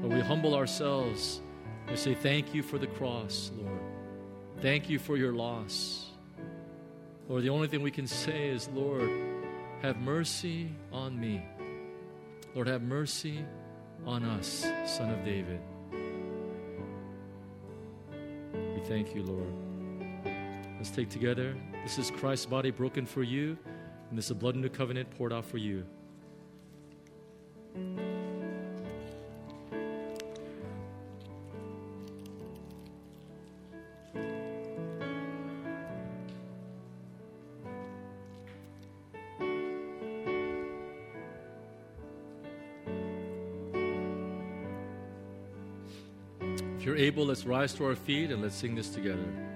Lord, 0.00 0.14
we 0.14 0.20
humble 0.20 0.54
ourselves. 0.54 1.42
We 1.90 1.96
say, 1.96 2.14
Thank 2.14 2.54
you 2.54 2.62
for 2.62 2.78
the 2.78 2.86
cross, 2.86 3.50
Lord. 3.58 3.91
Thank 4.62 4.88
you 4.88 5.00
for 5.00 5.16
your 5.16 5.32
loss. 5.32 6.06
Lord, 7.28 7.42
the 7.42 7.48
only 7.48 7.66
thing 7.66 7.82
we 7.82 7.90
can 7.90 8.06
say 8.06 8.46
is, 8.46 8.68
Lord, 8.68 9.10
have 9.82 9.96
mercy 9.96 10.70
on 10.92 11.18
me. 11.18 11.42
Lord, 12.54 12.68
have 12.68 12.80
mercy 12.80 13.44
on 14.06 14.22
us, 14.22 14.64
Son 14.86 15.10
of 15.10 15.24
David. 15.24 15.60
We 18.54 18.84
thank 18.84 19.16
you, 19.16 19.24
Lord. 19.24 19.52
Let's 20.76 20.90
take 20.90 21.08
together. 21.08 21.56
This 21.82 21.98
is 21.98 22.12
Christ's 22.12 22.46
body 22.46 22.70
broken 22.70 23.04
for 23.04 23.24
you, 23.24 23.58
and 24.10 24.16
this 24.16 24.30
is 24.30 24.36
blood 24.36 24.54
of 24.54 24.62
the 24.62 24.68
covenant 24.68 25.10
poured 25.10 25.32
out 25.32 25.44
for 25.44 25.58
you. 25.58 25.84
Let's 47.42 47.48
rise 47.48 47.74
to 47.74 47.84
our 47.84 47.96
feet 47.96 48.30
and 48.30 48.40
let's 48.40 48.54
sing 48.54 48.76
this 48.76 48.90
together. 48.90 49.51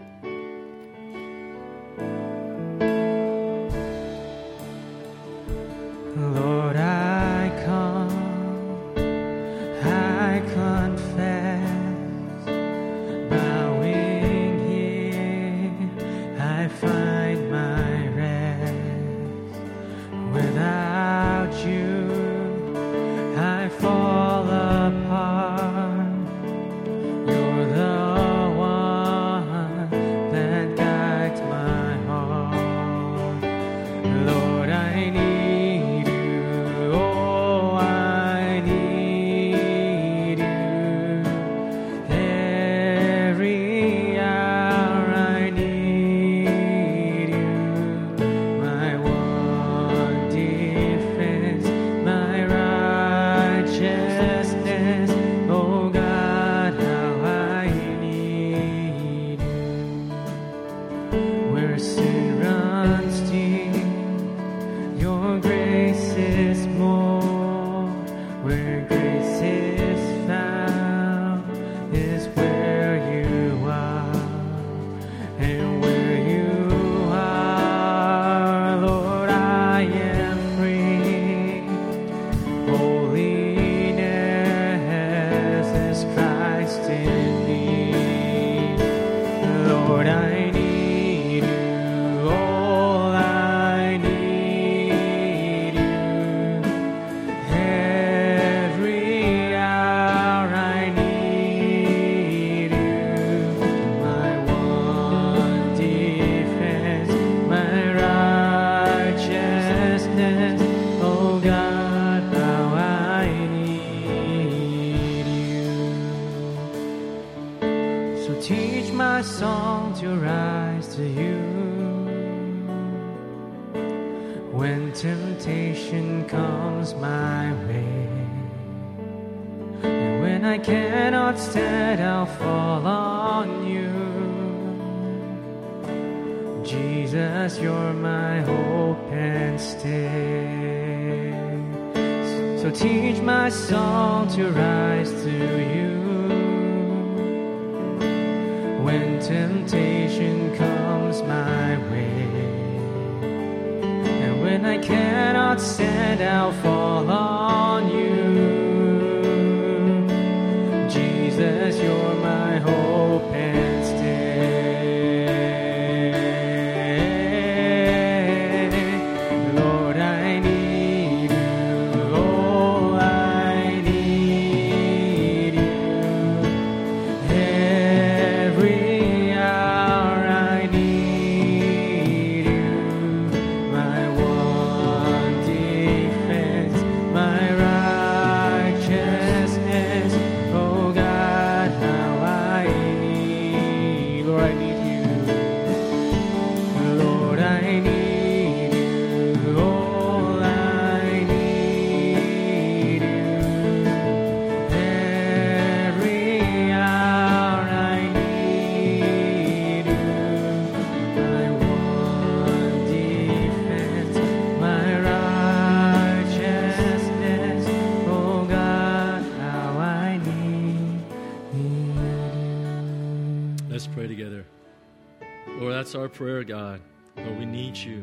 Prayer, 226.17 226.45
God. 226.45 226.81
Lord, 227.15 227.39
we 227.39 227.45
need 227.45 227.77
you. 227.77 228.03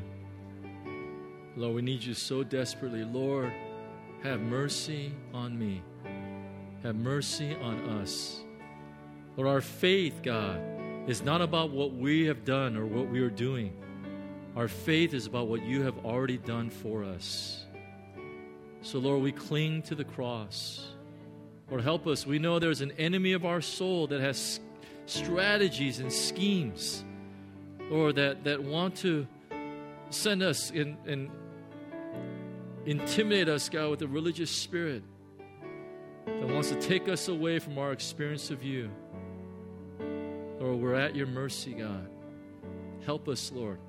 Lord, 1.55 1.74
we 1.74 1.82
need 1.82 2.03
you 2.03 2.14
so 2.14 2.43
desperately. 2.43 3.03
Lord, 3.03 3.51
have 4.22 4.39
mercy 4.39 5.11
on 5.34 5.57
me. 5.57 5.82
Have 6.84 6.95
mercy 6.95 7.55
on 7.55 7.80
us. 8.01 8.41
Lord, 9.36 9.49
our 9.49 9.61
faith, 9.61 10.22
God, 10.22 10.61
is 11.07 11.24
not 11.24 11.41
about 11.41 11.72
what 11.72 11.95
we 11.95 12.28
have 12.28 12.45
done 12.45 12.78
or 12.78 12.86
what 12.86 13.09
we 13.09 13.20
are 13.20 13.32
doing. 13.32 13.74
Our 14.55 14.68
faith 14.68 15.16
is 15.16 15.26
about 15.26 15.47
what 15.47 15.64
you 15.64 15.82
have 15.82 16.05
already 16.05 16.38
done 16.38 16.70
for 16.70 17.03
us. 17.03 17.66
So, 18.84 18.99
Lord, 18.99 19.24
we 19.24 19.32
cling 19.32 19.82
to 19.84 19.95
the 19.95 20.03
cross. 20.03 20.86
Lord, 21.68 21.84
help 21.84 22.05
us. 22.05 22.28
We 22.28 22.38
know 22.38 22.59
there's 22.59 22.82
an 22.82 22.91
enemy 22.99 23.34
of 23.34 23.43
our 23.43 23.61
soul 23.61 24.05
that 24.07 24.22
has 24.22 24.59
strategies 25.07 25.99
and 25.99 26.14
schemes, 26.14 27.03
Lord, 27.90 28.16
that, 28.16 28.44
that 28.46 28.64
want 28.64 28.96
to 28.98 29.28
send 30.10 30.42
us 30.42 30.72
and, 30.72 30.98
and 31.06 31.30
intimidate 32.86 33.50
us, 33.50 33.70
God, 33.70 33.90
with 33.90 34.02
a 34.02 34.08
religious 34.08 34.52
spirit 34.52 35.04
that 36.26 36.48
wants 36.48 36.70
to 36.70 36.76
take 36.76 37.10
us 37.10 37.28
away 37.28 37.60
from 37.60 37.78
our 37.78 37.92
experience 37.92 38.50
of 38.52 38.64
you. 38.64 38.90
Lord, 40.60 40.80
we're 40.80 40.96
at 40.96 41.16
your 41.16 41.28
mercy, 41.28 41.74
God. 41.74 42.10
Help 43.06 43.28
us, 43.28 43.52
Lord. 43.52 43.80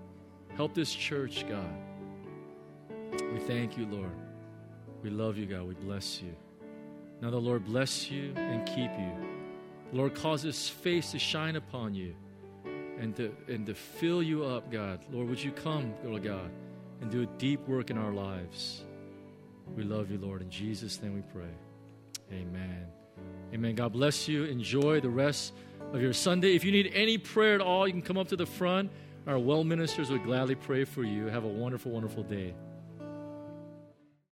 Help 0.56 0.74
this 0.74 0.92
church, 0.92 1.44
God. 1.48 1.70
We 3.32 3.38
thank 3.40 3.78
you, 3.78 3.86
Lord. 3.86 4.10
We 5.02 5.10
love 5.10 5.36
you, 5.36 5.46
God. 5.46 5.64
We 5.68 5.74
bless 5.74 6.20
you. 6.20 6.34
Now 7.20 7.30
the 7.30 7.40
Lord 7.40 7.64
bless 7.64 8.10
you 8.10 8.32
and 8.36 8.66
keep 8.66 8.90
you. 8.98 9.12
The 9.92 9.96
Lord 9.96 10.14
cause 10.14 10.42
his 10.42 10.68
face 10.68 11.12
to 11.12 11.18
shine 11.18 11.56
upon 11.56 11.94
you 11.94 12.14
and 13.04 13.14
to, 13.16 13.36
and 13.48 13.66
to 13.66 13.74
fill 13.74 14.22
you 14.22 14.44
up, 14.44 14.72
God. 14.72 15.04
Lord, 15.12 15.28
would 15.28 15.42
you 15.42 15.52
come, 15.52 15.92
Lord 16.02 16.24
God, 16.24 16.50
and 17.02 17.10
do 17.10 17.22
a 17.22 17.26
deep 17.36 17.60
work 17.68 17.90
in 17.90 17.98
our 17.98 18.12
lives. 18.12 18.82
We 19.76 19.82
love 19.82 20.10
you, 20.10 20.16
Lord. 20.16 20.40
In 20.40 20.48
Jesus' 20.48 21.02
name 21.02 21.14
we 21.14 21.20
pray. 21.20 21.52
Amen. 22.32 22.86
Amen. 23.52 23.74
God 23.74 23.92
bless 23.92 24.26
you. 24.26 24.44
Enjoy 24.44 25.00
the 25.00 25.10
rest 25.10 25.52
of 25.92 26.00
your 26.00 26.14
Sunday. 26.14 26.56
If 26.56 26.64
you 26.64 26.72
need 26.72 26.92
any 26.94 27.18
prayer 27.18 27.54
at 27.54 27.60
all, 27.60 27.86
you 27.86 27.92
can 27.92 28.00
come 28.00 28.16
up 28.16 28.28
to 28.28 28.36
the 28.36 28.46
front. 28.46 28.90
Our 29.26 29.38
well 29.38 29.64
ministers 29.64 30.08
would 30.10 30.24
gladly 30.24 30.54
pray 30.54 30.84
for 30.84 31.04
you. 31.04 31.26
Have 31.26 31.44
a 31.44 31.48
wonderful, 31.48 31.92
wonderful 31.92 32.22
day. 32.22 32.54